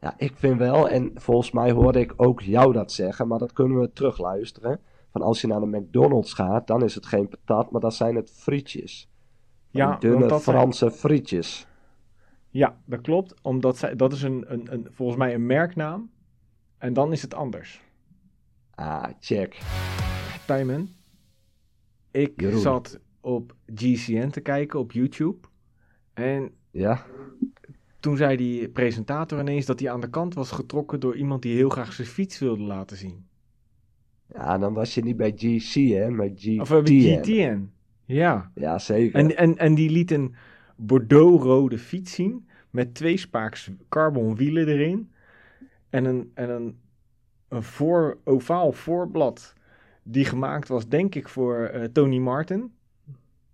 Ja, 0.00 0.14
ik 0.16 0.36
vind 0.36 0.58
wel, 0.58 0.88
en 0.88 1.10
volgens 1.14 1.50
mij 1.50 1.70
hoorde 1.70 2.00
ik 2.00 2.12
ook 2.16 2.40
jou 2.40 2.72
dat 2.72 2.92
zeggen, 2.92 3.28
maar 3.28 3.38
dat 3.38 3.52
kunnen 3.52 3.80
we 3.80 3.92
terugluisteren. 3.92 4.80
Van 5.10 5.22
als 5.22 5.40
je 5.40 5.46
naar 5.46 5.60
de 5.60 5.66
McDonald's 5.66 6.32
gaat, 6.32 6.66
dan 6.66 6.82
is 6.84 6.94
het 6.94 7.06
geen 7.06 7.28
patat, 7.28 7.70
maar 7.70 7.80
dan 7.80 7.92
zijn 7.92 8.14
het 8.14 8.30
frietjes. 8.30 9.10
Ja, 9.70 9.96
dunne 9.96 10.26
dat 10.26 10.42
zijn- 10.42 10.56
Franse 10.56 10.90
frietjes. 10.90 11.66
Ja, 12.50 12.78
dat 12.84 13.00
klopt. 13.00 13.34
Omdat 13.42 13.76
zij, 13.78 13.96
dat 13.96 14.12
is 14.12 14.22
een, 14.22 14.44
een, 14.52 14.72
een, 14.72 14.88
volgens 14.90 15.18
mij 15.18 15.34
een 15.34 15.46
merknaam. 15.46 16.10
En 16.78 16.92
dan 16.92 17.12
is 17.12 17.22
het 17.22 17.34
anders. 17.34 17.82
Ah, 18.74 19.04
check. 19.20 19.58
Tijmen, 20.46 20.88
ik 22.10 22.40
Jeroen. 22.40 22.60
zat 22.60 22.98
op 23.28 23.54
GCN 23.74 24.28
te 24.28 24.40
kijken 24.40 24.78
op 24.78 24.92
YouTube. 24.92 25.48
En 26.14 26.50
Ja? 26.70 27.06
toen 28.00 28.16
zei 28.16 28.36
die 28.36 28.68
presentator 28.68 29.40
ineens 29.40 29.66
dat 29.66 29.80
hij 29.80 29.90
aan 29.90 30.00
de 30.00 30.10
kant 30.10 30.34
was 30.34 30.50
getrokken 30.50 31.00
door 31.00 31.16
iemand 31.16 31.42
die 31.42 31.54
heel 31.56 31.68
graag 31.68 31.92
zijn 31.92 32.08
fiets 32.08 32.38
wilde 32.38 32.62
laten 32.62 32.96
zien. 32.96 33.26
Ja, 34.32 34.58
dan 34.58 34.72
was 34.72 34.94
je 34.94 35.02
niet 35.02 35.16
bij 35.16 35.32
GC, 35.36 35.74
hè, 35.74 36.10
maar 36.10 36.28
GTN. 36.34 36.60
Of 36.60 36.70
uh, 36.70 36.78
GTN. 36.84 37.70
Ja. 38.04 38.50
Ja, 38.54 38.78
zeker. 38.78 39.18
En, 39.20 39.36
en, 39.36 39.56
en 39.56 39.74
die 39.74 39.90
liet 39.90 40.10
een 40.10 40.34
Bordeaux-rode 40.76 41.78
fiets 41.78 42.12
zien 42.14 42.48
met 42.70 42.94
twee 42.94 43.16
spaaks 43.16 43.70
carbon 43.88 44.36
wielen 44.36 44.68
erin. 44.68 45.12
En 45.90 46.04
een, 46.04 46.30
en 46.34 46.50
een, 46.50 46.78
een 47.48 47.62
voor, 47.62 48.18
ovaal 48.24 48.72
voorblad 48.72 49.54
die 50.02 50.24
gemaakt 50.24 50.68
was, 50.68 50.88
denk 50.88 51.14
ik, 51.14 51.28
voor 51.28 51.64
eh, 51.64 51.84
Tony 51.84 52.18
Martin. 52.18 52.72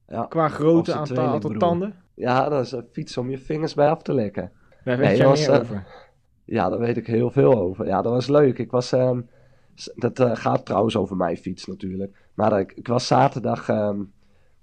Ja. 0.09 0.25
Qua 0.29 0.49
grootte 0.49 0.95
aan 0.95 1.05
ta- 1.05 1.25
aantal 1.27 1.51
tanden. 1.51 1.95
ja, 2.15 2.49
dat 2.49 2.65
is 2.65 2.73
een 2.73 2.87
fiets 2.93 3.17
om 3.17 3.31
je 3.31 3.39
vingers 3.39 3.75
bij 3.75 3.89
af 3.89 4.03
te 4.03 4.15
lekken. 4.15 4.53
Daar 4.85 4.99
Nee, 4.99 5.07
weet 5.09 5.17
jij 5.17 5.27
dat 5.27 5.39
meer 5.39 5.51
eh, 5.51 5.61
over. 5.61 5.87
Ja, 6.45 6.69
daar 6.69 6.79
weet 6.79 6.97
ik 6.97 7.07
heel 7.07 7.31
veel 7.31 7.55
over. 7.59 7.87
Ja, 7.87 8.03
dat 8.03 8.13
was 8.13 8.29
leuk. 8.29 8.59
Ik 8.59 8.71
was, 8.71 8.93
ehm, 8.93 9.21
dat 9.95 10.21
eh, 10.21 10.31
gaat 10.37 10.65
trouwens 10.67 10.97
over 10.97 11.17
mijn 11.17 11.37
fiets 11.37 11.67
natuurlijk. 11.67 12.17
Maar 12.35 12.59
ik, 12.61 12.73
ik 12.73 12.87
was 12.89 13.07
zaterdag 13.07 13.69
ehm, 13.69 14.03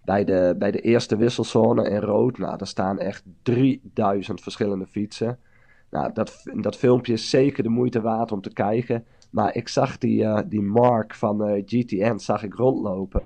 bij, 0.05 0.23
de, 0.23 0.55
bij 0.57 0.71
de 0.71 0.79
eerste 0.79 1.15
wisselzone 1.15 1.89
in 1.89 1.99
rood. 2.01 2.37
Nou, 2.37 2.57
daar 2.57 2.67
staan 2.67 2.99
echt 2.99 3.23
3000 3.41 4.41
verschillende 4.41 4.85
fietsen. 4.87 5.39
Nou, 5.89 6.13
dat, 6.13 6.43
dat 6.61 6.75
filmpje 6.75 7.13
is 7.13 7.29
zeker 7.29 7.63
de 7.63 7.69
moeite 7.69 8.01
waard 8.01 8.31
om 8.31 8.41
te 8.41 8.53
kijken. 8.53 9.05
Maar 9.31 9.55
ik 9.55 9.67
zag 9.67 9.97
die, 9.97 10.23
eh, 10.23 10.39
die 10.47 10.61
Mark 10.61 11.15
van 11.15 11.61
GTN 11.65 12.17
zag 12.17 12.43
ik 12.43 12.53
rondlopen. 12.53 13.23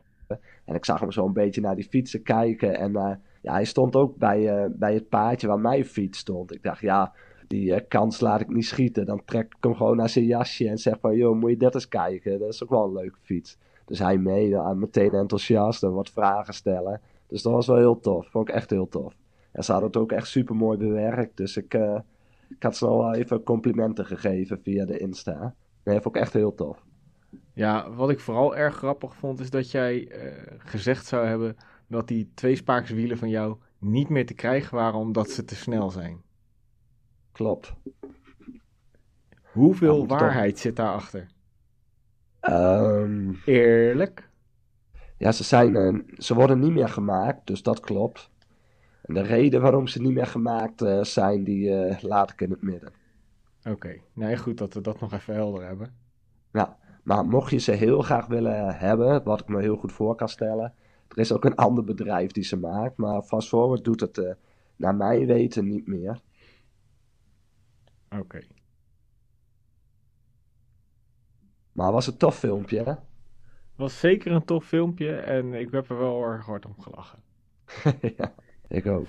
En 0.65 0.75
ik 0.75 0.85
zag 0.85 0.99
hem 0.99 1.11
zo 1.11 1.25
een 1.25 1.33
beetje 1.33 1.61
naar 1.61 1.75
die 1.75 1.87
fietsen 1.89 2.23
kijken. 2.23 2.77
En 2.77 2.95
eh, 2.95 3.15
ja, 3.41 3.53
hij 3.53 3.65
stond 3.65 3.95
ook 3.95 4.17
bij, 4.17 4.49
eh, 4.49 4.69
bij 4.71 4.93
het 4.93 5.09
paadje 5.09 5.47
waar 5.47 5.59
mijn 5.59 5.85
fiets 5.85 6.19
stond. 6.19 6.53
Ik 6.53 6.63
dacht, 6.63 6.81
ja, 6.81 7.13
die 7.47 7.73
eh, 7.73 7.87
kans 7.87 8.19
laat 8.19 8.41
ik 8.41 8.49
niet 8.49 8.65
schieten. 8.65 9.05
Dan 9.05 9.21
trek 9.25 9.45
ik 9.45 9.63
hem 9.63 9.75
gewoon 9.75 9.97
naar 9.97 10.09
zijn 10.09 10.25
jasje 10.25 10.69
en 10.69 10.77
zeg 10.77 10.99
van, 10.99 11.15
joh, 11.15 11.39
moet 11.39 11.49
je 11.49 11.57
dat 11.57 11.73
eens 11.73 11.87
kijken? 11.87 12.39
Dat 12.39 12.53
is 12.53 12.63
ook 12.63 12.69
wel 12.69 12.85
een 12.85 12.93
leuke 12.93 13.17
fiets. 13.21 13.57
Dus 13.85 13.99
hij 13.99 14.17
mee, 14.17 14.47
ja, 14.47 14.73
meteen 14.73 15.11
enthousiast 15.11 15.83
en 15.83 15.93
wat 15.93 16.09
vragen 16.09 16.53
stellen. 16.53 17.01
Dus 17.27 17.41
dat 17.41 17.53
was 17.53 17.67
wel 17.67 17.77
heel 17.77 17.99
tof. 17.99 18.27
Vond 18.29 18.49
ik 18.49 18.55
echt 18.55 18.69
heel 18.69 18.87
tof. 18.87 19.15
En 19.51 19.63
ze 19.63 19.71
hadden 19.71 19.89
het 19.89 19.99
ook 19.99 20.11
echt 20.11 20.27
super 20.27 20.55
mooi 20.55 20.77
bewerkt. 20.77 21.37
Dus 21.37 21.57
ik, 21.57 21.73
ik 22.49 22.63
had 22.63 22.75
ze 22.75 22.87
al 22.87 23.13
even 23.13 23.43
complimenten 23.43 24.05
gegeven 24.05 24.59
via 24.61 24.85
de 24.85 24.97
Insta. 24.97 25.55
Nee, 25.83 26.01
vond 26.01 26.15
ik 26.15 26.21
echt 26.21 26.33
heel 26.33 26.53
tof. 26.53 26.84
Ja, 27.55 27.91
wat 27.91 28.09
ik 28.09 28.19
vooral 28.19 28.55
erg 28.55 28.75
grappig 28.75 29.15
vond, 29.15 29.39
is 29.39 29.49
dat 29.49 29.71
jij 29.71 30.07
eh, 30.07 30.53
gezegd 30.57 31.05
zou 31.05 31.27
hebben 31.27 31.57
dat 31.87 32.07
die 32.07 32.31
tweespakerswielen 32.33 33.17
van 33.17 33.29
jou 33.29 33.57
niet 33.79 34.09
meer 34.09 34.25
te 34.25 34.33
krijgen 34.33 34.75
waren 34.75 34.99
omdat 34.99 35.29
ze 35.29 35.43
te 35.45 35.55
snel 35.55 35.89
zijn. 35.89 36.21
Klopt. 37.31 37.73
Hoeveel 39.51 39.99
Ja, 40.01 40.05
waarheid 40.05 40.59
zit 40.59 40.75
daarachter? 40.75 41.27
Ehm, 42.39 43.33
Eerlijk? 43.45 44.29
ja, 45.17 45.31
ze, 45.31 45.43
zijn, 45.43 45.75
eh, 45.75 45.99
ze 46.17 46.33
worden 46.33 46.59
niet 46.59 46.71
meer 46.73 46.89
gemaakt, 46.89 47.47
dus 47.47 47.63
dat 47.63 47.79
klopt. 47.79 48.29
En 49.01 49.13
de 49.13 49.21
reden 49.21 49.61
waarom 49.61 49.87
ze 49.87 50.01
niet 50.01 50.13
meer 50.13 50.27
gemaakt 50.27 50.81
eh, 50.81 51.03
zijn, 51.03 51.43
die 51.43 51.95
laat 52.01 52.31
ik 52.31 52.41
in 52.41 52.51
het 52.51 52.61
midden. 52.61 52.93
Oké, 53.69 53.99
nee, 54.13 54.37
goed 54.37 54.57
dat 54.57 54.73
we 54.73 54.81
dat 54.81 54.99
nog 54.99 55.13
even 55.13 55.33
helder 55.33 55.65
hebben. 55.65 55.95
Ja, 56.51 56.77
maar 57.05 57.25
mocht 57.25 57.51
je 57.51 57.57
ze 57.57 57.71
heel 57.71 58.01
graag 58.01 58.27
willen 58.27 58.77
hebben, 58.77 59.23
wat 59.23 59.39
ik 59.39 59.47
me 59.47 59.61
heel 59.61 59.75
goed 59.75 59.91
voor 59.91 60.15
kan 60.15 60.29
stellen. 60.29 60.73
Er 61.07 61.17
is 61.17 61.31
ook 61.31 61.45
een 61.45 61.55
ander 61.55 61.83
bedrijf 61.83 62.31
die 62.31 62.43
ze 62.43 62.57
maakt, 62.57 62.97
maar 62.97 63.21
Fast 63.21 63.47
Forward 63.47 63.83
doet 63.83 63.99
het 63.99 64.17
eh, 64.17 64.33
naar 64.75 64.95
mijn 64.95 65.25
weten 65.25 65.67
niet 65.67 65.87
meer. 65.87 66.21
Oké. 68.19 68.41
Maar 71.71 71.85
het 71.85 71.95
was 71.95 72.07
een 72.07 72.17
tof 72.17 72.37
filmpje, 72.37 72.83
hè? 72.83 72.93
Was 73.75 73.99
zeker 73.99 74.31
een 74.31 74.45
tof 74.45 74.65
filmpje 74.65 75.15
en 75.15 75.53
ik 75.53 75.71
heb 75.71 75.89
er 75.89 75.97
wel 75.97 76.23
erg 76.23 76.45
hard 76.45 76.65
om 76.65 76.75
gelachen. 76.79 77.19
ja, 78.17 78.33
ik 78.67 78.85
ook. 78.85 79.07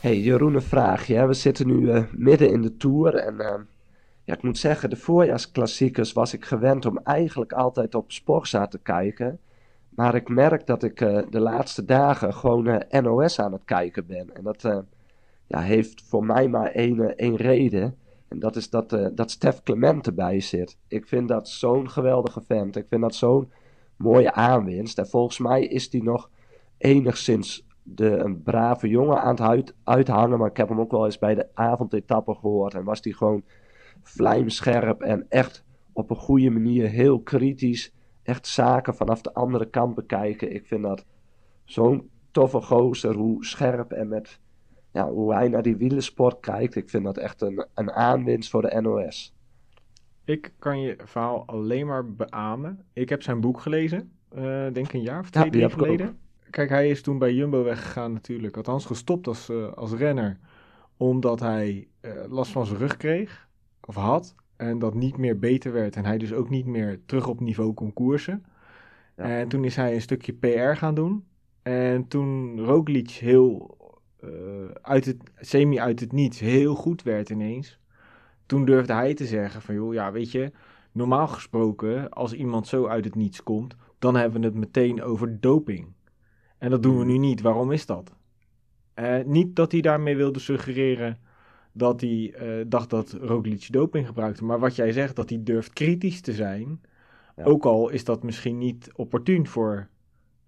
Hey 0.00 0.18
Jeroen, 0.20 0.54
een 0.54 0.62
vraagje. 0.62 1.26
We 1.26 1.32
zitten 1.32 1.66
nu 1.66 1.74
uh, 1.74 2.04
midden 2.12 2.50
in 2.50 2.62
de 2.62 2.76
Tour 2.76 3.14
en 3.14 3.34
uh, 3.34 3.54
ik 4.34 4.42
moet 4.42 4.58
zeggen, 4.58 4.90
de 4.90 4.96
voorjaarsklassiekers 4.96 6.12
was 6.12 6.34
ik 6.34 6.44
gewend 6.44 6.86
om 6.86 6.98
eigenlijk 6.98 7.52
altijd 7.52 7.94
op 7.94 8.12
Sporza 8.12 8.66
te 8.66 8.78
kijken. 8.78 9.38
Maar 9.88 10.14
ik 10.14 10.28
merk 10.28 10.66
dat 10.66 10.82
ik 10.82 11.00
uh, 11.00 11.18
de 11.30 11.40
laatste 11.40 11.84
dagen 11.84 12.34
gewoon 12.34 12.82
NOS 12.90 13.40
aan 13.40 13.52
het 13.52 13.64
kijken 13.64 14.06
ben. 14.06 14.34
En 14.34 14.42
dat 14.42 14.62
ja, 15.48 15.60
heeft 15.60 16.02
voor 16.02 16.24
mij 16.24 16.48
maar 16.48 16.70
één, 16.70 17.16
één 17.16 17.36
reden. 17.36 17.96
En 18.28 18.38
dat 18.38 18.56
is 18.56 18.70
dat, 18.70 18.98
dat 19.14 19.30
Stef 19.30 19.62
Clement 19.62 20.06
erbij 20.06 20.40
zit. 20.40 20.76
Ik 20.88 21.06
vind 21.06 21.28
dat 21.28 21.48
zo'n 21.48 21.90
geweldige 21.90 22.40
vent. 22.40 22.76
Ik 22.76 22.86
vind 22.88 23.00
dat 23.00 23.14
zo'n 23.14 23.50
mooie 23.96 24.32
aanwinst. 24.32 24.98
En 24.98 25.08
volgens 25.08 25.38
mij 25.38 25.64
is 25.64 25.92
hij 25.92 26.00
nog 26.00 26.30
enigszins 26.78 27.66
de, 27.82 28.16
een 28.16 28.42
brave 28.42 28.88
jongen 28.88 29.22
aan 29.22 29.42
het 29.42 29.74
uithangen. 29.84 30.38
Maar 30.38 30.50
ik 30.50 30.56
heb 30.56 30.68
hem 30.68 30.80
ook 30.80 30.90
wel 30.90 31.04
eens 31.04 31.18
bij 31.18 31.34
de 31.34 31.46
avondetappen 31.54 32.36
gehoord. 32.36 32.74
En 32.74 32.84
was 32.84 33.00
hij 33.02 33.12
gewoon 33.12 33.42
vlijmscherp 34.02 35.00
en 35.00 35.26
echt 35.28 35.64
op 35.92 36.10
een 36.10 36.16
goede 36.16 36.50
manier 36.50 36.88
heel 36.88 37.20
kritisch. 37.20 37.92
Echt 38.22 38.46
zaken 38.46 38.94
vanaf 38.94 39.20
de 39.20 39.34
andere 39.34 39.70
kant 39.70 39.94
bekijken. 39.94 40.54
Ik 40.54 40.66
vind 40.66 40.82
dat 40.82 41.04
zo'n 41.64 42.10
toffe 42.30 42.60
gozer. 42.60 43.14
Hoe 43.14 43.44
scherp 43.44 43.92
en 43.92 44.08
met 44.08 44.40
ja, 44.92 45.10
hoe 45.10 45.34
hij 45.34 45.48
naar 45.48 45.62
die 45.62 45.76
wielersport 45.76 46.40
kijkt. 46.40 46.74
Ik 46.74 46.90
vind 46.90 47.04
dat 47.04 47.16
echt 47.16 47.40
een, 47.40 47.66
een 47.74 47.92
aanwinst 47.92 48.50
voor 48.50 48.62
de 48.62 48.80
NOS. 48.80 49.34
Ik 50.24 50.52
kan 50.58 50.80
je 50.80 50.96
verhaal 51.04 51.42
alleen 51.46 51.86
maar 51.86 52.12
beamen. 52.12 52.84
Ik 52.92 53.08
heb 53.08 53.22
zijn 53.22 53.40
boek 53.40 53.60
gelezen. 53.60 54.12
Uh, 54.36 54.72
denk 54.72 54.92
een 54.92 55.02
jaar 55.02 55.20
of 55.20 55.30
twee, 55.30 55.44
ja, 55.44 55.50
drie 55.50 55.70
geleden. 55.70 56.18
Kijk, 56.50 56.68
hij 56.68 56.90
is 56.90 57.02
toen 57.02 57.18
bij 57.18 57.34
Jumbo 57.34 57.62
weggegaan 57.62 58.12
natuurlijk. 58.12 58.56
Althans 58.56 58.86
gestopt 58.86 59.26
als, 59.26 59.50
uh, 59.50 59.72
als 59.72 59.92
renner. 59.92 60.38
Omdat 60.96 61.40
hij 61.40 61.88
uh, 62.00 62.12
last 62.28 62.52
van 62.52 62.66
zijn 62.66 62.78
rug 62.78 62.96
kreeg. 62.96 63.47
Of 63.88 63.94
had. 63.94 64.34
En 64.56 64.78
dat 64.78 64.94
niet 64.94 65.16
meer 65.16 65.38
beter 65.38 65.72
werd. 65.72 65.96
En 65.96 66.04
hij 66.04 66.18
dus 66.18 66.32
ook 66.32 66.50
niet 66.50 66.66
meer 66.66 67.00
terug 67.06 67.28
op 67.28 67.40
niveau 67.40 67.72
kon 67.72 67.92
koersen. 67.92 68.44
Ja. 69.16 69.24
En 69.24 69.48
toen 69.48 69.64
is 69.64 69.76
hij 69.76 69.94
een 69.94 70.00
stukje 70.00 70.32
PR 70.32 70.74
gaan 70.74 70.94
doen. 70.94 71.24
En 71.62 72.08
toen 72.08 72.60
Roglic 72.60 73.10
heel 73.10 73.76
uh, 74.24 74.30
uit 74.82 75.04
het, 75.04 75.16
semi 75.36 75.78
uit 75.80 76.00
het 76.00 76.12
niets 76.12 76.40
heel 76.40 76.74
goed 76.74 77.02
werd 77.02 77.30
ineens. 77.30 77.78
Toen 78.46 78.64
durfde 78.64 78.92
hij 78.92 79.14
te 79.14 79.26
zeggen 79.26 79.62
van 79.62 79.74
joh, 79.74 79.92
ja 79.92 80.12
weet 80.12 80.32
je, 80.32 80.52
normaal 80.92 81.28
gesproken 81.28 82.08
als 82.08 82.32
iemand 82.32 82.66
zo 82.66 82.86
uit 82.86 83.04
het 83.04 83.14
niets 83.14 83.42
komt, 83.42 83.76
dan 83.98 84.16
hebben 84.16 84.40
we 84.40 84.46
het 84.46 84.56
meteen 84.56 85.02
over 85.02 85.40
doping. 85.40 85.92
En 86.58 86.70
dat 86.70 86.82
doen 86.82 86.98
we 86.98 87.04
nu 87.04 87.18
niet. 87.18 87.40
Waarom 87.40 87.72
is 87.72 87.86
dat? 87.86 88.14
Uh, 88.94 89.24
niet 89.24 89.56
dat 89.56 89.72
hij 89.72 89.80
daarmee 89.80 90.16
wilde 90.16 90.38
suggereren 90.38 91.18
dat 91.72 92.00
hij 92.00 92.34
uh, 92.42 92.64
dacht 92.66 92.90
dat 92.90 93.12
Roglic 93.20 93.72
doping 93.72 94.06
gebruikte. 94.06 94.44
Maar 94.44 94.58
wat 94.58 94.76
jij 94.76 94.92
zegt, 94.92 95.16
dat 95.16 95.28
hij 95.28 95.42
durft 95.42 95.72
kritisch 95.72 96.20
te 96.20 96.32
zijn. 96.32 96.80
Ja. 97.36 97.44
Ook 97.44 97.64
al 97.64 97.88
is 97.88 98.04
dat 98.04 98.22
misschien 98.22 98.58
niet 98.58 98.90
opportun 98.94 99.46
voor 99.46 99.88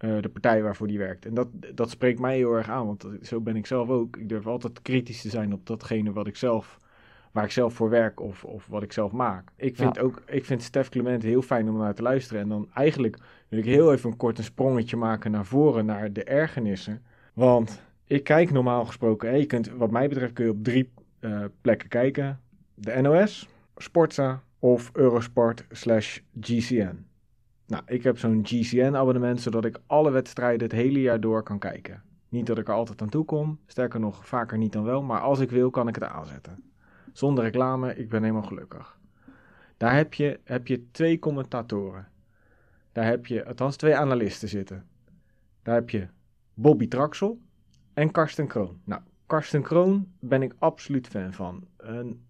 uh, 0.05 0.23
de 0.23 0.29
partij 0.29 0.63
waarvoor 0.63 0.87
hij 0.87 0.99
werkt. 0.99 1.27
En 1.27 1.35
dat, 1.35 1.49
dat 1.75 1.91
spreekt 1.91 2.21
mij 2.21 2.37
heel 2.37 2.53
erg 2.53 2.69
aan, 2.69 2.87
want 2.87 3.07
zo 3.23 3.41
ben 3.41 3.57
ik 3.57 3.67
zelf 3.67 3.89
ook. 3.89 4.17
Ik 4.17 4.29
durf 4.29 4.47
altijd 4.47 4.83
kritisch 4.83 5.23
te 5.23 5.29
zijn 5.29 5.53
op 5.53 5.67
datgene 5.67 6.13
wat 6.13 6.27
ik 6.27 6.37
zelf, 6.37 6.79
waar 7.33 7.45
ik 7.45 7.51
zelf 7.51 7.75
voor 7.75 7.91
werk 7.91 8.21
of, 8.21 8.45
of 8.45 8.67
wat 8.67 8.83
ik 8.83 8.93
zelf 8.93 9.13
maak. 9.13 9.51
Ik 9.57 9.77
vind 9.77 9.95
ja. 9.97 10.03
ook, 10.03 10.23
ik 10.27 10.45
vind 10.45 10.63
Stef 10.63 10.89
Clement 10.89 11.23
heel 11.23 11.43
fijn 11.43 11.69
om 11.69 11.77
naar 11.77 11.95
te 11.95 12.03
luisteren. 12.03 12.43
En 12.43 12.49
dan 12.49 12.69
eigenlijk 12.75 13.19
wil 13.49 13.59
ik 13.59 13.65
heel 13.65 13.93
even 13.93 14.11
een 14.11 14.17
kort 14.17 14.39
een 14.39 14.45
sprongetje 14.45 14.97
maken 14.97 15.31
naar 15.31 15.47
voren, 15.47 15.87
naar 15.87 16.13
de 16.13 16.25
ergernissen. 16.25 17.03
Want 17.35 17.83
ik 18.05 18.25
kijk 18.25 18.51
normaal 18.51 18.85
gesproken, 18.85 19.29
hè, 19.29 19.35
je 19.37 19.47
kunt, 19.47 19.71
wat 19.71 19.91
mij 19.91 20.09
betreft 20.09 20.33
kun 20.33 20.45
je 20.45 20.51
op 20.51 20.65
drie 20.65 20.93
uh, 21.21 21.45
plekken 21.61 21.89
kijken. 21.89 22.41
De 22.75 23.01
NOS, 23.01 23.49
Sportza 23.77 24.43
of 24.59 24.91
Eurosport 24.93 25.65
slash 25.71 26.19
GCN. 26.41 27.05
Nou, 27.67 27.83
ik 27.87 28.03
heb 28.03 28.19
zo'n 28.19 28.41
GCN-abonnement, 28.43 29.41
zodat 29.41 29.65
ik 29.65 29.81
alle 29.87 30.11
wedstrijden 30.11 30.63
het 30.63 30.73
hele 30.73 31.01
jaar 31.01 31.21
door 31.21 31.43
kan 31.43 31.59
kijken. 31.59 32.03
Niet 32.29 32.47
dat 32.47 32.59
ik 32.59 32.69
er 32.69 32.75
altijd 32.75 33.03
aan 33.03 33.09
toe 33.09 33.25
kom, 33.25 33.59
sterker 33.67 34.01
nog, 34.01 34.27
vaker 34.27 34.59
niet 34.59 34.73
dan 34.73 34.85
wel, 34.85 35.03
maar 35.03 35.21
als 35.21 35.41
ik 35.41 35.51
wil, 35.51 35.71
kan 35.71 35.89
ik 35.89 35.95
het 35.95 36.05
aanzetten. 36.05 36.65
Zonder 37.13 37.45
reclame, 37.45 37.95
ik 37.95 38.09
ben 38.09 38.23
helemaal 38.23 38.43
gelukkig. 38.43 38.99
Daar 39.77 39.95
heb 39.95 40.15
je, 40.15 40.41
heb 40.45 40.67
je 40.67 40.91
twee 40.91 41.19
commentatoren. 41.19 42.09
Daar 42.93 43.05
heb 43.05 43.27
je, 43.27 43.47
althans 43.47 43.77
twee 43.77 43.97
analisten 43.97 44.49
zitten. 44.49 44.87
Daar 45.63 45.75
heb 45.75 45.91
je 45.91 46.09
Bobby 46.55 46.89
Traxel 46.89 47.41
en 47.95 48.11
Karsten 48.11 48.47
Kroon. 48.47 48.81
Nou, 48.85 49.03
Karsten 49.31 49.62
Kroon 49.62 50.07
ben 50.21 50.43
ik 50.43 50.55
absoluut 50.59 51.09
fan 51.09 51.33
van. 51.33 51.66
En 51.77 52.27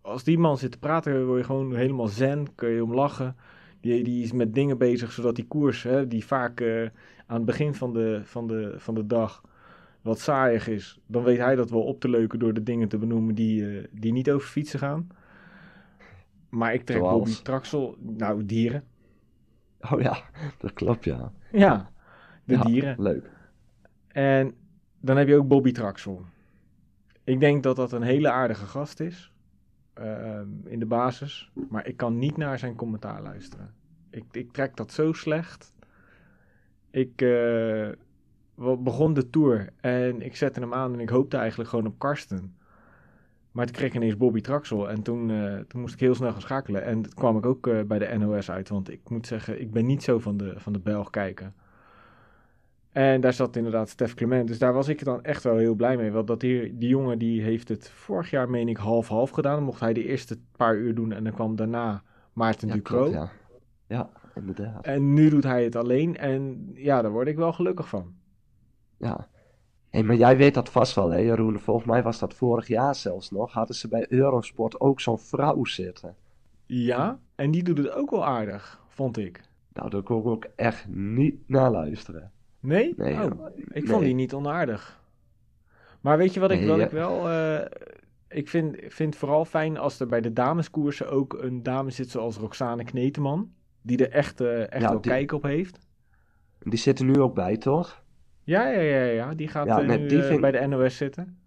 als 0.00 0.24
die 0.24 0.38
man 0.38 0.58
zit 0.58 0.70
te 0.70 0.78
praten, 0.78 1.26
word 1.26 1.38
je 1.38 1.44
gewoon 1.44 1.74
helemaal 1.74 2.06
zen, 2.06 2.54
kun 2.54 2.68
je 2.68 2.84
om 2.84 2.94
lachen. 2.94 3.36
Die, 3.80 4.04
die 4.04 4.22
is 4.22 4.32
met 4.32 4.54
dingen 4.54 4.78
bezig, 4.78 5.12
zodat 5.12 5.36
die 5.36 5.46
koers, 5.46 5.82
hè, 5.82 6.06
die 6.06 6.24
vaak 6.24 6.60
uh, 6.60 6.88
aan 7.26 7.36
het 7.36 7.44
begin 7.44 7.74
van 7.74 7.92
de, 7.92 8.20
van, 8.24 8.46
de, 8.46 8.74
van 8.76 8.94
de 8.94 9.06
dag 9.06 9.42
wat 10.02 10.20
saaiig 10.20 10.68
is, 10.68 11.00
dan 11.06 11.22
weet 11.22 11.38
hij 11.38 11.54
dat 11.54 11.70
wel 11.70 11.82
op 11.82 12.00
te 12.00 12.08
leuken 12.08 12.38
door 12.38 12.54
de 12.54 12.62
dingen 12.62 12.88
te 12.88 12.98
benoemen 12.98 13.34
die, 13.34 13.62
uh, 13.62 13.86
die 13.92 14.12
niet 14.12 14.30
over 14.30 14.48
fietsen 14.48 14.78
gaan. 14.78 15.08
Maar 16.48 16.74
ik 16.74 16.84
trek 16.84 17.00
Bobby 17.00 17.34
Traxel, 17.42 17.96
nou 18.00 18.44
dieren. 18.44 18.84
Oh 19.90 20.00
ja, 20.00 20.18
dat 20.58 20.72
klopt 20.72 21.04
ja. 21.04 21.32
Ja, 21.52 21.90
de 22.44 22.54
ja, 22.54 22.62
dieren. 22.62 23.02
Leuk. 23.02 23.30
En 24.08 24.54
dan 25.00 25.16
heb 25.16 25.28
je 25.28 25.36
ook 25.36 25.48
Bobby 25.48 25.72
Traxel. 25.72 26.24
Ik 27.24 27.40
denk 27.40 27.62
dat 27.62 27.76
dat 27.76 27.92
een 27.92 28.02
hele 28.02 28.30
aardige 28.30 28.66
gast 28.66 29.00
is. 29.00 29.32
Uh, 30.00 30.40
in 30.64 30.78
de 30.78 30.86
basis. 30.86 31.50
Maar 31.68 31.86
ik 31.86 31.96
kan 31.96 32.18
niet 32.18 32.36
naar 32.36 32.58
zijn 32.58 32.74
commentaar 32.74 33.22
luisteren. 33.22 33.74
Ik, 34.10 34.24
ik 34.30 34.52
trek 34.52 34.76
dat 34.76 34.92
zo 34.92 35.12
slecht. 35.12 35.72
Ik 36.90 37.22
uh, 37.22 37.88
begon 38.78 39.14
de 39.14 39.30
tour 39.30 39.68
en 39.80 40.22
ik 40.22 40.36
zette 40.36 40.60
hem 40.60 40.74
aan 40.74 40.92
en 40.92 41.00
ik 41.00 41.08
hoopte 41.08 41.36
eigenlijk 41.36 41.70
gewoon 41.70 41.86
op 41.86 41.98
Karsten. 41.98 42.56
Maar 43.52 43.66
toen 43.66 43.74
kreeg 43.74 43.88
ik 43.88 43.94
ineens 43.94 44.16
Bobby 44.16 44.40
Traxel 44.40 44.90
en 44.90 45.02
toen, 45.02 45.28
uh, 45.28 45.58
toen 45.58 45.80
moest 45.80 45.94
ik 45.94 46.00
heel 46.00 46.14
snel 46.14 46.32
gaan 46.32 46.40
schakelen. 46.40 46.84
En 46.84 47.02
toen 47.02 47.14
kwam 47.14 47.36
ik 47.36 47.46
ook 47.46 47.66
uh, 47.66 47.82
bij 47.82 47.98
de 47.98 48.18
NOS 48.18 48.50
uit, 48.50 48.68
want 48.68 48.90
ik 48.90 49.10
moet 49.10 49.26
zeggen, 49.26 49.60
ik 49.60 49.70
ben 49.70 49.86
niet 49.86 50.02
zo 50.02 50.18
van 50.18 50.36
de, 50.36 50.54
van 50.56 50.72
de 50.72 50.78
Belg 50.78 51.10
kijken. 51.10 51.54
En 52.98 53.20
daar 53.20 53.32
zat 53.32 53.56
inderdaad 53.56 53.88
Stef 53.88 54.14
Clement. 54.14 54.48
Dus 54.48 54.58
daar 54.58 54.72
was 54.72 54.88
ik 54.88 55.04
dan 55.04 55.22
echt 55.22 55.42
wel 55.42 55.56
heel 55.56 55.74
blij 55.74 55.96
mee. 55.96 56.10
Want 56.10 56.26
dat 56.26 56.40
die, 56.40 56.78
die 56.78 56.88
jongen 56.88 57.18
die 57.18 57.42
heeft 57.42 57.68
het 57.68 57.90
vorig 57.90 58.30
jaar, 58.30 58.50
meen 58.50 58.68
ik, 58.68 58.76
half-half 58.76 59.30
gedaan. 59.30 59.54
Dan 59.54 59.64
mocht 59.64 59.80
hij 59.80 59.92
de 59.92 60.04
eerste 60.04 60.38
paar 60.56 60.76
uur 60.76 60.94
doen. 60.94 61.12
En 61.12 61.24
dan 61.24 61.32
kwam 61.32 61.56
daarna 61.56 62.02
Maarten 62.32 62.68
ja, 62.68 62.74
Ducro. 62.74 62.98
Klopt, 62.98 63.14
ja. 63.14 63.30
ja, 63.86 64.10
inderdaad. 64.34 64.84
En 64.84 65.14
nu 65.14 65.28
doet 65.28 65.42
hij 65.44 65.64
het 65.64 65.76
alleen. 65.76 66.16
En 66.16 66.70
ja, 66.74 67.02
daar 67.02 67.10
word 67.10 67.28
ik 67.28 67.36
wel 67.36 67.52
gelukkig 67.52 67.88
van. 67.88 68.14
Ja. 68.96 69.28
Hey, 69.88 70.02
maar 70.02 70.16
jij 70.16 70.36
weet 70.36 70.54
dat 70.54 70.68
vast 70.68 70.94
wel, 70.94 71.10
hè, 71.10 71.18
Jeroen? 71.18 71.58
Volgens 71.58 71.86
mij 71.86 72.02
was 72.02 72.18
dat 72.18 72.34
vorig 72.34 72.66
jaar 72.66 72.94
zelfs 72.94 73.30
nog. 73.30 73.52
Hadden 73.52 73.76
ze 73.76 73.88
bij 73.88 74.06
Eurosport 74.08 74.80
ook 74.80 75.00
zo'n 75.00 75.18
vrouw 75.18 75.64
zitten. 75.64 76.16
Ja, 76.66 77.18
en 77.34 77.50
die 77.50 77.62
doet 77.62 77.78
het 77.78 77.90
ook 77.90 78.10
wel 78.10 78.24
aardig, 78.24 78.80
vond 78.88 79.16
ik. 79.16 79.40
Nou, 79.72 79.90
daar 79.90 80.02
kon 80.02 80.18
ik 80.18 80.26
ook 80.26 80.46
echt 80.56 80.88
niet 80.88 81.48
naar 81.48 81.70
luisteren. 81.70 82.32
Nee? 82.60 82.94
nee 82.96 83.14
oh, 83.14 83.48
ik 83.56 83.72
nee. 83.74 83.86
vond 83.86 84.04
die 84.04 84.14
niet 84.14 84.34
onaardig. 84.34 85.00
Maar 86.00 86.18
weet 86.18 86.34
je 86.34 86.40
wat 86.40 86.50
ik, 86.50 86.66
wat 86.66 86.78
ik 86.78 86.90
wel... 86.90 87.30
Uh, 87.30 87.60
ik 88.28 88.48
vind, 88.48 88.76
vind 88.86 89.16
vooral 89.16 89.44
fijn 89.44 89.78
als 89.78 90.00
er 90.00 90.06
bij 90.06 90.20
de 90.20 90.32
dameskoersen 90.32 91.10
ook 91.10 91.32
een 91.42 91.62
dame 91.62 91.90
zit 91.90 92.10
zoals 92.10 92.36
Roxane 92.36 92.84
Kneteman. 92.84 93.52
Die 93.82 94.06
er 94.06 94.12
echt, 94.12 94.40
uh, 94.40 94.60
echt 94.60 94.82
ja, 94.82 94.88
wel 94.88 95.00
die, 95.00 95.10
kijk 95.10 95.32
op 95.32 95.42
heeft. 95.42 95.78
Die 96.58 96.78
zit 96.78 96.98
er 96.98 97.04
nu 97.04 97.20
ook 97.20 97.34
bij, 97.34 97.56
toch? 97.56 98.02
Ja, 98.44 98.68
ja, 98.68 98.80
ja, 98.80 99.02
ja. 99.02 99.34
Die 99.34 99.48
gaat 99.48 99.66
ja, 99.66 99.80
nee, 99.80 99.98
nu 99.98 100.08
die 100.08 100.22
vind... 100.22 100.40
bij 100.40 100.50
de 100.50 100.66
NOS 100.66 100.96
zitten. 100.96 101.38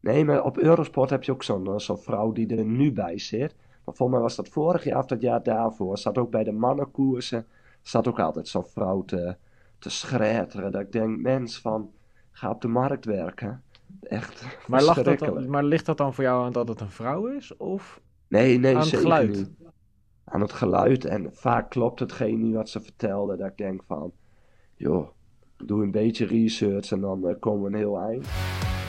Nee, 0.00 0.24
maar 0.24 0.44
op 0.44 0.58
Eurosport 0.58 1.10
heb 1.10 1.22
je 1.22 1.32
ook 1.32 1.42
zo'n 1.42 1.80
zo 1.80 1.96
vrouw 1.96 2.32
die 2.32 2.56
er 2.56 2.64
nu 2.64 2.92
bij 2.92 3.18
zit. 3.18 3.54
Maar 3.84 3.94
volgens 3.94 4.10
mij 4.10 4.20
was 4.20 4.36
dat 4.36 4.48
vorig 4.48 4.84
jaar 4.84 4.98
of 4.98 5.06
dat 5.06 5.20
jaar 5.20 5.42
daarvoor. 5.42 5.98
Zat 5.98 6.18
ook 6.18 6.30
bij 6.30 6.44
de 6.44 6.52
mannenkoersen. 6.52 7.46
Zat 7.82 8.08
ook 8.08 8.20
altijd 8.20 8.48
zo'n 8.48 8.66
vrouw 8.66 9.04
te 9.04 9.36
te 9.80 9.90
schereteren. 9.90 10.72
Dat 10.72 10.80
ik 10.80 10.92
denk, 10.92 11.20
mens, 11.20 11.60
van, 11.60 11.90
ga 12.30 12.50
op 12.50 12.60
de 12.60 12.68
markt 12.68 13.04
werken. 13.04 13.62
Echt 14.02 14.46
maar, 14.68 14.82
lag 14.82 15.02
dat 15.02 15.18
dan, 15.18 15.50
maar 15.50 15.64
ligt 15.64 15.86
dat 15.86 15.96
dan 15.96 16.14
voor 16.14 16.24
jou 16.24 16.44
aan 16.44 16.52
dat 16.52 16.68
het 16.68 16.80
een 16.80 16.90
vrouw 16.90 17.26
is? 17.26 17.56
Of 17.56 18.00
nee, 18.28 18.58
nee, 18.58 18.74
aan 18.74 18.80
het 18.80 18.96
geluid? 18.96 19.36
Niet. 19.36 19.50
Aan 20.24 20.40
het 20.40 20.52
geluid. 20.52 21.04
En 21.04 21.34
vaak 21.34 21.70
klopt 21.70 22.00
hetgeen 22.00 22.40
niet 22.40 22.54
wat 22.54 22.68
ze 22.68 22.80
vertelde. 22.80 23.36
Dat 23.36 23.48
ik 23.48 23.56
denk 23.56 23.82
van, 23.86 24.12
joh, 24.76 25.08
doe 25.56 25.82
een 25.82 25.90
beetje 25.90 26.26
research 26.26 26.92
en 26.92 27.00
dan 27.00 27.28
uh, 27.28 27.34
komen 27.38 27.62
we 27.62 27.68
een 27.68 27.74
heel 27.74 27.98
eind. 27.98 28.28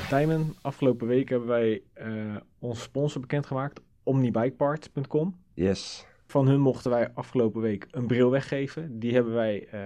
Tijmen, 0.09 0.55
afgelopen 0.61 1.07
week 1.07 1.29
hebben 1.29 1.47
wij 1.47 1.81
uh, 2.01 2.35
onze 2.59 2.81
sponsor 2.81 3.21
bekendgemaakt, 3.21 3.81
omnibikeparts.com. 4.03 5.35
Yes. 5.53 6.05
Van 6.25 6.47
hun 6.47 6.59
mochten 6.59 6.91
wij 6.91 7.11
afgelopen 7.13 7.61
week 7.61 7.87
een 7.91 8.07
bril 8.07 8.29
weggeven. 8.29 8.99
Die 8.99 9.13
hebben 9.13 9.33
wij 9.33 9.67
uh, 9.73 9.79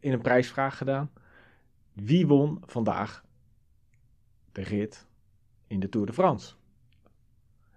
in 0.00 0.12
een 0.12 0.20
prijsvraag 0.20 0.76
gedaan. 0.76 1.10
Wie 1.92 2.26
won 2.26 2.62
vandaag 2.66 3.24
de 4.52 4.62
rit 4.62 5.06
in 5.66 5.80
de 5.80 5.88
Tour 5.88 6.06
de 6.06 6.12
France? 6.12 6.54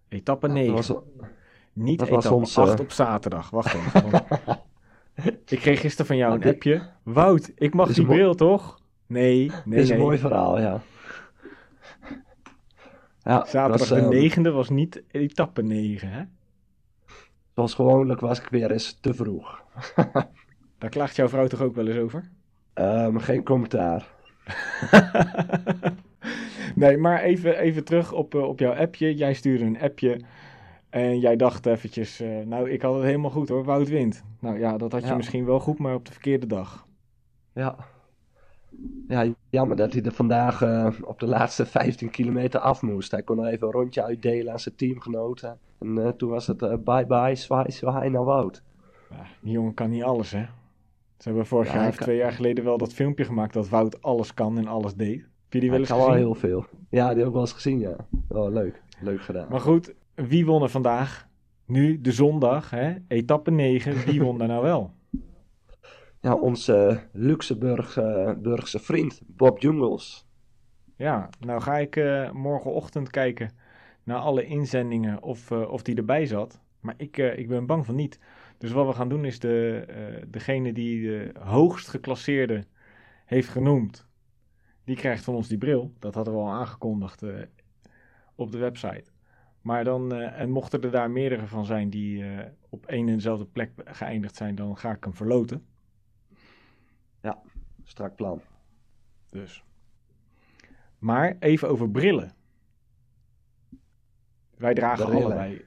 Etappe 0.07 0.47
9. 0.47 0.75
Dat 0.75 0.88
was, 0.88 0.97
Niet 1.73 1.99
dat 1.99 2.07
etappe 2.07 2.34
ons, 2.34 2.57
8 2.57 2.73
eh, 2.73 2.79
op 2.79 2.91
zaterdag. 2.91 3.49
Wacht 3.49 3.73
even. 3.73 4.25
ik 5.45 5.60
kreeg 5.60 5.79
gisteren 5.79 6.05
van 6.05 6.17
jou 6.17 6.34
een 6.34 6.53
appje. 6.53 6.89
Wout, 7.03 7.51
ik 7.55 7.73
mag 7.73 7.93
die 7.93 8.05
bril 8.05 8.36
toch? 8.36 8.79
Nee, 9.07 9.47
dit 9.47 9.65
nee, 9.65 9.79
is 9.79 9.89
een 9.89 9.97
mooi 9.97 10.17
verhaal, 10.17 10.60
ja. 10.60 10.81
ja 13.21 13.45
Zaterdag 13.45 13.79
was, 13.79 13.88
de 13.88 13.95
ehm, 13.95 14.10
negende 14.10 14.51
was 14.51 14.69
niet 14.69 15.03
etappe 15.12 15.62
9, 15.62 16.10
hè? 16.10 16.23
Zoals 17.55 17.73
gewoonlijk 17.73 18.19
was 18.19 18.39
ik 18.39 18.47
weer 18.47 18.71
eens 18.71 18.97
te 18.99 19.13
vroeg. 19.13 19.63
Daar 20.81 20.89
klaagt 20.89 21.15
jouw 21.15 21.27
vrouw 21.29 21.47
toch 21.47 21.61
ook 21.61 21.75
wel 21.75 21.87
eens 21.87 21.97
over? 21.97 22.29
Ehm, 22.73 23.17
geen 23.17 23.43
commentaar. 23.43 24.07
nee, 26.75 26.97
maar 26.97 27.21
even, 27.21 27.57
even 27.57 27.83
terug 27.83 28.11
op, 28.13 28.35
eh, 28.35 28.41
op 28.47 28.59
jouw 28.59 28.73
appje. 28.73 29.15
Jij 29.15 29.33
stuurde 29.33 29.65
een 29.65 29.81
appje 29.81 30.21
en 30.89 31.19
jij 31.19 31.35
dacht 31.35 31.65
eventjes, 31.65 32.19
eh, 32.19 32.39
nou, 32.45 32.69
ik 32.69 32.81
had 32.81 32.93
het 32.93 33.03
helemaal 33.03 33.29
goed 33.29 33.49
hoor, 33.49 33.63
Wout 33.63 33.89
wint. 33.89 34.23
Nou 34.39 34.59
ja, 34.59 34.77
dat 34.77 34.91
had 34.91 35.01
je 35.01 35.07
Ja. 35.07 35.15
misschien 35.15 35.45
wel 35.45 35.59
goed, 35.59 35.79
maar 35.79 35.93
op 35.93 36.05
de 36.05 36.11
verkeerde 36.11 36.47
dag. 36.47 36.85
Ja. 37.53 37.75
Ja, 39.07 39.33
jammer 39.49 39.77
dat 39.77 39.93
hij 39.93 40.01
er 40.01 40.11
vandaag 40.11 40.61
eh, 40.61 40.87
op 41.03 41.19
de 41.19 41.27
laatste 41.27 41.65
15 41.65 42.09
kilometer 42.09 42.59
af 42.59 42.81
moest. 42.81 43.11
Hij 43.11 43.23
kon 43.23 43.35
nog 43.35 43.45
even 43.45 43.67
een 43.67 43.73
rondje 43.73 44.03
uitdelen 44.03 44.51
aan 44.51 44.59
zijn 44.59 44.75
teamgenoten. 44.75 45.57
En 45.79 46.13
toen 46.17 46.29
was 46.29 46.47
het 46.47 46.83
bye 46.83 47.05
bye, 47.05 47.35
zwaai, 47.35 47.71
zwaai 47.71 48.09
naar 48.09 48.23
Wout. 48.23 48.61
Ja, 49.09 49.25
die 49.39 49.51
jongen 49.51 49.73
kan 49.73 49.89
niet 49.89 50.03
alles, 50.03 50.31
hè? 50.31 50.45
Ze 51.21 51.27
hebben 51.27 51.45
vorig 51.45 51.67
Ja, 51.67 51.75
jaar 51.79 51.88
of 51.88 51.95
kan- 51.95 52.05
twee 52.05 52.17
jaar 52.17 52.31
geleden 52.31 52.63
wel 52.63 52.77
dat 52.77 52.93
filmpje 52.93 53.25
gemaakt 53.25 53.53
dat 53.53 53.69
Wout 53.69 54.01
alles 54.01 54.34
kan 54.34 54.57
en 54.57 54.67
alles 54.67 54.93
deed. 54.95 55.19
Heb 55.21 55.53
je 55.53 55.60
die 55.60 55.69
wel 55.69 55.79
eens 55.79 55.88
kan 55.88 55.97
wel 55.97 56.07
gezien? 56.07 56.21
heel 56.23 56.36
veel. 56.36 56.65
Ja, 56.89 57.07
die 57.10 57.17
heb 57.17 57.27
ik 57.27 57.31
wel 57.34 57.41
eens 57.41 57.53
gezien, 57.53 57.79
ja. 57.79 57.95
Wel 58.27 58.51
leuk. 58.51 58.81
Leuk 59.01 59.21
gedaan. 59.21 59.47
Maar 59.49 59.60
goed, 59.60 59.93
wie 60.15 60.45
won 60.45 60.62
er 60.63 60.69
vandaag? 60.69 61.27
Nu, 61.65 62.01
de 62.01 62.12
zondag, 62.12 62.69
hè? 62.69 62.93
etappe 63.07 63.51
9. 63.51 64.05
Wie 64.05 64.21
won 64.21 64.38
daar 64.38 64.47
nou 64.47 64.63
wel? 64.63 64.91
Ja, 66.21 66.34
onze 66.36 66.99
Luxemburgse 67.12 68.38
Burgse 68.41 68.79
vriend 68.79 69.21
Bob 69.27 69.60
Jungels. 69.60 70.27
Ja, 70.95 71.29
nou 71.39 71.62
ga 71.62 71.77
ik 71.77 71.95
eh, 71.95 72.31
morgenochtend 72.31 73.10
kijken 73.10 73.51
naar 74.03 74.17
alle 74.17 74.45
inzendingen 74.45 75.23
of, 75.23 75.51
eh, 75.51 75.71
of 75.71 75.81
die 75.81 75.95
erbij 75.95 76.25
zat. 76.25 76.60
Maar 76.79 76.93
ik, 76.97 77.17
eh, 77.17 77.38
ik 77.38 77.47
ben 77.47 77.65
bang 77.65 77.86
van 77.86 77.95
niet. 77.95 78.19
Dus 78.62 78.71
wat 78.71 78.88
we 78.88 78.93
gaan 78.93 79.10
doen 79.10 79.26
is 79.26 79.39
de, 79.39 79.86
eh, 79.88 80.24
degene 80.28 80.74
die 80.74 81.02
de 81.02 81.32
hoogst 81.39 81.88
geclasseerde 81.88 82.63
heeft 83.26 83.50
genoemd, 83.50 84.08
die 84.84 84.95
krijgt 84.95 85.24
van 85.24 85.36
ons 85.36 85.47
die 85.47 85.58
bril. 85.58 85.93
Dat 86.00 86.15
hadden 86.15 86.34
we 86.34 86.39
al 86.39 86.50
aangekondigd 86.50 87.24
eh, 87.24 87.41
op 88.36 88.52
de 88.52 88.58
website. 88.58 89.12
Maar 89.62 89.84
dan, 89.84 90.13
eh, 90.13 90.39
en 90.39 90.50
mochten 90.50 90.82
er 90.82 90.91
daar 90.91 91.12
meerdere 91.12 91.47
van 91.47 91.65
zijn 91.65 91.89
die 91.89 92.26
op 92.69 92.86
één 92.86 93.08
en 93.08 93.15
dezelfde 93.15 93.45
plek 93.45 93.71
geëindigd 93.86 94.36
zijn, 94.36 94.56
dan 94.56 94.78
ga 94.78 94.91
ik 94.91 95.04
hem 95.04 95.13
verloten. 95.13 95.65
Strak 97.84 98.15
plan. 98.15 98.41
Dus. 99.30 99.63
Maar 101.00 101.36
even 101.39 101.69
over 101.69 101.89
brillen. 101.89 102.34
Wij 104.58 104.74
dragen 104.74 105.06
Brillen. 105.06 105.26
allebei. 105.26 105.65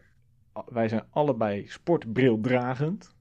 Wij 0.68 0.88
zijn 0.88 1.04
allebei 1.10 1.66
sportbrildragend. 1.68 3.14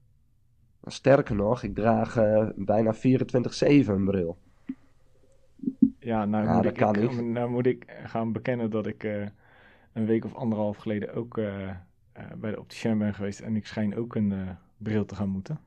Sterker 0.84 1.34
nog, 1.34 1.62
ik 1.62 1.74
draag 1.74 2.16
eh, 2.16 2.48
bijna 2.56 2.94
24-7 2.94 2.98
een 3.88 4.04
bril. 4.04 4.38
Ja, 5.98 6.24
nou, 6.24 6.44
Ja, 6.44 6.54
moet, 6.54 6.62
dat 6.62 6.72
ik, 6.72 6.78
kan 6.78 6.94
ik- 6.96 7.22
nou 7.24 7.50
moet 7.50 7.66
ik 7.66 7.96
gaan 8.04 8.32
bekennen 8.32 8.70
dat 8.70 8.86
ik 8.86 9.04
eh, 9.04 9.26
een 9.92 10.06
week 10.06 10.24
of 10.24 10.34
anderhalf 10.34 10.76
geleden 10.76 11.14
ook 11.14 11.38
eh, 11.38 11.70
bij 12.36 12.50
de 12.50 12.60
opticien 12.60 12.98
ben 12.98 13.14
geweest. 13.14 13.40
En 13.40 13.56
ik 13.56 13.66
schijn 13.66 13.96
ook 13.96 14.14
een 14.14 14.56
bril 14.76 15.04
te 15.04 15.14
gaan 15.14 15.28
moeten. 15.28 15.60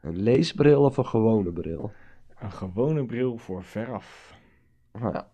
Een 0.00 0.16
leesbril 0.16 0.82
of 0.84 0.96
een 0.96 1.06
gewone 1.06 1.52
bril? 1.52 1.92
Een 2.38 2.52
gewone 2.52 3.06
bril 3.06 3.38
voor 3.38 3.62
veraf. 3.64 4.34
Nou 4.92 5.12
ja. 5.12 5.28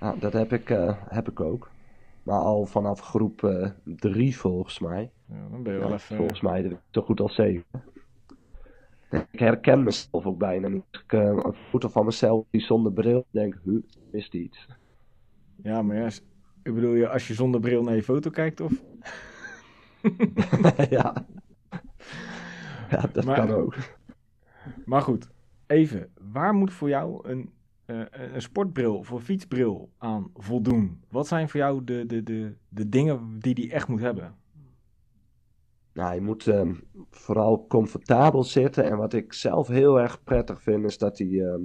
Ja, 0.00 0.14
dat 0.18 0.32
heb 0.32 0.52
ik, 0.52 0.68
heb 1.08 1.28
ik 1.28 1.40
ook. 1.40 1.70
Maar 2.22 2.38
al 2.40 2.66
vanaf 2.66 3.00
groep 3.00 3.68
3 3.84 4.38
volgens 4.38 4.78
mij. 4.78 5.10
Ja, 5.28 5.48
dan 5.50 5.62
ben 5.62 5.72
je 5.72 5.78
Ja, 5.78 5.84
wel 5.84 5.94
even... 5.94 6.16
volgens 6.16 6.40
mij 6.40 6.78
zo 6.90 7.02
goed 7.02 7.20
als 7.20 7.34
7. 7.34 7.64
Ik 9.30 9.38
herken 9.40 9.82
mezelf 9.82 10.26
ook 10.26 10.38
bijna 10.38 10.68
niet. 10.68 10.84
Ik 10.90 11.12
eh, 11.12 11.20
een 11.20 11.54
foto 11.68 11.88
van 11.88 12.04
mezelf 12.04 12.46
die 12.50 12.60
zonder 12.60 12.92
bril 12.92 13.24
denk, 13.30 13.58
huh, 13.64 13.82
mist 14.12 14.34
iets. 14.34 14.66
Ja, 15.62 15.82
maar 15.82 15.96
ja, 15.96 16.06
ik 16.62 16.74
bedoel 16.74 16.94
je 16.94 17.08
als 17.08 17.28
je 17.28 17.34
zonder 17.34 17.60
bril 17.60 17.82
naar 17.82 17.94
je 17.94 18.02
foto 18.02 18.30
kijkt 18.30 18.60
of... 18.60 18.72
ja. 20.90 21.26
ja, 22.90 23.00
dat 23.12 23.24
Maar- 23.24 23.36
kan 23.36 23.50
ook. 23.50 23.74
Maar 24.84 25.02
goed, 25.02 25.30
even. 25.66 26.10
Waar 26.32 26.54
moet 26.54 26.72
voor 26.72 26.88
jou 26.88 27.28
een, 27.28 27.50
eh, 27.90 28.34
een 28.34 28.42
sportbril 28.42 28.96
of 28.96 29.10
een 29.10 29.20
fietsbril 29.20 29.90
aan 29.98 30.30
voldoen? 30.34 31.00
Wat 31.10 31.26
zijn 31.26 31.48
voor 31.48 31.60
jou 31.60 31.84
de, 31.84 32.06
de, 32.06 32.22
de, 32.22 32.54
de 32.68 32.88
dingen 32.88 33.38
die 33.38 33.54
die 33.54 33.72
echt 33.72 33.88
moet 33.88 34.00
hebben? 34.00 34.34
Nou, 35.92 36.14
je 36.14 36.20
moet 36.20 36.46
ehm, 36.46 36.74
vooral 37.10 37.66
comfortabel 37.66 38.44
zitten. 38.44 38.84
En 38.84 38.96
wat 38.96 39.12
ik 39.12 39.32
zelf 39.32 39.68
heel 39.68 40.00
erg 40.00 40.24
prettig 40.24 40.62
vind, 40.62 40.84
is 40.84 40.98
dat 40.98 41.18
hij 41.18 41.28
ehm, 41.28 41.62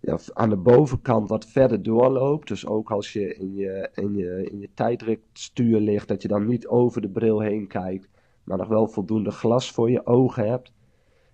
ja, 0.00 0.18
aan 0.32 0.48
de 0.48 0.56
bovenkant 0.56 1.28
wat 1.28 1.46
verder 1.46 1.82
doorloopt. 1.82 2.48
Dus 2.48 2.66
ook 2.66 2.90
als 2.90 3.12
je 3.12 3.34
in 3.34 3.54
je, 3.54 3.90
in 3.94 4.14
je, 4.14 4.48
in 4.50 4.58
je 4.58 4.68
tijdritstuur 4.74 5.80
ligt, 5.80 6.08
dat 6.08 6.22
je 6.22 6.28
dan 6.28 6.46
niet 6.46 6.66
over 6.66 7.00
de 7.00 7.10
bril 7.10 7.40
heen 7.40 7.66
kijkt. 7.66 8.08
Maar 8.44 8.58
nog 8.58 8.68
wel 8.68 8.88
voldoende 8.88 9.30
glas 9.30 9.72
voor 9.72 9.90
je 9.90 10.06
ogen 10.06 10.48
hebt. 10.48 10.72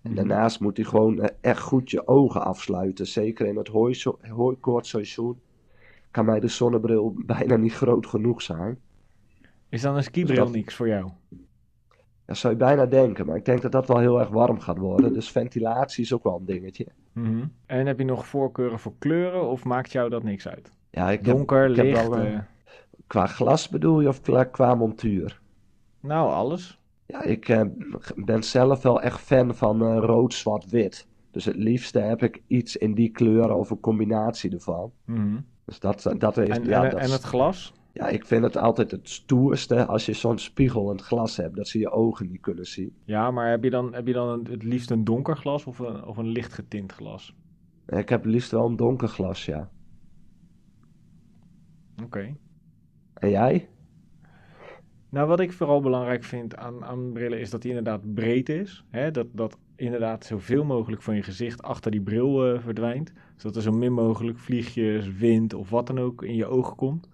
En 0.08 0.14
daarnaast 0.14 0.60
moet 0.60 0.76
hij 0.76 0.86
gewoon 0.86 1.20
eh, 1.20 1.28
echt 1.40 1.60
goed 1.60 1.90
je 1.90 2.06
ogen 2.08 2.44
afsluiten. 2.44 3.06
Zeker 3.06 3.46
in 3.46 3.56
het 3.56 3.68
hooikoortseizoen 4.28 5.40
kan 6.10 6.24
mij 6.24 6.40
de 6.40 6.48
zonnebril 6.48 7.14
bijna 7.26 7.56
niet 7.56 7.74
groot 7.74 8.06
genoeg 8.06 8.42
zijn. 8.42 8.78
Is 9.68 9.82
dan 9.82 9.96
een 9.96 10.02
skibril 10.02 10.44
dat- 10.44 10.54
niks 10.54 10.74
voor 10.74 10.88
jou? 10.88 11.10
Dat 12.24 12.36
zou 12.36 12.52
je 12.52 12.58
bijna 12.58 12.86
denken, 12.86 13.26
maar 13.26 13.36
ik 13.36 13.44
denk 13.44 13.62
dat 13.62 13.72
dat 13.72 13.86
wel 13.88 13.98
heel 13.98 14.20
erg 14.20 14.28
warm 14.28 14.60
gaat 14.60 14.78
worden. 14.78 15.12
Dus 15.12 15.30
ventilatie 15.30 16.04
is 16.04 16.12
ook 16.12 16.22
wel 16.22 16.36
een 16.36 16.44
dingetje. 16.44 16.86
Mhm. 17.12 17.44
En 17.66 17.86
heb 17.86 17.98
je 17.98 18.04
nog 18.04 18.26
voorkeuren 18.26 18.78
voor 18.78 18.92
kleuren 18.98 19.48
of 19.48 19.64
maakt 19.64 19.92
jou 19.92 20.10
dat 20.10 20.22
niks 20.22 20.48
uit? 20.48 20.72
Ja, 20.90 21.10
ik 21.10 21.26
heb, 21.26 21.36
Donker, 21.36 21.70
ik 21.70 21.76
heb 21.76 21.84
licht? 21.84 22.08
wel, 22.08 22.16
eh, 22.18 22.34
eh, 22.34 22.40
qua 23.06 23.26
glas 23.26 23.68
bedoel 23.68 24.00
je 24.00 24.08
of 24.08 24.20
qua, 24.20 24.44
qua 24.44 24.74
montuur? 24.74 25.40
nou, 26.00 26.30
alles. 26.32 26.80
Ja, 27.06 27.22
ik 27.22 27.48
eh, 27.48 27.62
ben 28.16 28.42
zelf 28.44 28.82
wel 28.82 29.02
echt 29.02 29.20
fan 29.20 29.54
van 29.54 29.82
eh, 29.82 29.96
rood, 29.98 30.34
zwart, 30.34 30.70
wit. 30.70 31.06
Dus 31.30 31.44
het 31.44 31.56
liefste 31.56 31.98
heb 31.98 32.22
ik 32.22 32.42
iets 32.46 32.76
in 32.76 32.94
die 32.94 33.10
kleuren 33.10 33.56
of 33.56 33.70
een 33.70 33.80
combinatie 33.80 34.50
ervan. 34.52 34.92
Mhm. 35.04 35.40
Dus 35.64 35.80
dat, 35.80 36.14
dat 36.18 36.36
is, 36.36 36.48
En, 36.48 36.64
ja, 36.64 36.84
en, 36.84 36.90
dat 36.90 37.00
en 37.00 37.10
het 37.10 37.22
glas? 37.22 37.72
ja, 37.92 38.08
ik 38.08 38.26
vind 38.26 38.42
het 38.44 38.56
altijd 38.56 38.90
het 38.90 39.08
stoerste 39.08 39.86
als 39.86 40.06
je 40.06 40.12
zo'n 40.12 40.38
spiegel 40.38 40.82
in 40.90 40.96
het 40.96 41.04
glas 41.04 41.36
hebt, 41.36 41.56
dat 41.56 41.68
ze 41.68 41.78
je 41.78 41.90
ogen 41.90 42.28
niet 42.28 42.40
kunnen 42.40 42.66
zien. 42.66 42.94
Ja, 43.04 43.30
maar 43.30 43.50
heb 43.50 43.64
je 43.64 43.70
dan, 43.70 43.94
heb 43.94 44.06
je 44.06 44.12
dan 44.12 44.28
een- 44.28 44.46
het 44.50 44.62
liefst 44.62 44.90
een 44.90 45.04
donker 45.04 45.36
glas 45.36 45.64
of 45.66 45.78
een, 45.78 46.04
of 46.04 46.16
een 46.16 46.28
licht 46.28 46.52
getint 46.52 46.92
glas? 46.92 47.34
Ik 47.86 48.08
heb 48.08 48.22
het 48.22 48.32
liefst 48.32 48.50
wel 48.50 48.66
een 48.66 48.76
donker 48.76 49.08
glas, 49.08 49.44
ja. 49.44 49.70
Oké. 52.04 52.36
En 53.14 53.30
jij? 53.30 53.68
Nou, 55.16 55.28
wat 55.28 55.40
ik 55.40 55.52
vooral 55.52 55.80
belangrijk 55.80 56.24
vind 56.24 56.56
aan, 56.56 56.84
aan 56.84 57.12
brillen 57.12 57.40
is 57.40 57.50
dat 57.50 57.62
die 57.62 57.70
inderdaad 57.70 58.14
breed 58.14 58.48
is. 58.48 58.84
Hè? 58.90 59.10
Dat, 59.10 59.26
dat 59.32 59.58
inderdaad 59.76 60.24
zoveel 60.24 60.64
mogelijk 60.64 61.02
van 61.02 61.14
je 61.14 61.22
gezicht 61.22 61.62
achter 61.62 61.90
die 61.90 62.00
bril 62.00 62.46
eh, 62.46 62.60
verdwijnt. 62.60 63.12
Zodat 63.36 63.56
er 63.56 63.62
zo 63.62 63.72
min 63.72 63.92
mogelijk 63.92 64.38
vliegjes, 64.38 65.12
wind 65.12 65.54
of 65.54 65.70
wat 65.70 65.86
dan 65.86 65.98
ook 65.98 66.22
in 66.22 66.34
je 66.34 66.46
ogen 66.46 66.76
komt. 66.76 67.08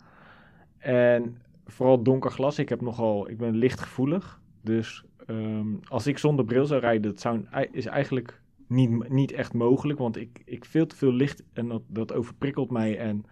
En 0.78 1.36
vooral 1.66 2.02
donker 2.02 2.30
glas. 2.30 2.58
Ik, 2.58 2.68
heb 2.68 2.80
nogal, 2.80 3.30
ik 3.30 3.38
ben 3.38 3.56
lichtgevoelig. 3.56 4.40
Dus 4.60 5.04
ehm, 5.26 5.66
als 5.88 6.06
ik 6.06 6.18
zonder 6.18 6.44
bril 6.44 6.66
zou 6.66 6.80
rijden, 6.80 7.10
dat 7.10 7.20
zou, 7.20 7.46
is 7.70 7.86
eigenlijk 7.86 8.40
niet, 8.66 9.08
niet 9.08 9.32
echt 9.32 9.52
mogelijk. 9.52 9.98
Want 9.98 10.16
ik, 10.16 10.42
ik 10.44 10.64
veel 10.64 10.86
te 10.86 10.96
veel 10.96 11.12
licht 11.12 11.42
en 11.52 11.68
dat, 11.68 11.82
dat 11.86 12.12
overprikkelt 12.12 12.70
mij 12.70 12.98
en 12.98 13.24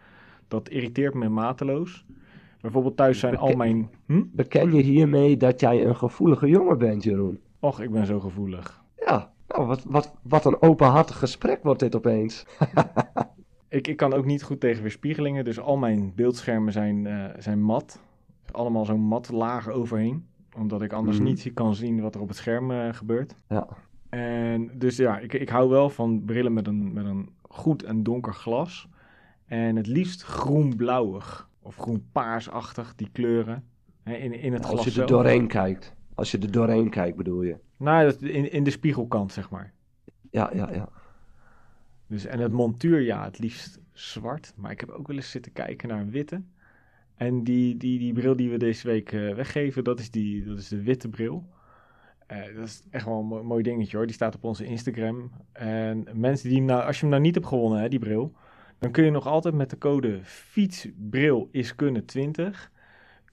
dat 0.49 0.69
irriteert 0.69 1.15
me 1.15 1.29
mateloos. 1.29 2.05
Bijvoorbeeld 2.61 2.97
thuis 2.97 3.19
zijn 3.19 3.37
al 3.37 3.57
mijn... 3.57 3.91
Hm? 4.07 4.23
Beken 4.33 4.75
je 4.75 4.83
hiermee 4.83 5.37
dat 5.37 5.61
jij 5.61 5.87
een 5.87 5.97
gevoelige 5.97 6.49
jongen 6.49 6.79
bent, 6.79 7.03
Jeroen? 7.03 7.41
Och, 7.61 7.81
ik 7.81 7.91
ben 7.91 8.07
zo 8.07 8.21
gevoelig. 8.21 8.83
Ja, 9.07 9.33
nou, 9.49 9.67
wat, 9.67 9.85
wat, 9.85 10.15
wat 10.23 10.45
een 10.45 10.63
openhartig 10.63 11.19
gesprek 11.19 11.63
wordt 11.63 11.81
dit 11.81 11.97
opeens. 11.97 12.47
Ik, 13.69 13.89
ik 13.89 13.97
kan 13.97 14.13
ook 14.13 14.25
niet 14.25 14.43
goed 14.43 14.61
tegen 14.61 14.83
weerspiegelingen, 14.83 15.45
dus 15.45 15.61
al 15.61 15.77
mijn 15.77 16.13
beeldschermen 16.15 16.73
zijn, 16.73 17.07
eh, 17.07 17.25
zijn 17.39 17.63
mat. 17.63 18.01
Allemaal 18.51 18.85
zo'n 18.85 19.01
mat 19.01 19.31
laag 19.31 19.69
overheen, 19.69 20.27
omdat 20.57 20.83
ik 20.83 20.93
anders 20.93 21.17
Mhm. 21.17 21.27
niet 21.27 21.51
kan 21.55 21.75
zien 21.75 22.01
wat 22.01 22.15
er 22.15 22.21
op 22.21 22.29
het 22.29 22.37
scherm 22.37 22.71
eh, 22.71 22.89
gebeurt. 22.93 23.35
Ja. 23.49 23.67
En 24.09 24.71
dus 24.75 24.97
ja, 24.97 25.19
ik, 25.19 25.33
ik 25.33 25.49
hou 25.49 25.69
wel 25.69 25.91
van 25.91 26.25
brillen 26.25 26.53
met 26.53 26.67
een, 26.67 26.93
met 26.93 27.05
een 27.05 27.29
goed 27.49 27.83
en 27.83 28.03
donker 28.03 28.35
glas. 28.35 28.89
En 29.47 29.77
het 29.77 29.87
liefst 29.87 30.23
groen-blauwig 30.23 31.49
of 31.71 31.77
groen-paarsachtig, 31.77 32.95
die 32.95 33.09
kleuren. 33.13 33.65
hè, 34.03 34.15
In, 34.15 34.33
in 34.33 34.53
het 34.53 34.65
glas 34.65 34.85
Als 34.85 34.95
je 34.95 35.01
er 35.01 35.07
doorheen 35.07 35.47
kijkt. 35.47 35.95
Als 36.15 36.31
je 36.31 36.39
er 36.39 36.51
doorheen 36.51 36.91
kijkt 36.91 37.17
bedoel 37.17 37.43
je. 37.43 37.57
Nou, 37.77 38.05
dat- 38.05 38.23
in, 38.23 38.53
in 38.53 38.65
de 38.65 38.71
spiegelkant, 38.71 39.33
zeg 39.33 39.51
maar. 39.51 39.73
Ja, 40.31 40.51
ja, 40.55 40.73
ja. 40.73 40.89
Dus, 42.07 42.25
en 42.25 42.39
het 42.41 42.53
montuur, 42.53 43.01
ja, 43.01 43.25
het 43.25 43.39
liefst 43.39 43.81
zwart. 43.93 44.53
Maar 44.57 44.71
ik 44.71 44.81
heb 44.81 44.89
ook 44.91 45.07
wel 45.07 45.17
eens 45.17 45.31
zitten 45.31 45.53
kijken 45.53 45.89
naar 45.89 46.01
een 46.01 46.11
witte. 46.11 46.43
En 47.15 47.45
die, 47.45 47.77
die, 47.77 47.99
die 47.99 48.13
bril 48.13 48.37
die 48.37 48.51
we 48.51 48.57
deze 48.57 48.87
week 48.87 49.13
eh, 49.13 49.35
weggeven, 49.35 49.85
dat 49.85 50.01
is, 50.01 50.11
die, 50.11 50.45
dat 50.45 50.59
is 50.59 50.69
de 50.69 50.83
witte 50.83 51.09
bril. 51.09 51.49
Eh, 52.27 52.55
dat 52.57 52.65
is 52.65 52.83
echt 52.91 53.05
wel 53.05 53.19
een 53.19 53.27
mooi, 53.27 53.43
mooi 53.43 53.63
dingetje 53.63 53.97
hoor. 53.97 54.07
Die 54.07 54.15
staat 54.15 54.35
op 54.35 54.45
onze 54.45 54.65
Instagram. 54.65 55.31
En 55.53 56.07
mensen 56.15 56.49
die 56.49 56.59
hem 56.59 56.67
nou, 56.67 56.83
als 56.85 56.95
je 56.97 57.01
hem 57.03 57.11
nou 57.11 57.23
niet 57.23 57.35
hebt 57.35 57.47
gewonnen, 57.47 57.81
hè, 57.81 57.89
die 57.89 57.99
bril. 57.99 58.33
Dan 58.81 58.91
kun 58.91 59.05
je 59.05 59.11
nog 59.11 59.27
altijd 59.27 59.55
met 59.55 59.71
de 59.71 59.79
code 59.79 60.21
fietsbril 60.23 61.49
is 61.53 61.75
kunnen 61.75 62.05
20 62.05 62.71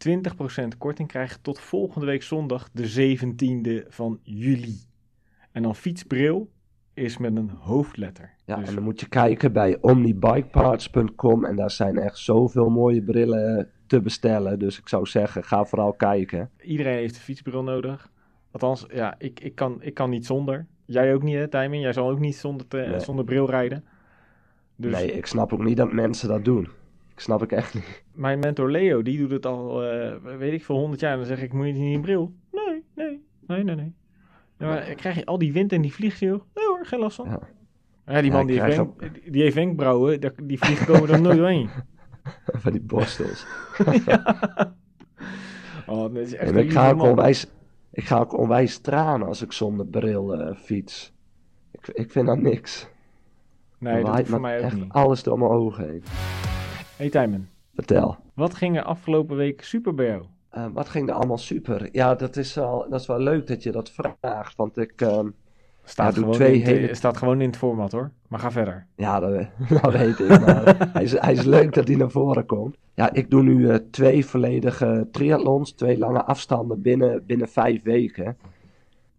20% 0.10 0.68
korting 0.78 1.08
krijgen 1.08 1.42
tot 1.42 1.60
volgende 1.60 2.06
week 2.06 2.24
zondag 2.24 2.70
de 2.74 3.18
17e 3.18 3.88
van 3.90 4.20
juli. 4.24 4.76
En 5.52 5.64
dan 5.64 5.76
fietsbril 5.76 6.50
is 6.94 7.18
met 7.18 7.36
een 7.36 7.50
hoofdletter. 7.50 8.34
Ja, 8.46 8.56
Dus 8.56 8.68
en 8.68 8.76
dan 8.76 8.84
moet 8.84 9.00
je 9.00 9.08
kijken 9.10 9.54
bij 9.54 9.78
omnibikeparts.com 9.82 11.46
en 11.46 11.56
daar 11.56 11.72
zijn 11.72 11.98
echt 11.98 12.18
zoveel 12.18 12.70
mooie 12.70 13.02
brillen 13.04 13.70
te 13.88 14.02
bestellen. 14.02 14.60
Dus 14.60 14.78
ik 14.80 14.88
zou 14.88 15.06
zeggen, 15.06 15.44
ga 15.44 15.66
vooral 15.66 15.94
kijken. 15.94 16.50
iedereen 16.62 16.98
heeft 16.98 17.16
een 17.16 17.22
fietsbril 17.22 17.64
nodig. 17.64 18.12
Althans, 18.52 18.86
ja, 18.94 19.16
ik, 19.18 19.40
ik, 19.40 19.56
kan, 19.56 19.78
ik 19.82 19.94
kan 19.94 20.10
niet 20.10 20.26
zonder. 20.26 20.66
Jij 20.86 21.14
ook 21.14 21.24
niet, 21.24 21.36
hè, 21.36 21.48
Tijmen? 21.48 21.80
Jij 21.80 21.94
zal 21.94 22.10
ook 22.10 22.20
niet 22.20 22.36
zonder, 22.36 22.68
te- 22.68 22.78
Nee. 22.90 23.00
zonder 23.00 23.26
bril 23.26 23.50
rijden. 23.50 23.84
Dus 24.78 24.92
Nee, 24.92 25.12
ik 25.12 25.26
snap 25.26 25.54
ook 25.54 25.64
niet 25.64 25.78
dat 25.78 25.92
mensen 25.92 26.28
dat 26.30 26.46
doen. 26.46 26.64
Ik 27.14 27.20
snap 27.20 27.44
ik 27.44 27.52
echt 27.52 27.74
niet. 27.74 28.04
mijn 28.14 28.40
mentor 28.40 28.72
Leo, 28.72 29.02
die 29.02 29.18
doet 29.18 29.32
het 29.32 29.46
al, 29.46 29.84
eh, 29.84 30.16
weet 30.38 30.54
ik 30.54 30.66
veel, 30.66 30.76
100 30.76 31.00
jaar. 31.02 31.12
En 31.12 31.18
dan 31.18 31.28
zeg 31.28 31.42
ik, 31.42 31.54
moet 31.54 31.66
je 31.66 31.72
niet 31.74 31.96
een 31.96 32.02
bril? 32.02 32.34
Nee, 32.52 32.84
nee, 32.96 33.24
nee, 33.48 33.64
nee, 33.64 33.76
nee. 33.76 33.94
Ja, 34.58 34.68
maar 34.68 34.82
krijg 34.96 35.16
je 35.16 35.26
al 35.26 35.38
die 35.38 35.54
wind 35.54 35.72
en 35.72 35.82
die 35.82 35.94
vliegtuig? 35.94 36.42
Nee 36.54 36.66
hoor, 36.66 36.86
geen 36.86 37.00
last 37.00 37.16
van. 37.16 37.30
Ja. 37.30 37.40
Ja, 38.14 38.22
die 38.22 38.32
man 38.32 38.48
die, 38.48 38.62
heeft 38.62 38.78
wenk- 38.78 39.32
die 39.34 39.42
heeft 39.42 39.56
wenkbrauwen, 39.56 40.20
die 40.44 40.58
vliegen 40.60 40.86
komen 40.86 41.10
er 41.10 41.22
nooit 41.22 41.38
doorheen. 41.38 41.70
Van 42.64 42.72
die 42.72 42.82
borstels. 42.82 43.46
Oh, 45.88 46.02
dat 46.14 46.16
is 46.16 46.34
echt 46.34 46.50
En 46.52 46.58
een 46.58 46.64
ik, 46.64 46.72
ga 46.72 46.92
ook 46.92 47.02
onwijs, 47.02 47.48
ik 47.92 48.04
ga 48.06 48.20
ook 48.20 48.38
onwijs 48.38 48.78
tranen 48.78 49.28
als 49.28 49.42
ik 49.42 49.52
zonder 49.52 49.86
bril 49.86 50.34
eh, 50.34 50.56
fiets. 50.56 51.14
Ik, 51.72 51.88
ik 51.88 52.12
vind 52.12 52.28
dat 52.28 52.40
niks. 52.40 52.88
Nee, 53.78 54.04
dat 54.04 54.16
hoeft 54.18 54.30
voor 54.30 54.42
mij 54.42 54.58
ook 54.58 54.64
echt 54.64 54.76
niet. 54.76 54.92
alles 54.92 55.24
door 55.24 55.40
mijn 55.40 55.52
ogen 55.52 55.90
heen. 55.90 56.04
Hey 56.96 57.10
Tijmen, 57.10 57.50
Vertel. 57.74 58.18
wat 58.34 58.54
ging 58.54 58.78
er 58.78 58.84
afgelopen 58.84 59.36
week 59.36 59.64
super 59.64 59.94
bij 59.94 60.06
jou? 60.08 60.24
Eh, 60.50 60.66
wat 60.74 60.90
ging 60.90 61.10
er 61.10 61.16
allemaal 61.16 61.38
super? 61.38 61.90
Ja, 61.92 62.16
dat 62.16 62.36
is, 62.36 62.54
wel, 62.56 62.86
dat 62.90 63.00
is 63.00 63.08
wel 63.08 63.20
leuk 63.20 63.48
dat 63.48 63.64
je 63.64 63.72
dat 63.72 63.92
vraagt. 63.92 64.56
Want 64.56 64.78
ik, 64.78 64.94
ehm, 65.02 65.28
Staat, 65.84 66.14
gewoon 66.14 66.32
twee 66.34 66.54
in, 66.54 66.60
het- 66.60 66.70
hele- 66.78 66.94
staat 66.96 67.18
gewoon 67.18 67.42
in 67.42 67.48
het 67.48 67.58
format 67.58 67.92
hoor. 67.92 68.12
Maar 68.28 68.40
ga 68.40 68.52
verder. 68.52 68.86
Ja, 68.96 69.20
dat, 69.20 69.32
dat 69.82 69.92
weet 69.92 70.20
ik. 70.20 70.28
Maar 70.30 70.90
hij, 70.94 71.04
is, 71.04 71.20
hij 71.20 71.34
is 71.34 71.44
leuk 71.44 71.74
dat 71.74 71.88
hij 71.88 71.98
naar 71.98 72.12
voren 72.12 72.46
komt. 72.46 72.78
Ja, 72.94 73.14
ik 73.14 73.30
doe 73.30 73.44
nu 73.44 73.70
eh, 73.70 73.76
twee 73.92 74.26
volledige 74.26 75.08
triathlons, 75.12 75.72
twee 75.72 75.98
lange 75.98 76.24
afstanden 76.24 76.82
binnen, 76.82 77.24
binnen 77.26 77.48
vijf 77.50 77.84
weken. 77.84 78.38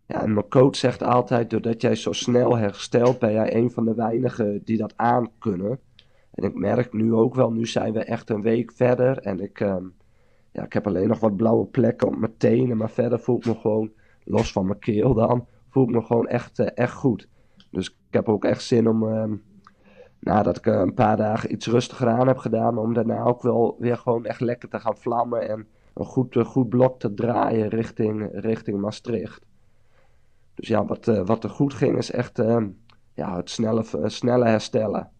Ja, 0.08 0.22
en 0.22 0.34
mijn 0.34 0.48
coach 0.48 0.76
zegt 0.76 1.02
altijd, 1.02 1.50
doordat 1.50 1.80
jij 1.80 1.94
zo 1.94 2.12
snel 2.12 2.56
herstelt, 2.56 3.18
ben 3.18 3.32
jij 3.32 3.54
een 3.54 3.70
van 3.70 3.84
de 3.84 3.94
weinigen 3.94 4.64
die 4.64 4.76
dat 4.76 4.92
aan 4.96 5.30
kunnen. 5.38 5.80
En 6.30 6.44
ik 6.44 6.54
merk 6.54 6.92
nu 6.92 7.14
ook 7.14 7.34
wel, 7.34 7.52
nu 7.52 7.66
zijn 7.66 7.92
we 7.92 8.04
echt 8.04 8.30
een 8.30 8.42
week 8.42 8.72
verder. 8.72 9.18
En 9.18 9.40
ik, 9.40 9.60
ehm, 9.60 9.84
ja, 10.52 10.64
ik 10.64 10.72
heb 10.72 10.86
alleen 10.86 11.08
nog 11.08 11.20
wat 11.20 11.36
blauwe 11.36 11.66
plekken 11.66 12.08
op 12.08 12.16
mijn 12.16 12.36
tenen, 12.36 12.76
maar 12.76 12.90
verder 12.90 13.20
voel 13.20 13.36
ik 13.36 13.46
me 13.46 13.54
gewoon, 13.54 13.92
los 14.24 14.52
van 14.52 14.66
mijn 14.66 14.78
keel 14.78 15.14
dan, 15.14 15.46
voel 15.70 15.84
ik 15.84 15.90
me 15.90 16.02
gewoon 16.02 16.26
echt, 16.26 16.58
eh, 16.58 16.66
echt 16.74 16.94
goed. 16.94 17.28
Dus 17.70 17.88
ik 17.88 17.94
heb 18.10 18.28
ook 18.28 18.44
echt 18.44 18.62
zin 18.62 18.88
om, 18.88 19.08
ehm, 19.08 19.34
nadat 20.20 20.56
ik 20.56 20.66
eh, 20.66 20.78
een 20.80 20.94
paar 20.94 21.16
dagen 21.16 21.52
iets 21.52 21.66
rustiger 21.66 22.08
aan 22.08 22.28
heb 22.28 22.38
gedaan, 22.38 22.78
om 22.78 22.94
daarna 22.94 23.22
ook 23.22 23.42
wel 23.42 23.76
weer 23.78 23.96
gewoon 23.96 24.26
echt 24.26 24.40
lekker 24.40 24.68
te 24.68 24.80
gaan 24.80 24.96
vlammen 24.96 25.48
en 25.48 25.66
een 25.94 26.04
goed, 26.04 26.36
eh, 26.36 26.44
goed 26.44 26.68
blok 26.68 26.98
te 26.98 27.14
draaien 27.14 27.68
richting, 27.68 28.28
richting 28.32 28.80
Maastricht. 28.80 29.47
Dus 30.58 30.68
ja, 30.68 30.84
wat, 30.84 31.08
eh, 31.08 31.26
wat 31.26 31.44
er 31.44 31.50
goed 31.50 31.74
ging 31.74 31.96
is 31.98 32.10
echt 32.10 32.38
ehm, 32.38 32.68
ja, 33.14 33.36
het 33.36 33.50
snelle, 33.50 33.84
eh, 33.92 34.08
snelle 34.08 34.44
herstellen. 34.46 35.10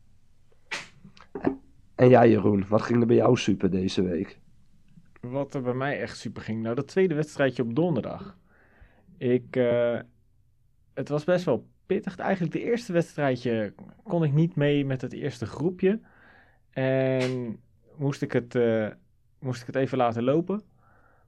En- 1.94 2.08
jij 2.08 2.30
Jeroen, 2.30 2.64
wat 2.68 2.82
ging 2.82 3.00
er 3.00 3.06
bij 3.06 3.16
jou 3.16 3.36
super 3.36 3.70
deze 3.70 4.02
week? 4.02 4.38
Wat 5.20 5.54
er 5.54 5.62
bij 5.62 5.74
mij 5.74 6.00
echt 6.00 6.18
super 6.18 6.42
ging. 6.42 6.62
Nou, 6.62 6.74
dat 6.74 6.88
tweede 6.88 7.14
wedstrijdje 7.14 7.62
op 7.62 7.74
donderdag. 7.74 8.38
Ik, 9.16 9.56
eh, 9.56 9.98
het 10.94 11.08
was 11.08 11.24
best 11.24 11.44
wel 11.44 11.66
pittig. 11.86 12.16
Eigenlijk 12.16 12.52
de 12.52 12.62
eerste 12.62 12.92
wedstrijdje 12.92 13.74
kon 14.02 14.24
ik 14.24 14.32
niet 14.32 14.56
mee 14.56 14.84
met 14.84 15.00
het 15.00 15.12
eerste 15.12 15.46
groepje. 15.46 16.00
En 16.70 17.60
moest 17.96 18.22
ik 18.22 18.32
het, 18.32 18.58
moest 19.38 19.60
ik 19.60 19.66
het 19.66 19.76
even 19.76 19.98
laten 19.98 20.22
lopen. 20.22 20.62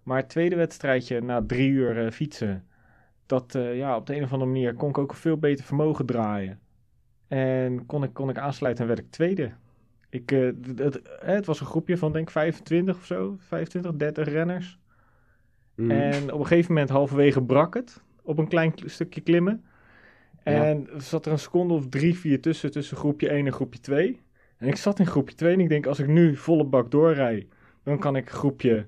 Maar 0.03 0.17
het 0.17 0.29
tweede 0.29 0.57
wedstrijdje, 0.57 1.21
na 1.21 1.45
drie 1.47 1.71
uur 1.71 2.13
fietsen, 2.13 2.70
dat 3.31 3.55
eh, 3.55 3.77
ja, 3.77 3.97
op 3.97 4.07
de 4.07 4.17
een 4.17 4.23
of 4.23 4.33
andere 4.33 4.51
manier 4.51 4.75
kon 4.75 4.89
ik 4.89 4.99
ook 4.99 5.15
veel 5.15 5.37
beter 5.39 5.65
vermogen 5.65 6.07
draaien. 6.07 6.61
En 7.29 7.87
kon 7.87 8.03
ik, 8.03 8.13
kon 8.13 8.29
ik 8.29 8.39
aansluiten 8.39 8.83
en 8.83 8.89
werd 8.95 9.05
ik 9.07 9.11
tweede. 9.11 9.53
Ik, 10.09 10.27
d- 10.27 10.79
het, 10.79 11.01
het 11.21 11.47
was 11.47 11.61
een 11.61 11.67
groepje 11.67 11.97
van 11.97 12.13
denk 12.13 12.25
ik 12.27 12.31
25 12.33 12.97
of 12.97 13.05
zo, 13.05 13.37
25, 13.39 13.93
30 13.97 14.29
renners. 14.29 14.79
Hmm. 15.75 15.91
En 15.91 16.33
op 16.33 16.41
een 16.41 16.47
gegeven 16.47 16.73
moment 16.73 16.91
halverwege 16.91 17.43
brak 17.43 17.75
het 17.75 18.03
op 18.23 18.39
een 18.39 18.49
klein 18.49 18.75
kl- 18.75 18.89
stukje 18.89 19.21
klimmen. 19.21 19.65
En 20.43 20.87
zat 20.97 21.27
er 21.27 21.33
een 21.33 21.39
seconde 21.39 21.75
of 21.75 21.89
drie, 21.89 22.19
vier 22.19 22.41
tussen, 22.41 22.71
tussen 22.71 22.97
groepje 22.97 23.29
1 23.29 23.47
en 23.47 23.53
groepje 23.53 23.81
2. 23.81 24.21
En 24.57 24.69
ik 24.69 24.77
zat 24.77 24.99
in 24.99 25.07
groepje 25.07 25.35
2 25.35 25.53
en 25.53 25.61
ik 25.61 25.69
denk, 25.69 25.87
als 25.87 25.99
ik 25.99 26.07
nu 26.07 26.37
volle 26.37 26.65
bak 26.65 26.91
doorrijd, 26.91 27.47
dan 27.83 27.99
kan 27.99 28.17
ik 28.17 28.31
groepje 28.31 28.87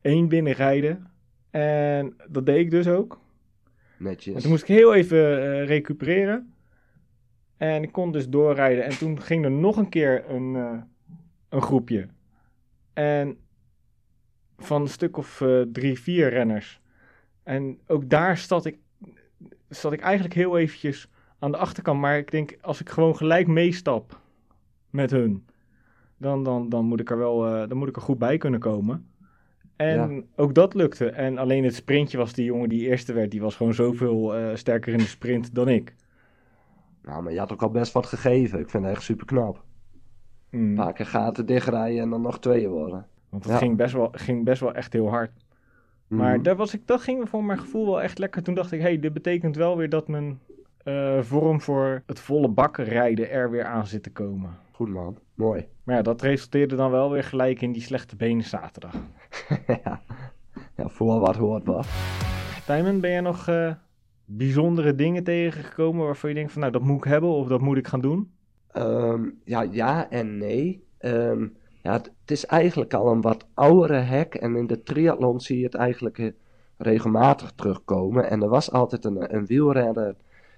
1 0.00 0.28
binnenrijden. 0.28 1.06
En 1.50 2.16
dat 2.28 2.46
deed 2.46 2.58
ik 2.58 2.70
dus 2.70 2.88
ook. 2.88 3.20
En 4.04 4.10
Netjes. 4.10 4.42
toen 4.42 4.50
moest 4.50 4.62
ik 4.62 4.68
heel 4.68 4.94
even 4.94 5.42
eh, 5.42 5.66
recupereren. 5.66 6.54
En 7.56 7.82
ik 7.82 7.92
kon 7.92 8.12
dus 8.12 8.28
doorrijden. 8.28 8.84
En 8.84 8.98
toen 8.98 9.20
ging 9.20 9.44
er 9.44 9.50
nog 9.50 9.76
een 9.76 9.88
keer 9.88 10.30
een, 10.30 10.56
eh, 10.56 10.82
een 11.48 11.62
groepje. 11.62 12.08
En 12.92 13.38
van 14.58 14.80
een 14.80 14.88
stuk 14.88 15.16
of 15.16 15.40
eh, 15.40 15.60
drie, 15.72 15.98
vier 15.98 16.28
renners. 16.28 16.80
En 17.42 17.78
ook 17.86 18.08
daar 18.08 18.38
zat 18.38 18.64
ik, 18.64 18.78
zat 19.68 19.92
ik 19.92 20.00
eigenlijk 20.00 20.34
heel 20.34 20.58
eventjes 20.58 21.08
aan 21.38 21.50
de 21.50 21.58
achterkant. 21.58 22.00
Maar 22.00 22.18
ik 22.18 22.30
denk, 22.30 22.56
als 22.60 22.80
ik 22.80 22.88
gewoon 22.88 23.16
gelijk 23.16 23.46
meestap 23.46 24.20
met 24.90 25.10
hun, 25.10 25.46
dan, 26.16 26.44
dan, 26.44 26.68
dan, 26.68 26.84
moet 26.84 27.00
ik 27.00 27.10
er 27.10 27.18
wel 27.18 27.68
dan 27.68 27.76
moet 27.76 27.88
ik 27.88 27.96
er 27.96 28.02
goed 28.02 28.18
bij 28.18 28.36
kunnen 28.36 28.60
komen. 28.60 29.08
En 29.76 30.26
ook 30.36 30.54
dat 30.54 30.74
lukte. 30.74 31.10
En 31.10 31.38
alleen 31.38 31.64
het 31.64 31.74
sprintje 31.74 32.18
was 32.18 32.32
die 32.32 32.44
jongen 32.44 32.68
die 32.68 32.88
eerste 32.88 33.12
werd. 33.12 33.30
Die 33.30 33.40
was 33.40 33.56
gewoon 33.56 33.74
zoveel 33.74 34.34
eh, 34.36 34.54
sterker 34.54 34.92
in 34.92 34.98
de 34.98 35.04
sprint 35.04 35.54
dan 35.54 35.68
ik. 35.68 35.94
Nou, 37.02 37.22
maar 37.22 37.32
je 37.32 37.38
had 37.38 37.52
ook 37.52 37.62
al 37.62 37.70
best 37.70 37.92
wat 37.92 38.06
gegeven. 38.06 38.58
Ik 38.58 38.70
vind 38.70 38.84
het 38.84 38.92
echt 38.92 39.02
super 39.02 39.26
knap. 39.26 39.62
Mm. 40.50 40.68
Een 40.68 40.74
paar 40.74 40.92
keer 40.92 41.06
gaten 41.06 41.46
dichtrijden 41.46 42.02
en 42.02 42.10
dan 42.10 42.20
nog 42.22 42.40
tweeën 42.40 42.70
worden. 42.70 43.06
Want 43.28 43.44
het 43.44 43.52
Ja. 43.52 43.58
ging, 43.58 43.76
best 43.76 43.92
wel, 43.94 44.08
ging 44.12 44.44
best 44.44 44.60
wel 44.60 44.74
echt 44.74 44.92
heel 44.92 45.08
hard. 45.08 45.30
Maar 46.06 46.34
Mhm. 46.34 46.42
daar 46.42 46.56
was 46.56 46.74
ik, 46.74 46.86
dat 46.86 47.00
ging 47.00 47.28
voor 47.28 47.44
mijn 47.44 47.58
gevoel 47.58 47.86
wel 47.86 48.02
echt 48.02 48.18
lekker. 48.18 48.42
Toen 48.42 48.54
dacht 48.54 48.72
ik, 48.72 48.80
hey, 48.80 48.98
dit 48.98 49.12
betekent 49.12 49.56
wel 49.56 49.76
weer 49.76 49.88
dat 49.88 50.08
mijn 50.08 50.38
eh, 50.84 51.20
vorm 51.20 51.60
voor 51.60 52.02
het 52.06 52.20
volle 52.20 52.48
bakken 52.48 52.84
rijden 52.84 53.30
er 53.30 53.50
weer 53.50 53.64
aan 53.64 53.86
zit 53.86 54.02
te 54.02 54.10
komen. 54.12 54.56
Goed 54.74 54.88
man, 54.88 55.18
mooi. 55.34 55.66
Maar 55.82 55.96
ja, 55.96 56.02
dat 56.02 56.22
resulteerde 56.22 56.76
dan 56.76 56.90
wel 56.90 57.10
weer 57.10 57.24
gelijk 57.24 57.60
in 57.60 57.72
die 57.72 57.82
slechte 57.82 58.16
benen 58.16 58.44
zaterdag. 58.44 58.94
ja. 59.84 60.02
ja, 60.76 60.88
voor 60.88 61.20
wat 61.20 61.36
hoort 61.36 61.64
wat. 61.64 61.86
Tijmen, 62.66 63.00
ben 63.00 63.10
jij 63.10 63.20
nog 63.20 63.48
eh, 63.48 63.74
bijzondere 64.24 64.94
dingen 64.94 65.24
tegengekomen 65.24 66.04
waarvan 66.04 66.30
je 66.30 66.36
denkt 66.36 66.52
van, 66.52 66.60
nou, 66.60 66.72
dat 66.72 66.82
moet 66.82 66.96
ik 66.96 67.04
hebben 67.04 67.30
of 67.30 67.48
dat 67.48 67.60
moet 67.60 67.76
ik 67.76 67.86
gaan 67.86 68.00
doen? 68.00 68.32
Ehm, 68.70 69.28
ja, 69.44 69.62
ja 69.62 70.10
en 70.10 70.38
nee. 70.38 70.84
Ehm, 70.98 71.46
ja, 71.82 71.92
het, 71.92 72.12
het 72.20 72.30
is 72.30 72.46
eigenlijk 72.46 72.94
al 72.94 73.10
een 73.10 73.20
wat 73.20 73.46
oudere 73.54 74.00
hack. 74.00 74.34
En 74.34 74.56
in 74.56 74.66
de 74.66 74.82
triathlon 74.82 75.40
zie 75.40 75.58
je 75.58 75.64
het 75.64 75.74
eigenlijk 75.74 76.18
eh, 76.18 76.30
regelmatig 76.76 77.52
terugkomen. 77.52 78.30
En 78.30 78.42
er 78.42 78.48
was 78.48 78.70
altijd 78.70 79.04
een, 79.04 79.34
een 79.34 79.46
wielrenner 79.46 80.16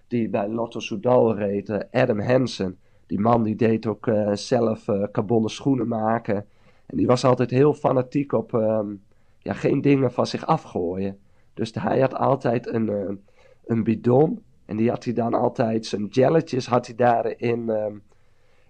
die 0.09 0.29
bij 0.29 0.49
Lotto 0.49 0.81
Soudal 0.81 1.37
reed, 1.37 1.69
eh, 1.69 2.03
Adam 2.03 2.21
Hansen. 2.21 2.79
Die 3.07 3.21
man 3.21 3.43
die 3.43 3.57
deed 3.57 3.87
ook 3.87 4.07
eh, 4.07 4.33
zelf 4.33 4.85
carbonnen 5.13 5.51
schoenen 5.51 5.89
maken. 5.89 6.47
En 6.87 6.97
die 6.97 7.07
was 7.07 7.25
altijd 7.25 7.51
heel 7.51 7.75
fanatiek 7.75 8.33
op 8.33 8.55
ehm, 8.55 8.95
ja, 9.39 9.53
geen 9.53 9.81
dingen 9.81 10.13
van 10.13 10.27
zich 10.27 10.47
afgooien. 10.47 11.19
Dus 11.55 11.75
hij 11.75 12.01
had 12.01 12.15
altijd 12.15 12.67
een, 12.73 12.89
eh, 12.89 13.15
een 13.65 13.85
bidon. 13.85 14.43
En 14.65 14.77
die 14.77 14.89
had 14.89 15.05
hij 15.05 15.13
dan 15.13 15.35
altijd, 15.35 15.87
zijn 15.87 16.07
jelletjes 16.07 16.67
had 16.67 16.87
hij 16.87 16.97
daarin 16.97 17.71
ehm, 17.71 17.97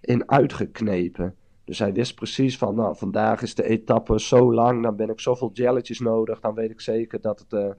in 0.01 0.29
uitgeknepen. 0.29 1.35
Dus 1.63 1.79
hij 1.79 1.93
wist 1.93 2.15
precies 2.15 2.57
van, 2.57 2.75
nou, 2.75 2.97
vandaag 2.97 3.41
is 3.41 3.55
de 3.55 3.63
etappe 3.63 4.19
zo 4.19 4.53
lang, 4.53 4.83
dan 4.83 4.95
ben 4.95 5.09
ik 5.09 5.19
zoveel 5.19 5.49
jelletjes 5.53 5.99
nodig. 5.99 6.39
Dan 6.39 6.53
weet 6.53 6.71
ik 6.71 6.81
zeker 6.81 7.21
dat, 7.21 7.39
het, 7.39 7.53
eh, 7.53 7.71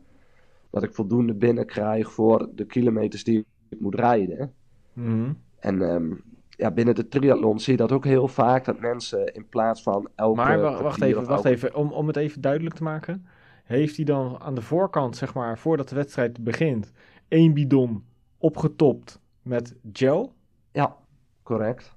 dat 0.70 0.82
ik 0.82 0.94
voldoende 0.94 1.34
binnenkrijg 1.34 2.12
voor 2.12 2.48
de 2.54 2.64
kilometers 2.64 3.24
die 3.24 3.46
ik 3.68 3.80
moet 3.80 3.94
rijden. 3.94 4.54
Mhm. 4.92 5.32
En 5.58 5.82
ehm, 5.82 6.12
ja, 6.58 6.70
binnen 6.70 6.94
de 6.94 7.08
triathlon 7.08 7.60
zie 7.60 7.72
je 7.72 7.78
dat 7.78 7.92
ook 7.92 8.04
heel 8.04 8.28
vaak, 8.28 8.64
dat 8.64 8.80
mensen 8.80 9.34
in 9.34 9.48
plaats 9.48 9.82
van 9.82 10.08
elke 10.14 10.36
Maar 10.36 10.60
wa- 10.60 10.82
wacht 10.82 11.02
even, 11.02 11.16
wacht 11.24 11.30
elke- 11.44 11.48
even. 11.48 11.74
Om, 11.74 11.92
om 11.92 12.06
het 12.06 12.16
even 12.16 12.40
duidelijk 12.40 12.74
te 12.74 12.82
maken. 12.82 13.26
Heeft 13.64 13.96
hij 13.96 14.04
dan 14.04 14.40
aan 14.40 14.54
de 14.54 14.62
voorkant, 14.62 15.16
zeg 15.16 15.34
maar, 15.34 15.58
voordat 15.58 15.88
de 15.88 15.94
wedstrijd 15.94 16.44
begint, 16.44 16.92
één 17.28 17.54
bidon 17.54 18.04
opgetopt 18.38 19.20
met 19.42 19.74
gel? 19.92 20.32
Ja, 20.72 20.96
correct. 21.42 21.96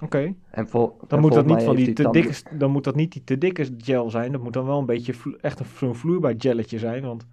Oké. 0.00 0.34
En 0.50 0.68
vol, 0.68 0.96
Dan 1.08 1.08
en 1.18 1.20
moet 1.20 1.32
dat 1.32 1.46
niet 1.46 1.62
van 1.62 1.76
die 1.76 1.92
te 1.92 2.02
dan- 2.02 2.12
dikke, 2.12 2.56
dan 2.56 2.70
moet 2.70 2.84
dat 2.84 2.94
niet 2.94 3.12
die 3.12 3.24
te 3.24 3.38
dikke 3.38 3.74
gel 3.78 4.10
zijn. 4.10 4.32
Dat 4.32 4.42
moet 4.42 4.52
dan 4.52 4.66
wel 4.66 4.78
een 4.78 4.86
beetje 4.86 5.14
echt 5.40 5.60
een, 5.60 5.66
zo'n 5.76 5.94
vloeibaar 5.94 6.34
gelletje 6.38 6.78
zijn. 6.78 7.02
Want 7.04 7.26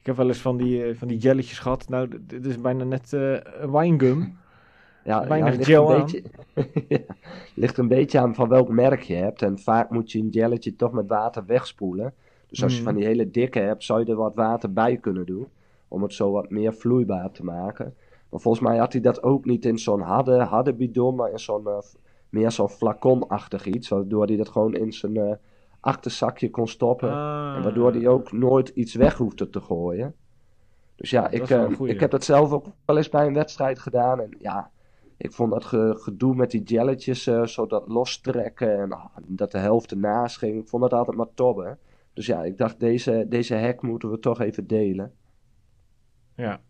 ik 0.00 0.06
heb 0.06 0.16
wel 0.16 0.28
eens 0.28 0.40
van 0.40 0.56
die, 0.56 0.84
eh, 0.84 0.96
van 0.96 1.08
die 1.08 1.20
gelletjes 1.20 1.58
gehad. 1.58 1.88
Nou, 1.88 2.08
dit 2.26 2.46
is 2.46 2.60
bijna 2.60 2.84
net 2.84 3.12
een 3.12 3.70
winegum. 3.70 4.38
Ja, 5.04 5.26
weinig 5.28 5.66
gel 5.66 5.92
een 5.94 6.00
beetje, 6.00 6.22
Ja, 6.88 6.98
ligt 7.54 7.78
een 7.78 7.88
beetje 7.88 8.18
aan 8.18 8.34
van 8.34 8.48
welk 8.48 8.68
merk 8.68 9.00
je 9.02 9.14
hebt. 9.14 9.42
En 9.42 9.58
vaak 9.58 9.90
moet 9.90 10.12
je 10.12 10.18
een 10.18 10.28
gelletje 10.30 10.76
toch 10.76 10.92
met 10.92 11.08
water 11.08 11.44
wegspoelen. 11.46 12.14
Dus 12.48 12.62
als 12.62 12.72
je 12.72 12.78
Mm. 12.78 12.84
van 12.84 12.94
die 12.94 13.04
hele 13.04 13.30
dikke 13.30 13.58
hebt, 13.58 13.84
zou 13.84 14.00
je 14.00 14.10
er 14.10 14.16
wat 14.16 14.34
water 14.34 14.72
bij 14.72 14.96
kunnen 14.96 15.26
doen. 15.26 15.46
Om 15.88 16.02
het 16.02 16.12
zo 16.12 16.30
wat 16.30 16.50
meer 16.50 16.74
vloeibaar 16.74 17.30
te 17.30 17.44
maken. 17.44 17.94
Maar 18.28 18.40
volgens 18.40 18.64
mij 18.64 18.78
had 18.78 18.92
hij 18.92 19.02
dat 19.02 19.22
ook 19.22 19.44
niet 19.44 19.64
in 19.64 19.78
zo'n 19.78 20.00
harde, 20.00 20.42
harde 20.42 20.74
bidon, 20.74 21.14
maar 21.14 21.30
in 21.30 21.38
zo'n 21.38 21.66
eh, 21.66 21.78
meer 22.28 22.50
zo'n 22.50 22.68
flaconachtig 22.68 23.66
iets. 23.66 23.88
Waardoor 23.88 24.26
hij 24.26 24.36
dat 24.36 24.48
gewoon 24.48 24.74
in 24.74 24.92
zijn 24.92 25.16
eh, 25.16 25.32
achterzakje 25.80 26.50
kon 26.50 26.68
stoppen. 26.68 27.10
Ah. 27.10 27.54
En 27.56 27.62
waardoor 27.62 27.92
hij 27.92 28.08
ook 28.08 28.32
nooit 28.32 28.68
iets 28.68 28.94
weg 28.94 29.16
hoefde 29.16 29.50
te 29.50 29.60
gooien. 29.60 30.14
Dus 30.96 31.10
ja, 31.10 31.28
ik, 31.30 31.50
eh, 31.50 31.70
ik 31.82 32.00
heb 32.00 32.10
dat 32.10 32.24
zelf 32.24 32.52
ook 32.52 32.66
wel 32.84 32.96
eens 32.96 33.08
bij 33.08 33.26
een 33.26 33.34
wedstrijd 33.34 33.78
gedaan. 33.78 34.20
En 34.20 34.36
ja, 34.40 34.70
ik 35.20 35.32
vond 35.32 35.52
dat 35.52 35.64
ge- 35.64 35.96
gedoe 35.98 36.34
met 36.34 36.50
die 36.50 36.62
jelletjes, 36.62 37.26
eh, 37.26 37.46
zo 37.46 37.66
dat 37.66 37.88
lostrekken 37.88 38.78
en 38.80 38.92
ah, 38.92 39.16
dat 39.26 39.50
de 39.52 39.58
helft 39.58 39.90
ernaast 39.90 40.38
ging. 40.38 40.60
Ik 40.60 40.68
vond 40.68 40.82
dat 40.82 40.92
altijd 40.92 41.16
maar 41.16 41.34
tobben. 41.34 41.78
Dus 42.12 42.26
ja, 42.26 42.44
ik 42.44 42.58
dacht, 42.58 42.80
deze, 42.80 43.26
deze 43.28 43.56
hack 43.56 43.82
moeten 43.82 44.10
we 44.10 44.18
toch 44.18 44.40
even 44.40 44.66
delen. 44.66 45.14
Ja. 46.34 46.60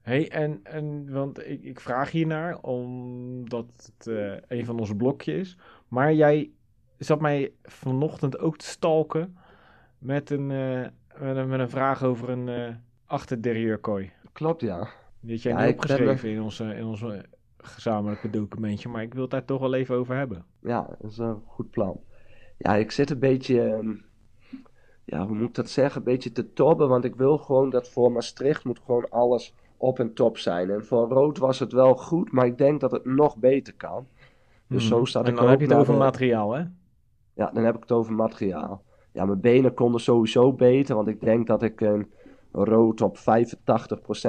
hey, 0.00 0.30
en, 0.30 0.60
en 0.62 1.12
want 1.12 1.46
ik, 1.46 1.62
ik 1.62 1.80
vraag 1.80 2.10
hiernaar 2.10 2.58
omdat 2.60 3.66
het 3.96 4.06
eh, 4.06 4.58
een 4.58 4.64
van 4.64 4.78
onze 4.78 4.96
blokjes 4.96 5.36
is. 5.36 5.58
Maar 5.88 6.14
jij 6.14 6.50
zat 6.98 7.20
mij 7.20 7.52
vanochtend 7.62 8.38
ook 8.38 8.56
te 8.56 8.66
stalken 8.66 9.36
met 9.98 10.30
een, 10.30 10.50
eh, 10.50 10.86
met 11.20 11.36
een, 11.36 11.48
met 11.48 11.60
een 11.60 11.70
vraag 11.70 12.02
over 12.02 12.28
een 12.28 12.76
achterderieur-kooi. 13.06 14.12
Klopt, 14.32 14.60
ja. 14.60 14.88
Die 15.24 15.32
had 15.34 15.42
jij 15.42 15.52
Ja, 15.52 15.64
niet 15.64 15.74
opgeschreven 15.74 16.28
in 16.30 16.40
ons, 16.42 16.60
in 16.60 16.84
ons 16.84 17.02
eh, 17.02 17.18
gezamenlijke 17.56 18.30
documentje, 18.30 18.88
maar 18.88 19.02
ik 19.02 19.12
wil 19.14 19.22
het 19.22 19.30
daar 19.30 19.44
toch 19.44 19.60
wel 19.60 19.74
even 19.74 19.94
over 19.96 20.16
hebben. 20.16 20.44
Ja, 20.60 20.96
dat 21.00 21.10
is 21.10 21.18
een 21.18 21.42
goed 21.46 21.70
plan. 21.70 22.00
Ja, 22.58 22.74
ik 22.74 22.90
zit 22.90 23.10
een 23.10 23.18
beetje, 23.18 23.60
ehm, 23.62 23.92
ja, 25.04 25.26
hoe 25.26 25.36
moet 25.36 25.48
ik 25.48 25.54
dat 25.54 25.68
zeggen, 25.70 25.98
een 25.98 26.04
beetje 26.04 26.32
te 26.32 26.52
tobben, 26.52 26.88
want 26.88 27.04
ik 27.04 27.14
wil 27.14 27.38
gewoon 27.38 27.70
dat 27.70 27.88
voor 27.88 28.12
Maastricht 28.12 28.64
moet 28.64 28.80
gewoon 28.84 29.10
alles 29.10 29.54
op 29.76 29.98
en 29.98 30.14
top 30.14 30.38
zijn. 30.38 30.70
En 30.70 30.84
voor 30.84 31.08
Rood 31.08 31.38
was 31.38 31.58
het 31.58 31.72
wel 31.72 31.94
goed, 31.96 32.32
maar 32.32 32.46
ik 32.46 32.58
denk 32.58 32.80
dat 32.80 32.90
het 32.90 33.04
nog 33.04 33.36
beter 33.36 33.74
kan. 33.74 34.06
Dus 34.66 34.88
zo 34.88 35.04
staat 35.04 35.24
en 35.24 35.30
ik 35.30 35.36
dan 35.36 35.48
heb 35.48 35.60
je 35.60 35.66
het 35.66 35.76
over 35.76 35.92
de- 35.92 35.98
materiaal, 35.98 36.52
hè? 36.52 36.64
Ja, 37.34 37.50
dan 37.52 37.64
heb 37.64 37.74
ik 37.74 37.80
het 37.80 37.92
over 37.92 38.12
materiaal. 38.12 38.82
Ja, 39.12 39.24
mijn 39.24 39.40
benen 39.40 39.74
konden 39.74 40.00
sowieso 40.00 40.52
beter, 40.52 40.94
want 40.94 41.08
ik 41.08 41.20
denk 41.20 41.46
dat 41.46 41.62
ik 41.62 41.80
een 41.80 42.12
rood 42.56 43.00
op 43.00 43.18
85% 43.18 43.20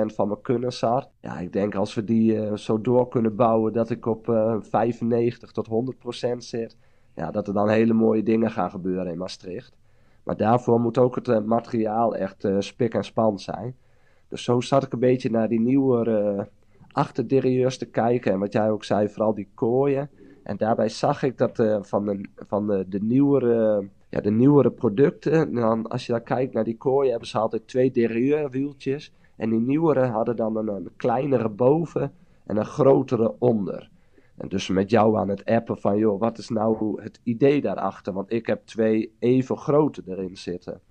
van 0.05 0.27
mijn 0.27 0.41
kunnen 0.41 0.73
zat. 0.73 1.09
Ja, 1.21 1.39
ik 1.39 1.53
denk 1.53 1.75
als 1.75 1.93
we 1.93 2.03
die 2.03 2.39
eh, 2.39 2.55
zo 2.55 2.81
door 2.81 3.07
kunnen 3.07 3.35
bouwen 3.35 3.73
dat 3.73 3.89
ik 3.89 4.05
op 4.05 4.29
eh 4.29 4.55
95 4.59 5.51
tot 5.51 5.67
100% 6.33 6.37
zit. 6.37 6.77
Ja, 7.15 7.31
dat 7.31 7.47
er 7.47 7.53
dan 7.53 7.69
hele 7.69 7.93
mooie 7.93 8.23
dingen 8.23 8.51
gaan 8.51 8.69
gebeuren 8.69 9.11
in 9.11 9.17
Maastricht. 9.17 9.77
Maar 10.23 10.37
daarvoor 10.37 10.79
moet 10.79 10.97
ook 10.97 11.15
het 11.15 11.27
eh, 11.27 11.41
materiaal 11.41 12.15
echt 12.15 12.43
eh, 12.43 12.55
spik 12.59 12.93
en 12.93 13.03
span 13.03 13.39
zijn. 13.39 13.75
Dus 14.27 14.43
zo 14.43 14.61
zat 14.61 14.83
ik 14.83 14.93
een 14.93 14.99
beetje 14.99 15.29
naar 15.29 15.47
die 15.47 15.59
nieuwe 15.59 16.09
eh 16.09 16.45
achterderieurs 16.95 17.77
te 17.77 17.85
kijken. 17.85 18.31
En 18.31 18.39
wat 18.39 18.53
jij 18.53 18.71
ook 18.71 18.83
zei, 18.83 19.09
vooral 19.09 19.33
die 19.33 19.49
kooien. 19.53 20.09
En 20.43 20.57
daarbij 20.57 20.89
zag 20.89 21.23
ik 21.23 21.37
dat 21.37 21.59
eh, 21.59 21.77
van, 21.81 22.05
de, 22.05 22.25
van 22.35 22.67
de, 22.67 22.85
de, 22.87 23.01
nieuwere, 23.01 23.87
ja, 24.15 24.21
de 24.21 24.31
nieuwere 24.31 24.71
producten, 24.71 25.53
dan, 25.53 25.87
als 25.87 26.05
je 26.05 26.11
dan 26.11 26.23
kijkt 26.23 26.53
naar 26.53 26.63
die 26.63 26.77
kooien, 26.77 27.09
hebben 27.09 27.27
ze 27.27 27.37
altijd 27.37 27.67
twee 27.67 27.91
derieurwieltjes. 27.91 29.13
En 29.37 29.49
die 29.49 29.59
nieuwere 29.59 30.05
hadden 30.05 30.35
dan 30.35 30.57
een, 30.57 30.67
een 30.67 30.89
kleinere 30.95 31.49
boven 31.49 32.13
en 32.45 32.57
een 32.57 32.65
grotere 32.65 33.35
onder. 33.39 33.89
En 34.37 34.47
dus 34.47 34.67
met 34.69 34.89
jou 34.89 35.17
aan 35.17 35.29
het 35.29 35.45
appen 35.45 35.77
van, 35.77 35.97
joh, 35.97 36.19
wat 36.19 36.37
is 36.37 36.49
nou 36.49 37.01
het 37.01 37.19
idee 37.23 37.61
daarachter? 37.61 38.13
Want 38.13 38.31
ik 38.31 38.47
heb 38.47 38.65
twee 38.65 39.15
even 39.19 39.57
grote 39.57 40.01
erin 40.05 40.37
zitten. 40.37 40.81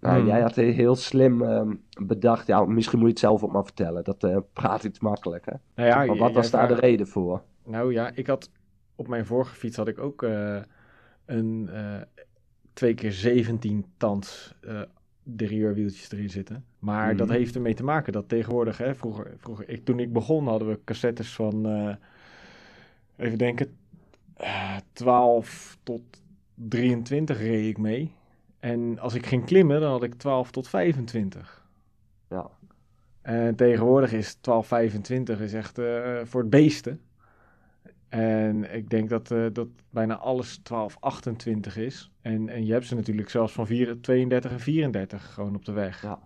Nou, 0.00 0.18
Hmm. 0.18 0.26
jij 0.26 0.40
had 0.40 0.54
heel- 0.54 0.72
heel 0.72 0.94
slim 0.94 1.42
ehm, 1.42 1.74
bedacht, 2.06 2.46
ja, 2.46 2.64
misschien 2.64 2.98
moet 2.98 3.06
je 3.08 3.12
het 3.14 3.22
zelf 3.22 3.44
ook 3.44 3.52
maar 3.52 3.64
vertellen. 3.64 4.04
Dat 4.04 4.24
eh, 4.24 4.36
praat 4.52 4.84
iets 4.84 5.00
makkelijker. 5.00 5.60
Nou 5.74 5.88
ja, 5.88 6.04
maar 6.04 6.16
wat 6.16 6.32
was 6.32 6.50
daar 6.50 6.68
de 6.68 6.74
reden 6.74 7.06
voor? 7.06 7.42
Nou 7.64 7.92
ja, 7.92 8.10
ik 8.14 8.26
had 8.26 8.50
op 8.96 9.08
mijn 9.08 9.26
vorige 9.26 9.54
fiets 9.54 9.76
had 9.76 9.88
ik 9.88 9.98
ook 9.98 10.22
eh, 10.22 10.56
een 11.26 11.68
eh 11.72 12.00
twee 12.74 12.94
keer 12.94 13.12
17 13.12 13.84
tands 13.96 14.54
eh 14.60 14.80
derieurwieltjes 15.26 16.10
erin 16.12 16.30
zitten. 16.30 16.64
Maar 16.78 17.08
Mhm. 17.08 17.16
dat 17.16 17.28
heeft 17.28 17.54
ermee 17.54 17.74
te 17.74 17.84
maken 17.84 18.12
dat 18.12 18.28
tegenwoordig, 18.28 18.78
hè, 18.78 18.94
vroeger, 18.94 19.34
vroeger 19.36 19.68
ik, 19.68 19.84
toen 19.84 19.98
ik 19.98 20.12
begon 20.12 20.46
hadden 20.48 20.68
we 20.68 20.78
cassettes 20.84 21.32
van, 21.34 21.66
eh, 21.66 21.94
even 23.16 23.38
denken, 23.38 23.76
eh, 24.36 24.76
12 24.92 25.78
tot 25.82 26.02
23 26.54 27.38
reed 27.38 27.68
ik 27.68 27.78
mee. 27.78 28.12
En 28.60 28.98
als 28.98 29.14
ik 29.14 29.26
ging 29.26 29.44
klimmen, 29.44 29.80
dan 29.80 29.90
had 29.90 30.02
ik 30.02 30.14
12 30.14 30.50
tot 30.50 30.68
25. 30.68 31.66
Ja. 32.28 32.50
En 33.22 33.54
tegenwoordig 33.56 34.12
is 34.12 34.36
1225 34.40 35.40
is 35.40 35.52
echt 35.52 35.78
eh, 35.78 36.20
voor 36.24 36.40
het 36.40 36.50
beesten. 36.50 37.00
En 38.14 38.74
ik 38.74 38.90
denk 38.90 39.08
dat, 39.08 39.30
eh, 39.30 39.46
dat 39.52 39.68
bijna 39.90 40.16
alles 40.16 40.62
1228 40.62 41.76
is. 41.76 42.10
En, 42.20 42.48
en 42.48 42.66
je 42.66 42.72
hebt 42.72 42.86
ze 42.86 42.94
natuurlijk 42.94 43.30
zelfs 43.30 43.52
van 43.52 43.66
4, 43.66 44.00
32 44.00 44.50
en 44.50 44.60
34 44.60 45.34
gewoon 45.34 45.54
op 45.54 45.64
de 45.64 45.72
weg. 45.72 46.02
Ja, 46.02 46.18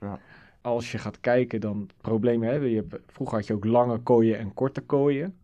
ja. 0.00 0.18
Als 0.60 0.92
je 0.92 0.98
gaat 0.98 1.20
kijken, 1.20 1.60
dan 1.60 1.80
het 1.80 1.94
probleem 2.00 2.42
hebben. 2.42 2.68
Je 2.68 2.76
hebt, 2.76 2.98
vroeger 3.06 3.36
had 3.36 3.46
je 3.46 3.54
ook 3.54 3.64
lange 3.64 3.98
kooien 3.98 4.38
en 4.38 4.54
korte 4.54 4.80
kooien. 4.80 5.36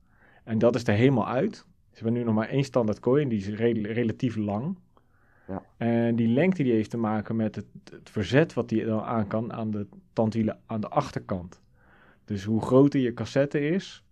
En 0.45 0.59
dat 0.59 0.75
is 0.75 0.87
er 0.87 0.95
helemaal 0.95 1.29
uit. 1.29 1.57
Ze 1.91 2.05
hebben 2.05 2.13
nu 2.13 2.25
nog 2.25 2.35
maar 2.35 2.49
één 2.49 2.65
standaard 2.65 3.01
kooi 3.01 3.23
en 3.23 3.29
die 3.29 3.39
is 3.39 3.49
re- 3.49 3.93
relatief 3.93 4.37
lang. 4.37 4.79
Ja. 5.47 5.63
En 5.77 6.17
die 6.17 6.29
lengte 6.29 6.63
die 6.63 6.73
heeft 6.73 6.91
te 6.91 6.97
maken 6.97 7.37
met 7.37 7.55
het, 7.55 7.67
het 7.91 8.11
verzet 8.11 8.55
wat 8.55 8.69
die 8.69 8.85
dan 8.85 9.03
aan 9.03 9.27
kan 9.27 9.53
aan 9.53 9.71
de 9.71 9.87
tandwielen 10.13 10.61
aan 10.67 10.81
de 10.81 10.89
achterkant. 10.89 11.61
Dus 12.25 12.45
hoe 12.45 12.63
groter 12.63 13.01
je 13.01 13.15
cassette 13.15 13.61
is, 13.61 14.03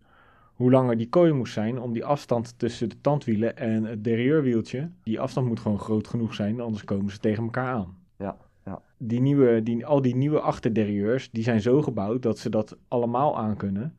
hoe 0.57 0.71
langer 0.71 0.97
die 0.97 1.09
kooi 1.09 1.33
moet 1.33 1.49
zijn 1.49 1.81
om 1.81 1.93
die 1.93 2.05
afstand 2.05 2.59
tussen 2.59 2.89
de 2.89 3.01
tandwielen 3.01 3.57
en 3.57 3.85
het 3.85 4.05
derieurwieltje. 4.05 4.91
Die 5.03 5.21
afstand 5.21 5.47
moet 5.47 5.61
gewoon 5.61 5.79
groot 5.79 6.09
genoeg 6.09 6.35
zijn, 6.35 6.61
anders 6.61 6.85
komen 6.85 7.13
ze 7.13 7.19
tegen 7.19 7.45
elkaar 7.45 7.75
aan. 7.75 7.97
Ja, 8.17 8.37
ja. 8.65 8.83
Die 8.99 9.21
nieuwe, 9.21 9.63
die, 9.63 9.87
al 9.87 10.03
die 10.03 10.17
nieuwe 10.17 10.41
achterderieurs, 10.41 11.31
die 11.31 11.43
zijn 11.43 11.61
zo 11.61 11.83
gebouwd 11.83 12.23
dat 12.23 12.39
ze 12.39 12.51
dat 12.51 12.77
allemaal 12.89 13.39
aankunnen. 13.39 13.97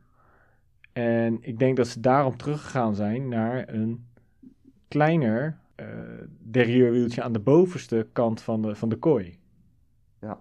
En 0.93 1.38
ik 1.41 1.60
denk 1.60 1.78
dat 1.78 1.88
ze 1.88 1.99
daarom 1.99 2.38
teruggegaan 2.38 2.95
zijn 2.95 3.28
naar 3.28 3.74
een 3.74 4.05
kleiner 4.88 5.58
eh 5.76 5.88
derieurwieltje 6.39 7.24
aan 7.24 7.34
de 7.34 7.39
bovenste 7.39 8.08
kant 8.14 8.41
van 8.41 8.62
de, 8.62 8.76
van 8.76 8.89
de 8.89 8.95
kooi. 8.95 9.38
Ja. 10.22 10.39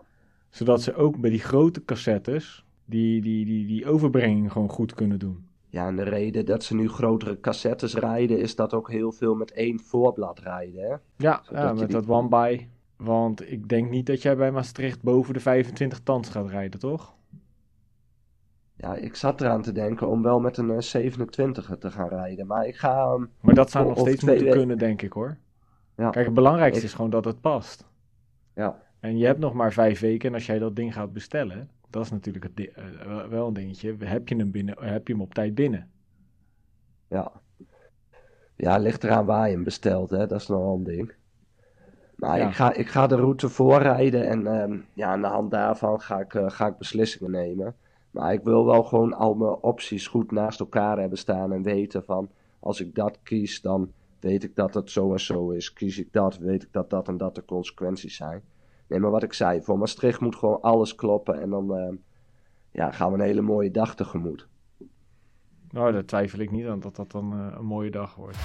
Zodat 0.51 0.83
ze 0.83 0.95
ook 0.95 1.21
bij 1.21 1.31
die 1.31 1.41
grote 1.41 1.85
cassettes 1.85 2.64
die, 2.85 3.21
die, 3.21 3.45
die, 3.45 3.67
die 3.67 3.87
overbrenging 3.87 4.53
gewoon 4.53 4.69
goed 4.69 4.95
kunnen 4.95 5.19
doen. 5.19 5.46
Ja, 5.77 5.87
en 5.87 5.97
de 5.97 6.03
reden 6.03 6.47
dat 6.47 6.64
ze 6.64 6.74
nu 6.74 6.89
grotere 6.89 7.41
cassettes 7.41 7.95
rijden, 7.95 8.39
is 8.39 8.55
dat 8.57 8.74
ook 8.74 8.91
heel 8.91 9.12
veel 9.12 9.35
met 9.35 9.53
één 9.53 9.81
voorblad 9.81 10.39
rijden. 10.39 10.83
Hè? 10.91 10.97
Ja, 11.16 11.43
met 11.74 11.91
dat 11.91 12.09
one-by. 12.09 12.66
Want 12.97 13.51
ik 13.51 13.68
denk 13.68 13.91
niet 13.91 14.07
dat 14.07 14.22
jij 14.22 14.37
bij 14.37 14.53
Maastricht 14.53 15.03
boven 15.03 15.35
de 15.35 15.41
25 15.41 16.01
tands 16.01 16.29
gaat 16.29 16.49
rijden, 16.51 16.81
toch? 16.81 17.14
Ja, 18.77 18.95
ik 18.95 19.14
zat 19.16 19.41
eraan 19.41 19.62
te 19.62 19.72
denken 19.72 20.09
om 20.09 20.22
wel 20.22 20.41
met 20.41 20.57
een 20.57 20.70
eh, 20.70 20.81
27 20.81 21.77
te 21.79 21.91
gaan 21.91 22.09
rijden. 22.09 22.47
Maar 22.47 22.66
ik 22.66 22.77
ga. 22.77 22.99
ehm, 23.03 23.24
Maar 23.41 23.55
dat 23.55 23.70
zou 23.70 23.87
nog 23.87 23.99
steeds 23.99 24.24
moeten 24.24 24.43
weken. 24.45 24.59
kunnen, 24.59 24.79
denk 24.79 25.03
ik 25.03 25.12
hoor. 25.12 25.37
Ja. 25.97 26.11
Kijk, 26.11 26.24
het 26.27 26.35
belangrijkste 26.35 26.81
Ik- 26.83 26.87
is 26.89 26.95
gewoon 26.95 27.11
dat 27.11 27.24
het 27.24 27.41
past. 27.41 27.87
ja, 28.55 28.83
En 29.01 29.18
je 29.18 29.27
hebt 29.27 29.39
nog 29.39 29.53
maar 29.53 29.72
vijf 29.72 30.01
weken 30.01 30.29
en 30.29 30.35
als 30.35 30.47
jij 30.47 30.59
dat 30.59 30.77
ding 30.77 30.93
gaat 30.95 31.12
bestellen, 31.12 31.70
dat 31.91 32.03
is 32.05 32.11
natuurlijk 32.11 32.45
het 32.45 32.72
eh, 32.74 33.24
wel- 33.28 33.47
een 33.47 33.53
dingetje. 33.55 33.97
Heb 33.99 34.28
je 34.28 34.37
hem 34.37 34.51
binnen, 34.51 34.76
heb 34.80 35.07
je 35.07 35.12
hem 35.12 35.22
op 35.22 35.34
tijd 35.34 35.55
binnen? 35.55 35.91
Ja. 37.09 37.32
Ja, 38.57 38.76
ligt 38.78 39.05
eraan 39.05 39.26
waar 39.26 39.49
je 39.49 39.55
hem 39.55 39.64
bestelt, 39.64 40.11
hè. 40.11 40.26
Dat 40.26 40.41
is 40.41 40.47
nog 40.47 40.59
wel 40.61 40.74
een 40.74 40.84
ding. 40.84 41.12
Maar 42.16 42.39
Ja. 42.39 42.49
ik, 42.49 42.55
ga, 42.55 42.72
ik 42.72 42.89
ga 42.89 43.07
de 43.07 43.14
route 43.16 43.49
voorrijden 43.49 44.28
en 44.28 44.47
ehm, 44.47 44.78
ja, 44.95 45.09
aan 45.11 45.20
de 45.20 45.26
hand 45.26 45.51
daarvan 45.51 46.01
ga 46.01 46.20
ik, 46.20 46.34
eh, 46.34 46.51
ga 46.51 46.66
ik 46.66 46.78
beslissingen 46.78 47.30
nemen. 47.30 47.74
Maar 48.11 48.32
ik 48.32 48.43
wil 48.43 48.64
wel 48.66 48.82
gewoon 48.82 49.12
al 49.12 49.34
mijn 49.34 49.55
opties 49.62 50.07
goed 50.07 50.30
naast 50.30 50.61
elkaar 50.61 50.99
hebben 50.99 51.18
staan 51.18 51.53
en 51.53 51.62
weten 51.62 52.05
van 52.05 52.28
als 52.61 52.80
ik 52.80 52.95
dat 52.95 53.18
kies, 53.22 53.61
dan 53.61 53.93
weet 54.20 54.45
ik 54.45 54.57
dat 54.57 54.74
het 54.74 54.91
zo 54.91 55.12
en 55.12 55.20
zo 55.20 55.51
is. 55.51 55.72
Kies 55.72 55.99
ik 55.99 56.12
dat, 56.12 56.39
weet 56.39 56.62
ik 56.62 56.68
dat 56.72 56.91
dat 56.91 57.09
en 57.09 57.16
dat 57.16 57.34
de 57.34 57.45
consequenties 57.45 58.16
zijn. 58.16 58.43
Nee, 58.89 58.99
maar 58.99 59.11
wat 59.11 59.22
ik 59.22 59.32
zei, 59.32 59.62
voor 59.62 59.78
Maastricht 59.78 60.20
moet 60.20 60.37
gewoon 60.37 60.61
alles 60.61 60.95
kloppen 60.95 61.41
en 61.41 61.51
dan 61.51 61.76
ehm, 61.76 61.95
ja, 62.70 62.91
gaan 62.91 63.12
we 63.12 63.18
een 63.18 63.24
hele 63.24 63.41
mooie 63.41 63.70
dag 63.70 63.95
tegemoet. 63.95 64.49
Nou, 65.70 65.93
daar 65.93 66.05
twijfel 66.05 66.39
ik 66.39 66.51
niet 66.51 66.66
aan 66.66 66.80
dat 66.80 66.97
dat 66.97 67.11
dan 67.11 67.32
eh, 67.32 67.57
een 67.59 67.64
mooie 67.64 67.91
dag 67.91 68.14
wordt. 68.14 68.37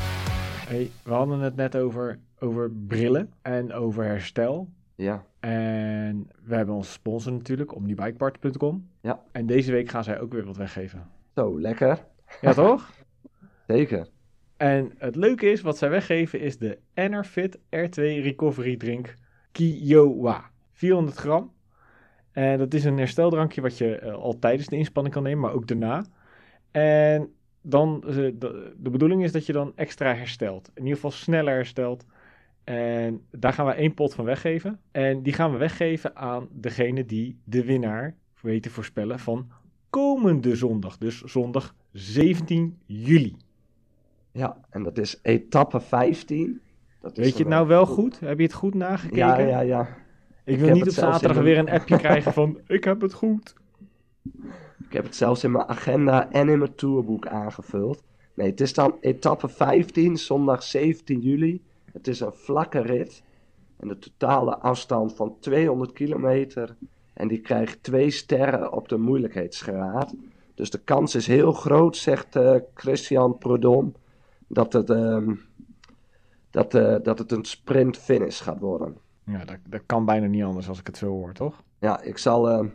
Hey, 0.68 0.92
we 1.04 1.14
hadden 1.14 1.40
het 1.40 1.56
net 1.56 1.76
over, 1.76 2.20
over 2.40 2.72
brillen 2.72 3.34
en 3.42 3.74
over 3.74 4.04
herstel. 4.04 4.70
Ja, 4.96 5.26
En 5.40 6.30
we 6.44 6.56
hebben 6.56 6.76
onze 6.76 6.92
sponsor 6.92 7.32
natuurlijk, 7.32 7.76
omnibikepart.com. 7.76 8.88
Ja. 9.02 9.24
En 9.32 9.46
deze 9.46 9.72
week 9.72 9.90
gaan 9.90 10.04
zij 10.04 10.20
ook 10.20 10.34
weer 10.34 10.46
wat 10.46 10.58
weggeven. 10.58 11.08
zo, 11.36 11.60
lekker. 11.60 12.06
Ja, 12.42 12.54
toch? 12.54 12.90
Zeker. 13.68 14.08
En 14.58 14.92
het 14.98 15.16
leuke 15.16 15.52
is, 15.52 15.62
wat 15.62 15.78
zij 15.78 15.90
weggeven, 15.90 16.40
is 16.40 16.58
de 16.58 16.78
Enerfit 16.94 17.58
R2 17.58 18.02
Recovery 18.02 18.78
Drink 18.78 19.14
Kiowa. 19.52 20.50
400 20.72 21.18
gram. 21.18 21.52
En 22.32 22.58
dat 22.58 22.74
is 22.74 22.84
een 22.84 22.98
hersteldrankje 22.98 23.62
wat 23.62 23.78
je 23.78 23.96
eh, 23.96 24.14
al 24.14 24.40
tijdens 24.40 24.68
de 24.68 24.76
inspanning 24.76 25.14
kan 25.14 25.24
nemen, 25.24 25.40
maar 25.40 25.54
ook 25.54 25.68
daarna. 25.68 26.06
En 26.72 27.34
dan, 27.62 28.04
eh, 28.08 28.16
de, 28.16 28.74
de 28.78 28.90
bedoeling 28.90 29.24
is 29.24 29.32
dat 29.32 29.46
je 29.46 29.54
dan 29.54 29.72
extra 29.76 30.16
herstelt. 30.16 30.72
In 30.74 30.82
ieder 30.82 30.96
geval 30.96 31.12
sneller 31.12 31.54
herstelt. 31.54 32.06
En 32.64 33.22
daar 33.32 33.54
gaan 33.54 33.66
we 33.66 33.72
één 33.72 33.94
pot 33.94 34.14
van 34.14 34.26
weggeven. 34.26 34.80
En 34.92 35.22
die 35.22 35.34
gaan 35.34 35.52
we 35.52 35.58
weggeven 35.58 36.16
aan 36.16 36.48
degene 36.52 37.06
die 37.06 37.40
de 37.44 37.66
winnaar 37.66 38.16
weten 38.42 38.72
voorspellen 38.72 39.20
van 39.20 39.52
komende 39.90 40.56
zondag. 40.56 40.98
Dus 40.98 41.22
zondag 41.22 41.76
17 41.92 42.78
juli. 42.86 43.36
Ja, 44.32 44.58
en 44.70 44.84
dat 44.84 44.98
is 44.98 45.20
etappe 45.22 45.80
15. 45.80 46.62
Dat 47.02 47.18
Weet 47.18 47.32
je 47.32 47.40
het 47.40 47.48
nou 47.48 47.68
wel 47.68 47.86
goed? 47.86 48.20
Heb 48.20 48.38
je 48.38 48.44
het 48.44 48.54
goed 48.54 48.74
nagekeken? 48.74 49.18
Ja, 49.18 49.40
ja, 49.40 49.60
ja. 49.60 49.82
Ik 50.46 50.54
Ik 50.54 50.60
wil 50.60 50.74
niet 50.74 50.88
op 50.88 50.94
zaterdag 50.94 51.44
weer 51.44 51.58
een 51.58 51.70
appje 51.70 51.98
krijgen 52.06 52.34
van 52.34 52.60
ik 52.68 52.84
heb 52.84 53.02
het 53.02 53.14
goed. 53.14 53.56
Ik 54.88 54.98
heb 54.98 55.04
het 55.04 55.16
zelfs 55.16 55.44
in 55.44 55.52
mijn 55.52 55.68
agenda 55.68 56.32
en 56.32 56.50
in 56.50 56.58
mijn 56.58 56.76
tourboek 56.76 57.28
aangevuld. 57.28 58.04
Nee, 58.34 58.50
het 58.50 58.62
is 58.62 58.74
dan 58.74 58.98
etappe 59.00 59.50
15, 59.50 60.18
zondag 60.18 60.64
17 60.64 61.20
juli. 61.20 61.62
Het 61.92 62.08
is 62.08 62.20
een 62.20 62.34
vlakke 62.34 62.80
rit. 62.80 63.24
En 63.80 63.88
de 63.88 63.98
totale 63.98 64.58
afstand 64.58 65.16
van 65.16 65.36
200 65.40 65.92
kilometer. 65.92 66.76
En 67.14 67.28
die 67.28 67.40
krijgt 67.40 67.84
twee 67.84 68.12
sterren 68.12 68.72
op 68.72 68.90
de 68.90 68.98
moeilijkheidsgraad. 68.98 70.14
Dus 70.56 70.70
de 70.70 70.80
kans 70.84 71.16
is 71.16 71.28
heel 71.28 71.52
groot, 71.52 71.98
zegt 71.98 72.36
eh, 72.36 72.56
Christian 72.74 73.38
Prudhomme, 73.38 73.92
dat 74.48 74.74
het, 74.74 74.90
ehm, 74.90 75.34
dat, 76.52 76.74
eh, 76.74 76.96
dat 77.04 77.20
het 77.20 77.32
een 77.32 77.46
sprint 77.46 77.98
finish 77.98 78.42
gaat 78.42 78.60
worden. 78.60 78.98
Ja, 79.26 79.46
dat, 79.46 79.58
dat 79.68 79.82
kan 79.86 80.06
bijna 80.06 80.28
niet 80.28 80.44
anders 80.44 80.70
als 80.70 80.80
ik 80.80 80.88
het 80.88 80.98
zo 80.98 81.08
hoor, 81.08 81.34
toch? 81.34 81.64
Ja, 81.80 82.02
ik 82.02 82.18
zal 82.18 82.50
eh, 82.50 82.66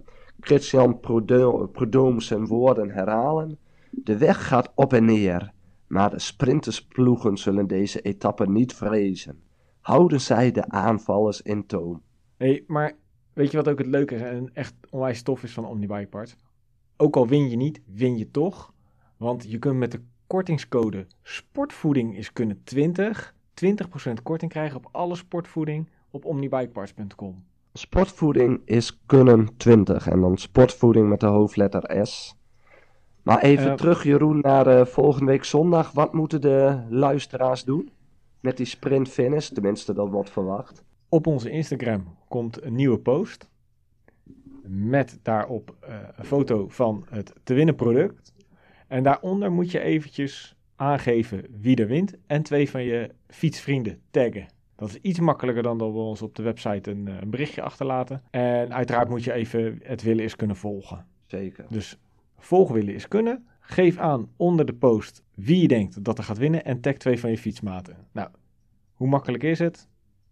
Christian 0.41 1.01
Prudhomme 1.73 2.21
zijn 2.21 2.47
woorden 2.47 2.91
herhalen. 2.91 3.59
De 3.91 4.17
weg 4.17 4.47
gaat 4.47 4.73
op 4.75 4.93
en 4.93 5.05
neer, 5.05 5.53
maar 5.87 6.11
de 6.11 6.19
sprintersploegen 6.19 7.37
zullen 7.37 7.67
deze 7.67 8.01
etappe 8.01 8.49
niet 8.49 8.75
vrezen. 8.75 9.41
Houden 9.81 10.21
zij 10.21 10.51
de 10.51 10.69
aanvallers 10.69 11.43
in 11.43 11.67
toom. 11.67 12.03
hey, 12.37 12.65
maar 12.67 12.93
weet 13.33 13.51
je 13.51 13.57
wat 13.57 13.69
ook 13.69 13.79
het 13.79 13.87
leuke 13.87 14.15
is 14.15 14.21
en 14.21 14.51
echt 14.53 14.75
onwijs 14.91 15.23
tof 15.23 15.43
is 15.43 15.53
van 15.53 15.67
Omnibikeparts? 15.67 16.37
Ook 16.97 17.17
al 17.17 17.29
win 17.29 17.51
je 17.51 17.57
niet, 17.57 17.81
win 17.87 18.17
je 18.17 18.31
toch. 18.31 18.73
Want 19.17 19.51
je 19.51 19.59
kunt 19.59 19.77
met 19.77 19.93
de 19.93 20.01
kortingscode 20.27 21.07
sportvoeding 21.23 22.17
is 22.17 22.33
kunnen 22.33 22.61
20, 22.65 23.36
20% 23.65 24.23
korting 24.23 24.51
krijgen 24.51 24.77
op 24.77 24.89
alle 24.93 25.17
sportvoeding 25.17 25.89
op 26.11 26.25
omnibikeparts.com. 26.25 27.45
Sportvoeding 27.73 28.61
is 28.65 29.01
kunnen 29.07 29.57
20 29.57 30.09
en 30.09 30.21
dan 30.21 30.39
sportvoeding 30.39 31.09
met 31.09 31.21
de 31.21 31.27
hoofdletter 31.27 32.07
S. 32.07 32.37
Maar 33.23 33.43
even 33.43 33.71
Eh, 33.71 33.75
terug 33.75 34.03
Jeroen 34.03 34.39
naar 34.41 34.67
eh, 34.67 34.87
volgende 34.87 35.31
week 35.31 35.45
zondag. 35.45 35.93
Wat 35.93 36.13
moeten 36.13 36.41
de 36.41 36.81
luisteraars 36.89 37.65
doen 37.65 37.91
met 38.41 38.57
die 38.57 38.67
sprint 38.67 39.09
finish? 39.09 39.49
Tenminste, 39.49 39.95
dat 39.95 40.09
wordt 40.09 40.31
verwacht. 40.31 40.85
Op 41.09 41.27
onze 41.27 41.51
Instagram 41.51 42.17
komt 42.29 42.63
een 42.63 42.75
nieuwe 42.75 42.99
post. 42.99 43.51
Met 44.63 45.19
daarop 45.23 45.75
eh, 45.81 45.95
een 46.17 46.25
foto 46.25 46.69
van 46.69 47.07
het 47.09 47.33
te 47.43 47.55
winnen 47.55 47.75
product. 47.75 48.35
En 48.87 49.03
daaronder 49.03 49.53
moet 49.53 49.71
je 49.71 49.81
eventjes 49.81 50.57
aangeven 50.77 51.47
wie 51.61 51.77
er 51.77 51.87
wint. 51.87 52.15
En 52.27 52.43
twee 52.43 52.71
van 52.71 52.83
je 52.83 53.11
fietsvrienden 53.29 54.01
taggen. 54.11 54.47
Dat 54.77 54.89
is 54.89 54.97
iets 54.97 55.21
makkelijker 55.21 55.63
dan 55.63 55.79
dat 55.79 55.93
we 55.93 55.99
ons 55.99 56.23
op 56.23 56.35
de 56.35 56.43
website 56.43 56.91
een, 56.91 57.09
eh, 57.09 57.21
een 57.21 57.31
berichtje 57.31 57.63
achterlaten. 57.63 58.23
En 58.31 58.75
uiteraard 58.75 59.09
moet 59.09 59.25
je 59.25 59.33
even 59.33 59.81
het 59.83 60.03
willen 60.03 60.25
is 60.25 60.37
kunnen 60.37 60.57
volgen. 60.57 61.07
Zeker. 61.27 61.67
Dus 61.69 61.99
volgen 62.39 62.75
willen 62.75 62.95
is 62.95 63.09
kunnen. 63.09 63.47
Geef 63.61 63.99
aan 63.99 64.31
onder 64.37 64.67
de 64.67 64.75
post 64.75 65.23
wie 65.35 65.61
je 65.61 65.69
denkt 65.69 66.05
dat 66.05 66.19
er 66.19 66.25
gaat 66.25 66.39
winnen. 66.39 66.65
En 66.65 66.81
tag 66.81 66.95
twee 66.95 67.21
van 67.21 67.31
je 67.31 67.39
fietsmaten. 67.39 67.97
Nou, 68.13 68.29
hoe 68.93 69.09
makkelijk 69.09 69.43
is 69.43 69.59
het? 69.59 69.89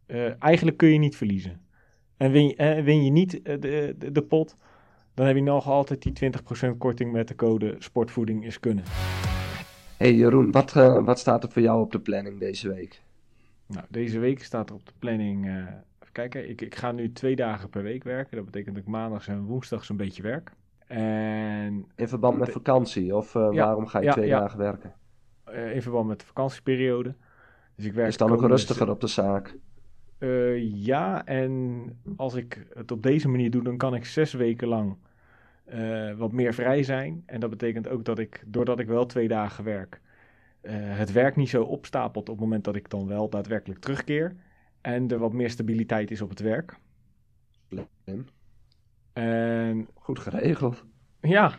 Eh, 0.07 0.43
eigenlijk 0.43 0.77
kun 0.77 0.89
je 0.89 0.99
niet 0.99 1.17
verliezen. 1.17 1.61
En 2.17 2.31
win 2.31 2.47
je, 2.47 2.57
eh, 2.57 2.85
win 2.85 3.05
je 3.05 3.11
niet 3.11 3.43
eh, 3.43 3.61
de, 3.61 3.95
de, 3.99 4.13
de 4.13 4.23
pot, 4.23 4.57
dan 5.15 5.27
heb 5.27 5.37
je 5.37 5.43
nog 5.43 5.69
altijd 5.69 6.03
die 6.03 6.13
20% 6.13 6.77
korting 6.79 7.13
met 7.13 7.29
de 7.29 7.35
code 7.35 7.77
sportvoeding 7.79 8.45
is 8.45 8.61
kunnen. 8.61 8.85
Hey 9.97 10.15
Jeroen, 10.15 10.51
wat, 10.53 10.77
eh, 10.77 11.05
wat 11.05 11.19
staat 11.19 11.43
er 11.45 11.51
voor 11.51 11.63
jou 11.63 11.81
op 11.81 11.93
de 11.93 12.01
planning 12.01 12.39
deze 12.41 12.69
week? 12.69 13.03
Nou, 13.67 13.87
deze 13.89 14.19
week 14.19 14.43
staat 14.45 14.69
er 14.69 14.75
op 14.75 14.87
de 14.87 14.93
planning. 14.99 15.47
eh, 15.47 15.53
even 16.01 16.13
kijken, 16.13 16.49
ik, 16.49 16.61
ik 16.61 16.75
ga 16.75 16.93
nu 16.93 17.13
twee 17.13 17.37
dagen 17.37 17.71
per 17.71 17.83
week 17.83 18.05
werken. 18.05 18.37
Dat 18.37 18.45
betekent 18.45 18.75
dat 18.75 18.85
ik 18.85 18.91
maandags 18.91 19.29
en 19.29 19.43
woensdags 19.45 19.89
een 19.89 19.97
beetje 19.97 20.23
werk. 20.23 20.53
En 20.87 21.87
In 21.95 22.09
verband 22.09 22.39
met 22.39 22.51
vakantie? 22.51 23.17
Of 23.17 23.35
eh, 23.35 23.49
Ja, 23.51 23.65
waarom 23.65 23.87
ga 23.87 23.99
je 23.99 24.05
ja, 24.05 24.13
twee 24.13 24.27
ja. 24.27 24.41
dagen 24.41 24.59
werken? 24.59 24.95
in 25.73 25.83
verband 25.83 26.09
met 26.09 26.21
de 26.21 26.27
vakantieperiode. 26.27 27.15
Dus 27.77 27.85
ik 27.85 27.93
werk 27.93 28.09
Is 28.09 28.17
dan 28.17 28.31
ook 28.31 28.35
komende 28.35 28.55
rustiger 28.55 28.91
op 28.91 29.01
de 29.01 29.07
zaak? 29.07 29.59
Ja, 30.61 31.25
en 31.27 31.83
als 32.17 32.35
ik 32.35 32.67
het 32.75 32.91
op 32.93 33.03
deze 33.03 33.29
manier 33.29 33.51
doe, 33.51 33.63
dan 33.63 33.77
kan 33.77 33.95
ik 33.95 34.05
zes 34.05 34.33
weken 34.33 34.69
lang 34.69 34.97
eh, 35.65 36.13
wat 36.13 36.33
meer 36.33 36.55
vrij 36.55 36.83
zijn. 36.83 37.23
En 37.27 37.41
dat 37.41 37.51
betekent 37.51 37.89
ook 37.89 38.05
dat 38.05 38.19
ik, 38.19 38.43
doordat 38.47 38.79
ik 38.79 38.87
wel 38.87 39.07
twee 39.07 39.29
dagen 39.29 39.65
werk, 39.65 40.01
eh, 40.61 40.73
het 40.77 41.13
werk 41.13 41.37
niet 41.37 41.49
zo 41.49 41.63
opstapelt 41.63 42.29
op 42.29 42.35
het 42.35 42.45
moment 42.45 42.65
dat 42.65 42.77
ik 42.77 42.91
dan 42.91 43.07
wel 43.07 43.29
daadwerkelijk 43.29 43.81
terugkeer. 43.81 44.37
En 44.81 45.09
er 45.11 45.19
wat 45.19 45.33
meer 45.33 45.51
stabiliteit 45.51 46.11
is 46.11 46.21
op 46.21 46.29
het 46.29 46.41
werk. 46.41 46.77
Slim. 47.69 48.27
En 49.13 49.89
Goed 49.95 50.19
geregeld. 50.19 50.85
ja, 51.21 51.55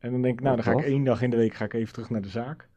en 0.00 0.10
dan 0.12 0.22
denk 0.22 0.38
ik, 0.38 0.44
nou, 0.44 0.56
dan 0.56 0.64
ga 0.64 0.72
ik 0.72 0.84
één 0.84 1.04
dag 1.04 1.22
in 1.22 1.30
de 1.30 1.36
week 1.36 1.54
ga 1.54 1.64
ik 1.64 1.72
even 1.72 1.92
terug 1.92 2.10
naar 2.10 2.22
de 2.22 2.28
zaak. 2.28 2.68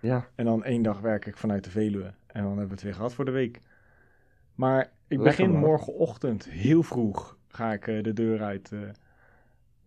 Ja, 0.00 0.28
En 0.34 0.44
dan 0.44 0.64
één 0.64 0.82
dag 0.82 1.00
werk 1.00 1.26
ik 1.26 1.36
vanuit 1.36 1.64
de 1.64 1.70
Veluwe. 1.70 2.12
En 2.26 2.42
dan 2.42 2.48
hebben 2.48 2.66
we 2.66 2.72
het 2.72 2.82
weer 2.82 2.94
gehad 2.94 3.14
voor 3.14 3.24
de 3.24 3.30
week. 3.30 3.60
Maar 4.54 4.90
ik 5.08 5.18
begin 5.18 5.50
morgenochtend 5.50 6.48
heel 6.48 6.82
vroeg. 6.82 7.36
Ga 7.48 7.72
ik 7.72 7.86
eh, 7.86 8.02
de 8.02 8.12
deur 8.12 8.42
uit 8.42 8.72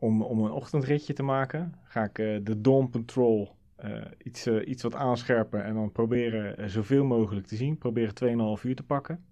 om, 0.01 0.21
om 0.21 0.43
een 0.43 0.51
ochtendritje 0.51 1.13
te 1.13 1.23
maken. 1.23 1.73
Ga 1.83 2.03
ik 2.03 2.19
eh, 2.19 2.39
de 2.43 2.61
Dawn 2.61 2.89
Patrol 2.89 3.55
eh, 3.75 4.01
iets, 4.23 4.45
eh, 4.45 4.67
iets 4.67 4.83
wat 4.83 4.95
aanscherpen. 4.95 5.63
En 5.63 5.73
dan 5.73 5.91
proberen 5.91 6.69
zoveel 6.69 7.03
mogelijk 7.03 7.47
te 7.47 7.55
zien. 7.55 7.77
Proberen 7.77 8.57
2,5 8.57 8.63
uur 8.63 8.75
te 8.75 8.83
pakken. 8.83 9.25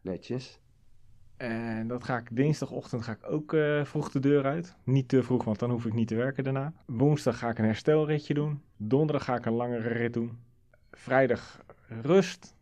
netjes. 0.00 0.60
En 1.36 1.88
dat 1.88 2.04
ga 2.04 2.16
ik 2.16 2.28
dinsdagochtend 2.36 3.02
ga 3.02 3.12
ik 3.12 3.30
ook 3.30 3.56
vroeg 3.82 4.10
de 4.10 4.20
deur 4.20 4.44
uit. 4.44 4.76
Niet 4.84 5.08
te 5.08 5.22
vroeg, 5.22 5.44
want 5.44 5.58
dan 5.58 5.70
hoef 5.70 5.86
ik 5.86 5.94
niet 5.94 6.08
te 6.08 6.14
werken 6.14 6.44
daarna. 6.44 6.72
Woensdag 6.86 7.38
ga 7.38 7.48
ik 7.48 7.58
een 7.58 7.64
herstelritje 7.64 8.34
doen. 8.34 8.62
Donderdag 8.76 9.24
ga 9.24 9.36
ik 9.36 9.46
een 9.46 9.52
langere 9.52 9.88
rit 9.88 10.12
doen. 10.12 10.38
Vrijdag 10.90 11.60
rust. 12.02 12.54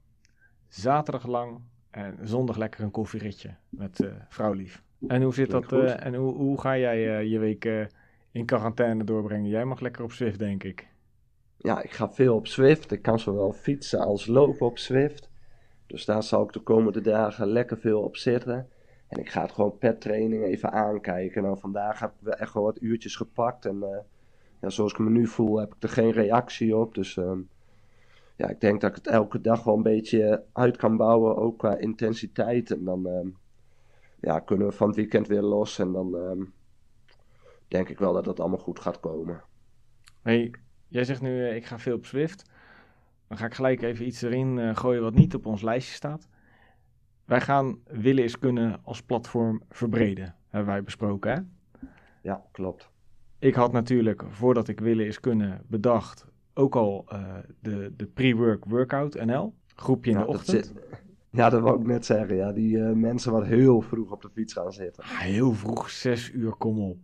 Zaterdag 0.69 1.27
lang. 1.27 1.61
En 1.91 2.19
zondag 2.23 2.57
lekker 2.57 2.85
een 2.85 2.91
koffieritje 2.91 3.55
met 3.69 4.09
vrouwlief. 4.29 4.84
En 5.07 5.23
hoe 5.23 5.35
zit 5.35 5.51
dat? 5.51 5.67
Klinkt 5.67 5.91
eh, 5.91 6.07
en 6.07 6.15
hoe, 6.15 6.35
hoe 6.35 6.61
ga 6.61 6.79
jij 6.79 7.19
eh, 7.19 7.31
je 7.31 7.39
week 7.39 7.65
eh, 7.65 7.87
in 8.33 8.45
quarantaine 8.45 9.05
doorbrengen? 9.05 9.51
Jij 9.51 9.65
mag 9.65 9.81
lekker 9.81 10.05
op 10.05 10.13
Zwift, 10.13 10.39
denk 10.39 10.65
ik. 10.65 10.89
Ja, 11.57 11.83
ik 11.83 11.91
ga 11.91 12.11
veel 12.11 12.35
op 12.35 12.47
Zwift. 12.47 12.93
Ik 12.93 13.03
kan 13.03 13.19
zowel 13.19 13.53
fietsen 13.53 13.99
als 13.99 14.27
lopen 14.27 14.67
op 14.67 14.79
Zwift. 14.79 15.31
Dus 15.87 16.05
daar 16.05 16.23
zal 16.23 16.43
ik 16.43 16.53
de 16.53 16.61
komende 16.61 17.01
dagen 17.01 17.47
lekker 17.47 17.79
veel 17.79 18.01
op 18.01 18.17
zitten. 18.17 18.69
En 19.09 19.21
ik 19.21 19.31
ga 19.31 19.43
het 19.43 19.53
gewoon 19.53 19.79
per 19.79 19.99
training 19.99 20.45
even 20.45 20.73
aankijken. 20.73 21.43
Nou, 21.43 21.59
vandaag 21.59 22.01
heb 22.01 22.11
ik 22.11 22.21
wel 22.21 22.35
echt 22.35 22.55
wel 22.55 22.63
wat 22.63 22.83
uurtjes 22.83 23.17
gepakt. 23.17 23.67
En 23.67 24.05
ja, 24.61 24.71
zoals 24.71 24.93
ik 24.93 24.99
me 24.99 25.11
nu 25.11 25.27
voel, 25.27 25.59
heb 25.59 25.75
ik 25.75 25.83
er 25.83 25.89
geen 25.89 26.11
reactie 26.11 26.77
op. 26.77 26.95
Dus 26.95 27.17
ehm, 27.17 27.39
ja, 28.37 28.49
ik 28.49 28.61
denk 28.61 28.81
dat 28.81 28.91
ik 28.91 28.97
het 28.97 29.07
elke 29.07 29.41
dag 29.41 29.65
wel 29.65 29.77
een 29.77 29.83
beetje 29.83 30.45
uit 30.53 30.77
kan 30.77 30.97
bouwen, 30.97 31.37
ook 31.37 31.59
qua 31.59 31.77
intensiteit. 31.77 32.71
En 32.71 32.85
dan 32.85 33.07
ehm, 33.07 33.29
ja, 34.25 34.41
kunnen 34.41 34.67
we 34.67 34.73
van 34.73 34.87
het 34.87 34.97
weekend 34.97 35.27
weer 35.27 35.43
los. 35.43 35.79
En 35.79 35.93
dan 35.93 36.17
ehm, 36.17 36.43
denk 37.69 37.89
ik 37.89 37.99
wel 37.99 38.13
dat 38.13 38.27
het 38.27 38.41
allemaal 38.41 38.59
goed 38.59 38.81
gaat 38.81 39.01
komen. 39.01 39.43
Hey, 40.23 40.55
jij 40.89 41.05
zegt 41.05 41.21
nu, 41.21 41.49
eh, 41.49 41.57
ik 41.57 41.65
ga 41.65 41.79
veel 41.79 41.97
op 41.97 42.07
Swift. 42.07 42.51
Dan 43.29 43.39
ga 43.39 43.47
ik 43.47 43.55
gelijk 43.55 43.83
even 43.83 44.07
iets 44.07 44.23
erin 44.23 44.59
eh, 44.59 44.77
gooien 44.77 45.03
wat 45.03 45.15
niet 45.15 45.35
op 45.35 45.47
ons 45.47 45.63
lijstje 45.63 45.95
staat. 45.95 46.29
Wij 47.25 47.41
gaan 47.41 47.79
willen 47.85 48.25
is 48.25 48.39
kunnen 48.39 48.81
als 48.85 49.03
platform 49.03 49.63
verbreden, 49.69 50.37
hebben 50.49 50.73
wij 50.73 50.83
besproken 50.83 51.33
hè? 51.33 51.41
Ja, 52.23 52.45
klopt. 52.53 52.91
Ik 53.39 53.55
had 53.55 53.73
natuurlijk, 53.73 54.25
voordat 54.29 54.69
ik 54.69 54.81
willen 54.81 55.07
is 55.07 55.21
kunnen, 55.21 55.63
bedacht 55.67 56.27
ook 56.55 56.77
al 56.77 57.05
eh, 57.09 57.37
de, 57.61 57.93
de 57.97 58.07
pre-work 58.07 58.65
workout 58.65 59.25
NL. 59.25 59.55
Groepje 59.75 60.11
in 60.11 60.19
ja, 60.19 60.23
de 60.23 60.29
ochtend. 60.29 60.47
Dat 60.47 60.67
zit, 60.67 61.03
ja, 61.35 61.51
dat 61.51 61.61
wou 61.61 61.81
ik 61.81 61.87
net 61.87 62.07
zeggen. 62.07 62.37
Ja, 62.37 62.53
die 62.53 62.77
uh, 62.77 62.91
mensen 62.93 63.33
wat 63.33 63.45
heel 63.45 63.81
vroeg 63.81 64.11
op 64.11 64.23
de 64.23 64.31
fiets 64.31 64.53
gaan 64.53 64.73
zitten. 64.73 65.03
Ah, 65.03 65.19
heel 65.19 65.53
vroeg, 65.53 65.91
zes 65.91 66.31
uur, 66.31 66.53
kom 66.53 66.79
op. 66.79 66.99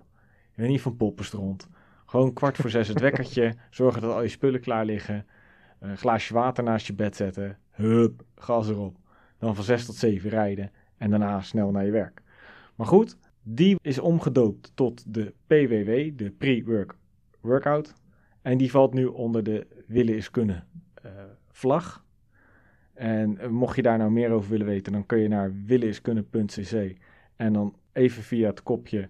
Ik 0.51 0.57
ben 0.57 0.68
niet 0.68 0.81
van 0.81 0.97
poppenstront. 0.97 1.68
Gewoon 2.07 2.33
kwart 2.33 2.57
voor 2.57 2.70
zes 2.70 2.89
het 2.89 3.01
wekkertje. 3.01 3.55
Zorgen 3.70 4.03
dat 4.03 4.12
al 4.12 4.22
je 4.22 4.28
spullen 4.28 4.61
klaar 4.61 4.85
liggen. 4.85 5.26
Glaasje 5.81 6.35
water 6.35 6.64
naast 6.64 6.87
je 6.87 6.95
bed 6.95 7.16
zetten. 7.16 7.59
Hup, 7.70 8.22
gas 8.35 8.68
erop. 8.68 8.97
Dan 9.39 9.55
van 9.55 9.64
zes 9.64 9.87
tot 9.87 9.95
zeven 9.95 10.31
rijden. 10.31 10.70
En 10.97 11.11
daarna 11.11 11.41
snel 11.41 11.70
naar 11.70 11.85
je 11.85 11.91
werk. 11.91 12.22
Maar 12.74 12.87
goed, 12.87 13.16
die 13.43 13.76
is 13.83 13.99
omgedoopt 13.99 14.72
tot 14.74 15.14
de 15.14 15.35
PWW, 15.47 16.18
de 16.18 16.31
Pre-Work 16.39 16.97
Workout. 17.41 17.95
En 18.43 18.59
die 18.59 18.70
valt 18.70 18.95
nu 18.95 19.05
onder 19.05 19.43
de 19.43 19.66
willen 19.87 20.16
is 20.16 20.31
kunnen 20.31 20.66
uh, 21.05 21.11
vlag. 21.49 22.05
En 23.01 23.38
uh, 23.40 23.46
mocht 23.46 23.76
je 23.76 23.82
daar 23.82 23.98
nou 23.98 24.11
meer 24.11 24.30
over 24.30 24.51
willen 24.51 24.66
weten, 24.66 24.92
dan 24.92 25.07
kun 25.07 25.18
je 25.18 25.28
naar 25.28 25.53
willeniskunnen.cc 25.66 26.96
en 27.36 27.53
dan 27.53 27.74
even 27.92 28.22
via 28.22 28.48
het 28.48 28.62
kopje 28.62 29.09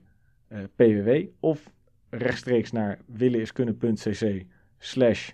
uh, 0.49 0.59
PWW 0.77 1.27
of 1.41 1.71
rechtstreeks 2.11 2.73
naar 2.73 2.99
willeniskunnen.cc 3.07 4.45
slash 4.79 5.31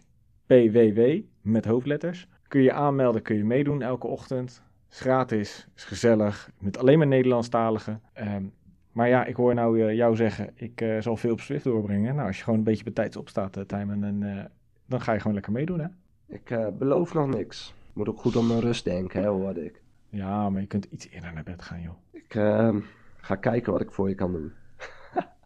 PWW 0.47 1.21
met 1.41 1.65
hoofdletters. 1.65 2.29
Kun 2.49 2.63
je 2.63 2.73
aanmelden, 2.73 3.23
kun 3.23 3.37
je 3.37 3.45
meedoen 3.45 3.83
elke 3.83 4.07
ochtend. 4.07 4.63
Is 4.91 5.01
gratis, 5.01 5.69
is 5.75 5.85
gezellig, 5.85 6.51
met 6.59 6.79
alleen 6.79 6.99
maar 6.99 7.07
Nederlandstaligen. 7.07 8.01
Um, 8.21 8.53
maar 8.93 9.09
ja, 9.09 9.25
ik 9.25 9.37
hoor 9.37 9.55
nou 9.55 9.81
uh, 9.81 9.95
jou 9.95 10.17
zeggen, 10.17 10.51
ik 10.55 10.85
zal 11.01 11.17
veel 11.17 11.33
op 11.33 11.41
Swift 11.41 11.65
doorbrengen. 11.65 12.15
Nou, 12.15 12.27
als 12.27 12.37
je 12.37 12.45
gewoon 12.45 12.59
een 12.59 12.65
beetje 12.65 12.85
betijds 12.85 13.17
opstaat, 13.17 13.73
uh, 13.73 13.81
en, 13.81 14.51
dan 14.87 15.01
ga 15.01 15.13
je 15.13 15.19
gewoon 15.19 15.35
lekker 15.35 15.53
meedoen, 15.53 15.81
hè? 15.81 15.87
Ik 16.27 16.79
beloof 16.79 17.15
nog 17.15 17.29
niks. 17.29 17.75
Moet 17.97 18.09
ook 18.09 18.21
goed 18.21 18.37
om 18.37 18.47
mijn 18.47 18.61
rust 18.61 18.85
denken, 18.85 19.23
hè, 19.23 19.29
hoorde 19.29 19.65
ik. 19.65 19.83
Ja, 20.09 20.51
maar 20.51 20.61
je 20.61 20.67
kunt 20.67 20.85
iets 20.85 21.09
eerder 21.09 21.33
naar 21.33 21.43
bed 21.43 21.63
gaan, 21.63 21.81
joh. 21.81 21.97
Ik 22.11 22.35
ehm, 22.35 22.81
ga 23.17 23.37
kijken 23.37 23.73
wat 23.73 23.81
ik 23.81 23.91
voor 23.91 24.09
je 24.09 24.15
kan 24.15 24.33
doen. 24.33 24.53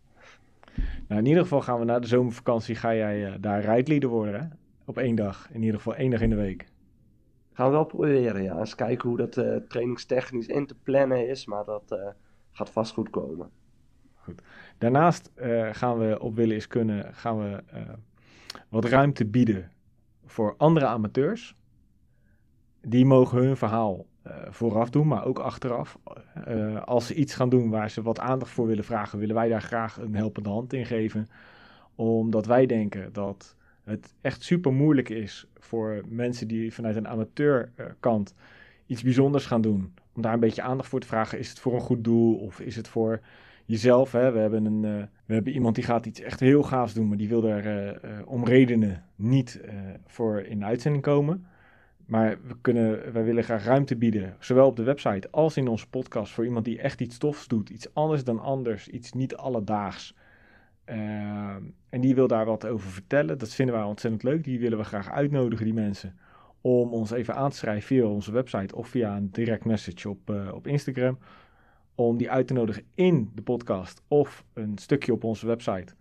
nou, 1.09 1.21
in 1.21 1.27
ieder 1.27 1.43
geval 1.43 1.61
gaan 1.61 1.79
we 1.79 1.85
na 1.85 1.99
de 1.99 2.07
zomervakantie, 2.07 2.75
ga 2.75 2.95
jij 2.95 3.41
daar 3.41 3.61
rijdleader 3.61 4.09
worden, 4.09 4.41
hè? 4.41 4.47
Op 4.85 4.99
één 4.99 5.15
dag. 5.15 5.49
In 5.51 5.63
ieder 5.63 5.77
geval 5.77 5.95
één 5.95 6.11
dag 6.11 6.21
in 6.21 6.31
de 6.31 6.37
week. 6.37 6.67
Gaan 7.53 7.67
we 7.67 7.73
wel 7.73 7.85
proberen, 7.85 8.43
ja. 8.43 8.59
Eens 8.59 8.75
kijken 8.75 9.09
hoe 9.09 9.19
dat 9.19 9.33
trainingstechnisch 9.69 10.47
in 10.47 10.67
te 10.67 10.75
plannen 10.83 11.29
is, 11.29 11.47
maar 11.47 11.65
dat 11.65 12.15
gaat 12.53 12.71
vast 12.71 12.93
goed 12.93 13.11
komen. 13.11 13.51
Goed. 14.15 14.43
Daarnaast 14.79 15.31
gaan 15.73 15.99
we 15.99 16.21
op 16.21 16.35
willen 16.37 16.57
is 16.57 16.67
kunnen 16.67 17.15
gaan 17.15 17.39
we 17.39 17.63
wat 18.69 18.85
ruimte 18.85 19.27
bieden 19.27 19.71
voor 20.25 20.55
andere 20.57 20.87
amateurs. 20.87 21.59
Die 22.83 23.07
mogen 23.07 23.39
hun 23.39 23.57
verhaal 23.57 24.07
uh, 24.27 24.33
vooraf 24.51 24.91
doen, 24.91 25.07
maar 25.07 25.25
ook 25.25 25.39
achteraf. 25.39 25.99
als 26.85 27.07
ze 27.07 27.15
iets 27.15 27.35
gaan 27.35 27.49
doen 27.49 27.71
waar 27.71 27.91
ze 27.91 28.03
wat 28.03 28.21
aandacht 28.21 28.51
voor 28.51 28.67
willen 28.67 28.85
vragen, 28.85 29.19
willen 29.19 29.35
wij 29.35 29.49
daar 29.49 29.63
graag 29.63 29.97
een 29.97 30.15
helpende 30.15 30.49
hand 30.49 30.73
in 30.73 30.87
geven. 30.87 31.29
Omdat 31.95 32.47
wij 32.47 32.67
denken 32.67 33.13
dat 33.13 33.57
het 33.85 34.15
echt 34.21 34.43
super 34.43 34.73
moeilijk 34.73 35.09
is 35.09 35.47
voor 35.59 36.03
mensen 36.09 36.49
die 36.49 36.75
vanuit 36.75 36.97
een 36.97 37.09
amateurkant 37.09 38.35
iets 38.87 39.03
bijzonders 39.03 39.47
gaan 39.47 39.61
doen 39.61 39.95
om 40.13 40.23
daar 40.23 40.33
een 40.33 40.41
beetje 40.41 40.63
aandacht 40.63 40.89
voor 40.89 41.01
te 41.01 41.07
vragen. 41.07 41.39
Is 41.39 41.49
het 41.49 41.59
voor 41.59 41.75
een 41.75 41.81
goed 41.81 42.05
doel 42.05 42.37
of 42.37 42.61
is 42.61 42.77
het 42.77 42.89
voor 42.89 43.21
jezelf? 43.65 44.13
Hè? 44.13 44.33
We, 44.33 44.39
hebben 44.39 44.65
een, 44.65 45.09
we 45.27 45.35
hebben 45.35 45.53
iemand 45.53 45.75
die 45.75 45.85
gaat 45.85 46.07
iets 46.07 46.21
echt 46.21 46.41
heel 46.41 46.63
gaafs 46.63 46.95
doen, 46.95 47.09
maar 47.09 47.17
die 47.17 47.29
wil 47.29 47.41
daar 47.41 47.95
om 48.25 48.45
redenen 48.45 49.05
niet 49.17 49.61
voor 50.07 50.41
in 50.41 50.59
de 50.59 50.65
uitzending 50.65 51.03
komen. 51.03 51.47
Maar 52.11 52.39
we 52.47 52.57
kunnen, 52.61 53.13
wij 53.13 53.25
willen 53.25 53.45
graag 53.45 53.65
ruimte 53.65 53.97
bieden, 53.97 54.37
zowel 54.39 54.67
op 54.67 54.77
de 54.77 54.83
website 54.83 55.31
als 55.31 55.57
in 55.57 55.69
onze 55.69 55.89
podcast, 55.89 56.33
voor 56.33 56.45
iemand 56.45 56.65
die 56.65 56.81
echt 56.81 57.01
iets 57.01 57.19
tofs 57.19 57.49
doet. 57.49 57.71
Iets 57.71 57.95
anders 57.95 58.25
dan 58.25 58.41
anders, 58.41 58.89
iets 58.89 59.13
niet 59.13 59.37
alledaags. 59.37 60.15
en 60.85 62.01
die 62.01 62.15
wil 62.15 62.27
daar 62.27 62.45
wat 62.45 62.67
over 62.67 62.91
vertellen. 62.91 63.39
Dat 63.39 63.55
vinden 63.55 63.75
wij 63.75 63.85
ontzettend 63.85 64.23
leuk. 64.23 64.45
Die 64.45 64.61
willen 64.61 64.79
we 64.79 64.85
graag 64.85 65.11
uitnodigen, 65.11 65.65
die 65.65 65.75
mensen 65.75 66.19
om 66.61 66.93
ons 66.93 67.11
even 67.11 67.35
aan 67.35 67.51
te 67.51 67.57
schrijven 67.57 67.83
via 67.83 68.05
onze 68.05 68.33
website 68.33 68.77
of 68.77 68.89
via 68.89 69.17
een 69.17 69.31
direct 69.31 69.65
message 69.65 70.09
op, 70.09 70.31
uh, 70.31 70.53
op 70.55 70.67
Instagram. 70.67 71.19
Om 71.95 72.17
die 72.17 72.31
uit 72.31 72.47
te 72.47 72.53
nodigen 72.53 72.85
in 72.95 73.31
de 73.35 73.43
podcast 73.43 74.03
of 74.09 74.45
een 74.53 74.79
stukje 74.79 75.13
op 75.13 75.25
onze 75.25 75.47
website. 75.47 75.95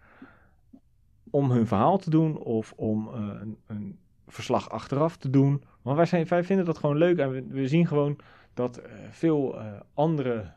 Om 1.29 1.51
hun 1.51 1.67
verhaal 1.67 1.97
te 1.97 2.09
doen 2.09 2.37
of 2.37 2.73
om 2.75 3.07
uh, 3.07 3.13
een, 3.41 3.57
een, 3.67 3.97
verslag 4.31 4.69
achteraf 4.69 5.17
te 5.17 5.29
doen. 5.29 5.63
Want 5.89 6.01
wij, 6.01 6.09
zijn, 6.09 6.27
wij 6.27 6.43
vinden 6.43 6.65
dat 6.65 6.77
gewoon 6.77 6.97
leuk 6.97 7.17
en 7.17 7.31
we, 7.31 7.43
we 7.49 7.67
zien 7.67 7.87
gewoon 7.87 8.17
dat 8.53 8.79
uh, 8.79 8.85
veel 9.09 9.59
andere 9.93 10.51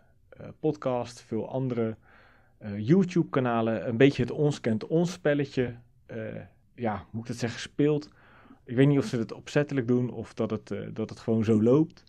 podcasts, 0.61 1.23
veel 1.23 1.49
andere 1.49 1.97
YouTube-kanalen 2.77 3.89
een 3.89 3.97
beetje 3.97 4.23
het 4.23 4.33
ons 4.33 4.61
kent 4.61 4.87
ons 4.87 5.13
spelletje, 5.13 5.75
ja, 6.75 7.05
moet 7.11 7.23
ik 7.23 7.29
het 7.29 7.39
zeggen, 7.39 7.61
speelt 7.61 8.11
ik 8.65 8.77
weet 8.77 8.87
niet 8.87 8.99
of 8.99 9.05
ze 9.05 9.19
het 9.19 9.33
opzettelijk 9.33 9.89
doen 9.89 10.11
of 10.11 10.35
dat 10.35 10.51
het, 10.51 10.75
dat 10.93 11.11
het 11.11 11.21
gewoon 11.21 11.45
zo 11.45 11.63
loopt. 11.63 12.05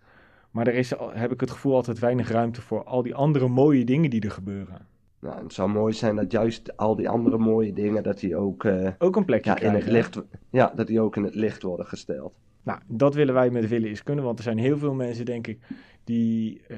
Maar 0.51 0.67
er 0.67 0.73
is, 0.73 0.93
heb 1.13 1.31
ik 1.31 1.39
het 1.39 1.51
gevoel, 1.51 1.75
altijd 1.75 1.99
weinig 1.99 2.29
ruimte 2.29 2.61
voor 2.61 2.83
al 2.83 3.01
die 3.01 3.15
andere 3.15 3.47
mooie 3.47 3.85
dingen 3.85 4.09
die 4.09 4.21
er 4.21 4.31
gebeuren. 4.31 4.87
Nou, 5.19 5.43
het 5.43 5.53
zou 5.53 5.69
mooi 5.69 5.93
zijn 5.93 6.15
dat 6.15 6.31
juist 6.31 6.77
al 6.77 6.95
die 6.95 7.09
andere 7.09 7.37
mooie 7.37 7.73
dingen, 7.73 8.03
dat 8.03 8.19
die 8.19 8.35
ook, 8.35 8.63
uh, 8.63 8.89
ook 8.97 9.15
een 9.15 9.25
plekje 9.25 9.49
ja, 9.49 9.55
krijgen. 9.55 9.79
In 9.79 9.85
het 9.85 9.93
licht, 9.93 10.21
ja, 10.49 10.73
dat 10.75 10.87
die 10.87 11.01
ook 11.01 11.15
in 11.15 11.23
het 11.23 11.35
licht 11.35 11.61
worden 11.61 11.85
gesteld. 11.85 12.33
Nou, 12.63 12.79
dat 12.87 13.15
willen 13.15 13.33
wij 13.33 13.49
met 13.49 13.67
Willen 13.67 13.89
is 13.89 14.03
kunnen, 14.03 14.23
want 14.23 14.37
er 14.37 14.43
zijn 14.43 14.57
heel 14.57 14.77
veel 14.77 14.93
mensen, 14.93 15.25
denk 15.25 15.47
ik, 15.47 15.59
die 16.03 16.61
uh, 16.67 16.77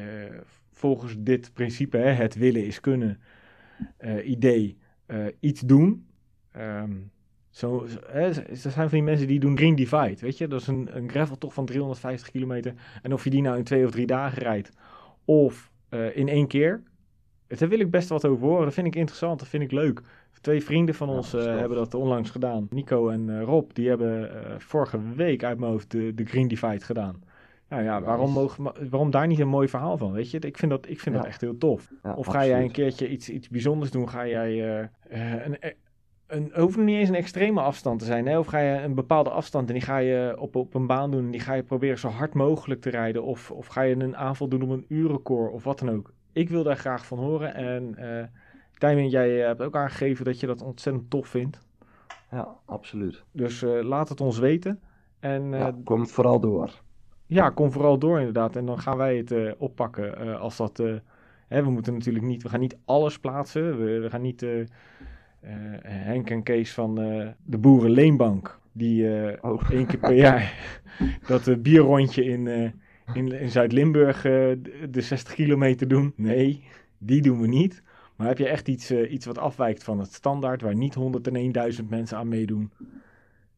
volgens 0.71 1.15
dit 1.19 1.53
principe, 1.53 1.97
hè, 1.97 2.09
het 2.11 2.35
willen 2.35 2.65
is 2.65 2.79
kunnen 2.79 3.19
idee, 4.23 4.77
iets 5.39 5.61
doen. 5.61 6.07
Um, 6.57 7.11
zo, 7.49 7.87
er 8.13 8.33
zijn 8.51 8.73
van 8.73 8.89
die 8.89 9.03
mensen 9.03 9.27
die 9.27 9.39
doen 9.39 9.57
Green 9.57 9.75
Divide, 9.75 10.17
weet 10.19 10.37
je. 10.37 10.47
Dat 10.47 10.61
is 10.61 10.67
een, 10.67 10.89
een 10.97 11.09
graveltocht 11.09 11.53
van 11.53 11.65
350 11.65 12.31
kilometer. 12.31 12.73
En 13.01 13.13
of 13.13 13.23
je 13.23 13.29
die 13.29 13.41
nou 13.41 13.57
in 13.57 13.63
twee 13.63 13.85
of 13.85 13.91
drie 13.91 14.05
dagen 14.05 14.41
rijdt, 14.41 14.71
of 15.25 15.71
in 16.13 16.27
één 16.27 16.47
keer. 16.47 16.83
Daar 17.47 17.69
wil 17.69 17.79
ik 17.79 17.91
best 17.91 18.09
wat 18.09 18.25
over 18.25 18.47
horen. 18.47 18.63
Dat 18.63 18.73
vind 18.73 18.87
ik 18.87 18.95
interessant, 18.95 19.39
dat 19.39 19.47
vind 19.47 19.63
ik 19.63 19.71
leuk. 19.71 20.01
Twee 20.41 20.63
vrienden 20.63 20.95
van 20.95 21.09
ons 21.09 21.33
uh, 21.33 21.43
hebben 21.43 21.77
dat 21.77 21.93
onlangs 21.93 22.29
gedaan. 22.29 22.67
Nico 22.69 23.09
en 23.09 23.27
uh, 23.27 23.41
Rob, 23.43 23.69
die 23.73 23.89
hebben 23.89 24.31
vorige 24.57 24.99
week 25.15 25.43
uit 25.43 25.59
mijn 25.59 25.71
hoofd 25.71 25.91
de, 25.91 26.13
de 26.13 26.25
Green 26.25 26.47
Divide 26.47 26.85
gedaan. 26.85 27.23
Nou 27.69 27.83
ja, 27.83 28.01
waarom, 28.01 28.31
mogen, 28.31 28.63
waarom 28.89 29.11
daar 29.11 29.27
niet 29.27 29.39
een 29.39 29.47
mooi 29.47 29.67
verhaal 29.67 29.97
van, 29.97 30.11
weet 30.11 30.31
je? 30.31 30.39
Ik 30.39 30.57
vind 30.57 30.71
dat, 30.71 30.89
ik 30.89 30.99
vind 30.99 31.15
ja. 31.15 31.21
dat 31.21 31.29
echt 31.29 31.41
heel 31.41 31.57
tof. 31.57 31.91
Ja, 32.03 32.13
of 32.13 32.25
ga 32.25 32.31
absoluut. 32.31 32.47
jij 32.47 32.63
een 32.63 32.71
keertje 32.71 33.09
iets, 33.09 33.29
iets 33.29 33.49
bijzonders 33.49 33.91
doen? 33.91 34.09
Ga 34.09 34.27
jij 34.27 34.89
een, 35.09 35.57
een, 36.27 36.51
hoeft 36.53 36.77
niet 36.77 36.97
eens 36.97 37.09
een 37.09 37.15
extreme 37.15 37.61
afstand 37.61 37.99
te 37.99 38.05
zijn. 38.05 38.25
Hè? 38.25 38.39
Of 38.39 38.47
ga 38.47 38.59
je 38.59 38.81
een 38.81 38.95
bepaalde 38.95 39.29
afstand 39.29 39.67
en 39.67 39.73
die 39.73 39.83
ga 39.83 39.97
je 39.97 40.35
op, 40.39 40.55
op 40.55 40.73
een 40.73 40.87
baan 40.87 41.11
doen 41.11 41.25
en 41.25 41.31
die 41.31 41.39
ga 41.39 41.53
je 41.53 41.63
proberen 41.63 41.97
zo 41.97 42.07
hard 42.07 42.33
mogelijk 42.33 42.81
te 42.81 42.89
rijden. 42.89 43.23
Of, 43.23 43.51
of 43.51 43.67
ga 43.67 43.81
je 43.81 43.95
een 43.95 44.17
aanval 44.17 44.47
doen 44.47 44.61
op 44.61 44.69
een 44.69 44.85
uurrecord 44.87 45.51
of 45.51 45.63
wat 45.63 45.79
dan 45.79 45.89
ook. 45.89 46.13
Ik 46.31 46.49
wil 46.49 46.63
daar 46.63 46.77
graag 46.77 47.05
van 47.05 47.17
horen. 47.17 47.55
En 47.55 47.95
uh, 47.99 48.23
Tijmen, 48.85 49.09
jij 49.09 49.29
hebt 49.29 49.61
ook 49.61 49.75
aangegeven 49.75 50.25
dat 50.25 50.39
je 50.39 50.47
dat 50.47 50.61
ontzettend 50.61 51.09
tof 51.09 51.27
vindt. 51.27 51.59
Ja, 52.31 52.47
absoluut. 52.65 53.23
Dus 53.31 53.61
uh, 53.61 53.83
laat 53.83 54.09
het 54.09 54.21
ons 54.21 54.39
weten. 54.39 54.79
En, 55.19 55.43
uh, 55.51 55.59
ja, 55.59 55.75
kom 55.83 56.07
vooral 56.07 56.39
door. 56.39 56.81
Ja, 57.25 57.49
kom 57.49 57.71
vooral 57.71 57.97
door 57.97 58.19
inderdaad. 58.19 58.55
En 58.55 58.65
dan 58.65 58.79
gaan 58.79 58.97
wij 58.97 59.17
het 59.17 59.57
oppakken 59.57 60.39
als 60.39 60.57
dat... 60.57 60.77
Hè, 61.47 61.63
we 61.63 61.69
moeten 61.69 61.93
natuurlijk 61.93 62.25
niet... 62.25 62.43
We 62.43 62.49
gaan 62.49 62.59
niet 62.59 62.77
alles 62.85 63.19
plaatsen. 63.19 63.77
We, 63.77 63.99
we 63.99 64.09
gaan 64.09 64.21
niet... 64.21 64.45
Henk 65.81 66.29
en 66.29 66.43
Kees 66.43 66.73
van 66.73 66.95
de 67.43 67.57
Boerenleenbank. 67.57 68.59
Die 68.71 69.07
oh. 69.41 69.69
één 69.69 69.85
keer 69.85 69.99
per 69.99 70.13
jaar 70.13 70.53
dat 71.27 71.61
bierrondje 71.61 72.23
in, 72.23 72.47
in, 73.13 73.31
in 73.31 73.49
Zuid-Limburg 73.49 74.21
de 74.21 75.01
60 75.01 75.33
kilometer 75.33 75.87
doen. 75.87 76.13
Nee, 76.15 76.63
die 76.97 77.21
doen 77.21 77.41
we 77.41 77.47
niet. 77.47 77.83
Maar 78.15 78.27
heb 78.27 78.37
je 78.37 78.47
echt 78.47 78.67
iets, 78.67 78.89
eh, 78.89 79.11
iets 79.11 79.25
wat 79.25 79.37
afwijkt 79.37 79.83
van 79.83 79.99
het 79.99 80.13
standaard, 80.13 80.61
waar 80.61 80.75
niet 80.75 80.95
101.000 80.95 81.89
mensen 81.89 82.17
aan 82.17 82.27
meedoen? 82.27 82.71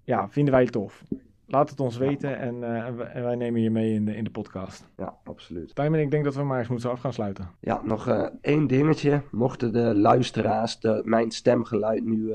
Ja, 0.03 0.29
vinden 0.29 0.53
wij 0.53 0.65
tof. 0.65 1.03
Laat 1.45 1.69
het 1.69 1.79
ons 1.79 1.97
weten 1.97 2.39
en, 2.39 2.63
eh, 2.63 2.85
en, 2.85 2.97
wij, 2.97 3.07
en 3.07 3.23
wij 3.23 3.35
nemen 3.35 3.61
je 3.61 3.69
mee 3.69 3.93
in 3.93 4.05
de, 4.05 4.15
in 4.15 4.23
de 4.23 4.29
podcast. 4.29 4.87
Ja, 4.97 5.17
absoluut. 5.23 5.75
Tijmen, 5.75 5.99
ik 5.99 6.11
denk 6.11 6.23
dat 6.23 6.35
we 6.35 6.43
maar 6.43 6.59
eens 6.59 6.67
moeten 6.67 6.89
af 6.89 6.99
gaan 6.99 7.13
sluiten. 7.13 7.49
Ja, 7.59 7.81
nog 7.83 8.07
eh, 8.07 8.27
één 8.41 8.67
dingetje. 8.67 9.21
Mochten 9.31 9.73
de 9.73 9.95
luisteraars 9.95 10.79
de, 10.79 11.01
mijn 11.05 11.31
stemgeluid 11.31 12.05
nu 12.05 12.33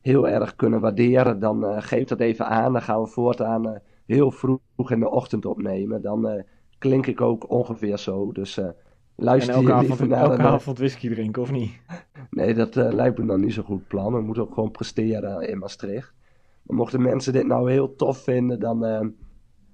heel 0.00 0.28
erg 0.28 0.56
kunnen 0.56 0.80
waarderen, 0.80 1.38
dan 1.38 1.82
geef 1.82 2.04
dat 2.04 2.20
even 2.20 2.46
aan. 2.46 2.72
Dan 2.72 2.82
gaan 2.82 3.00
we 3.00 3.06
voortaan 3.06 3.80
heel 4.06 4.30
vroeg 4.30 4.90
in 4.90 5.00
de 5.00 5.10
ochtend 5.10 5.46
opnemen. 5.46 6.02
Dan 6.02 6.44
klink 6.78 7.06
ik 7.06 7.20
ook 7.20 7.50
ongeveer 7.50 7.98
zo. 7.98 8.32
Dus 8.32 8.60
eh, 9.16 9.24
En 9.24 9.24
luister 9.24 9.54
elke 9.54 9.72
avond, 9.72 10.12
elke 10.12 10.42
avond 10.42 10.78
whisky 10.78 11.08
drinken, 11.08 11.42
of 11.42 11.50
niet? 11.50 11.70
Nee, 12.30 12.54
dat 12.54 12.76
eh, 12.76 12.92
lijkt 12.92 13.18
me 13.18 13.26
dan 13.26 13.40
niet 13.40 13.52
zo'n 13.52 13.64
goed 13.64 13.86
plan. 13.86 14.12
We 14.12 14.20
moeten 14.20 14.42
ook 14.42 14.54
gewoon 14.54 14.70
presteren 14.70 15.48
in 15.48 15.58
Maastricht. 15.58 16.14
Maar 16.62 16.76
mochten 16.76 17.02
mensen 17.02 17.32
dit 17.32 17.46
nou 17.46 17.70
heel 17.70 17.94
tof 17.94 18.18
vinden, 18.18 18.60
dan 18.60 18.84
eh, 18.84 19.06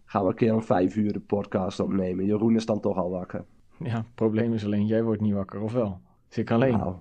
gaan 0.04 0.22
we 0.22 0.28
een 0.28 0.34
keer 0.34 0.54
om 0.54 0.62
vijf 0.62 0.96
uur 0.96 1.12
de 1.12 1.20
podcast 1.20 1.80
opnemen. 1.80 2.24
Jeroen 2.24 2.56
is 2.56 2.66
dan 2.66 2.80
toch 2.80 2.96
al 2.96 3.10
wakker. 3.10 3.44
Ja, 3.78 3.96
het 3.96 4.14
probleem 4.14 4.52
is 4.52 4.64
alleen, 4.64 4.86
jij 4.86 5.02
wordt 5.02 5.20
niet 5.20 5.34
wakker, 5.34 5.60
of 5.60 5.72
wel? 5.72 6.00
Zit 6.28 6.44
ik 6.44 6.50
alleen? 6.50 6.76
Nou, 6.76 6.94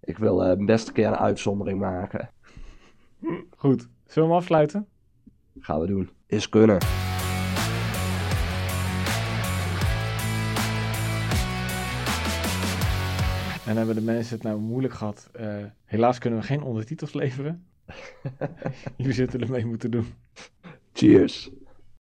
ik 0.00 0.18
wil 0.18 0.44
eh, 0.44 0.64
best 0.64 0.88
een 0.88 0.94
keer 0.94 1.06
een 1.06 1.16
uitzondering 1.16 1.80
maken. 1.80 2.30
Goed, 3.56 3.88
zullen 4.04 4.28
we 4.28 4.34
hem 4.34 4.42
afsluiten? 4.42 4.86
Gaan 5.58 5.80
we 5.80 5.86
doen. 5.86 6.10
Is 6.26 6.48
kunnen. 6.48 6.78
En 13.66 13.76
hebben 13.76 13.94
de 13.94 14.00
mensen 14.00 14.34
het 14.34 14.44
nou 14.44 14.58
moeilijk 14.60 14.94
gehad? 14.94 15.28
Eh, 15.32 15.56
helaas 15.84 16.18
kunnen 16.18 16.38
we 16.38 16.46
geen 16.46 16.62
ondertitels 16.62 17.12
leveren. 17.12 17.64
Jullie 18.96 19.12
zullen 19.12 19.40
ermee 19.40 19.66
moeten 19.66 19.90
doen. 19.90 20.06
Cheers. 20.92 21.50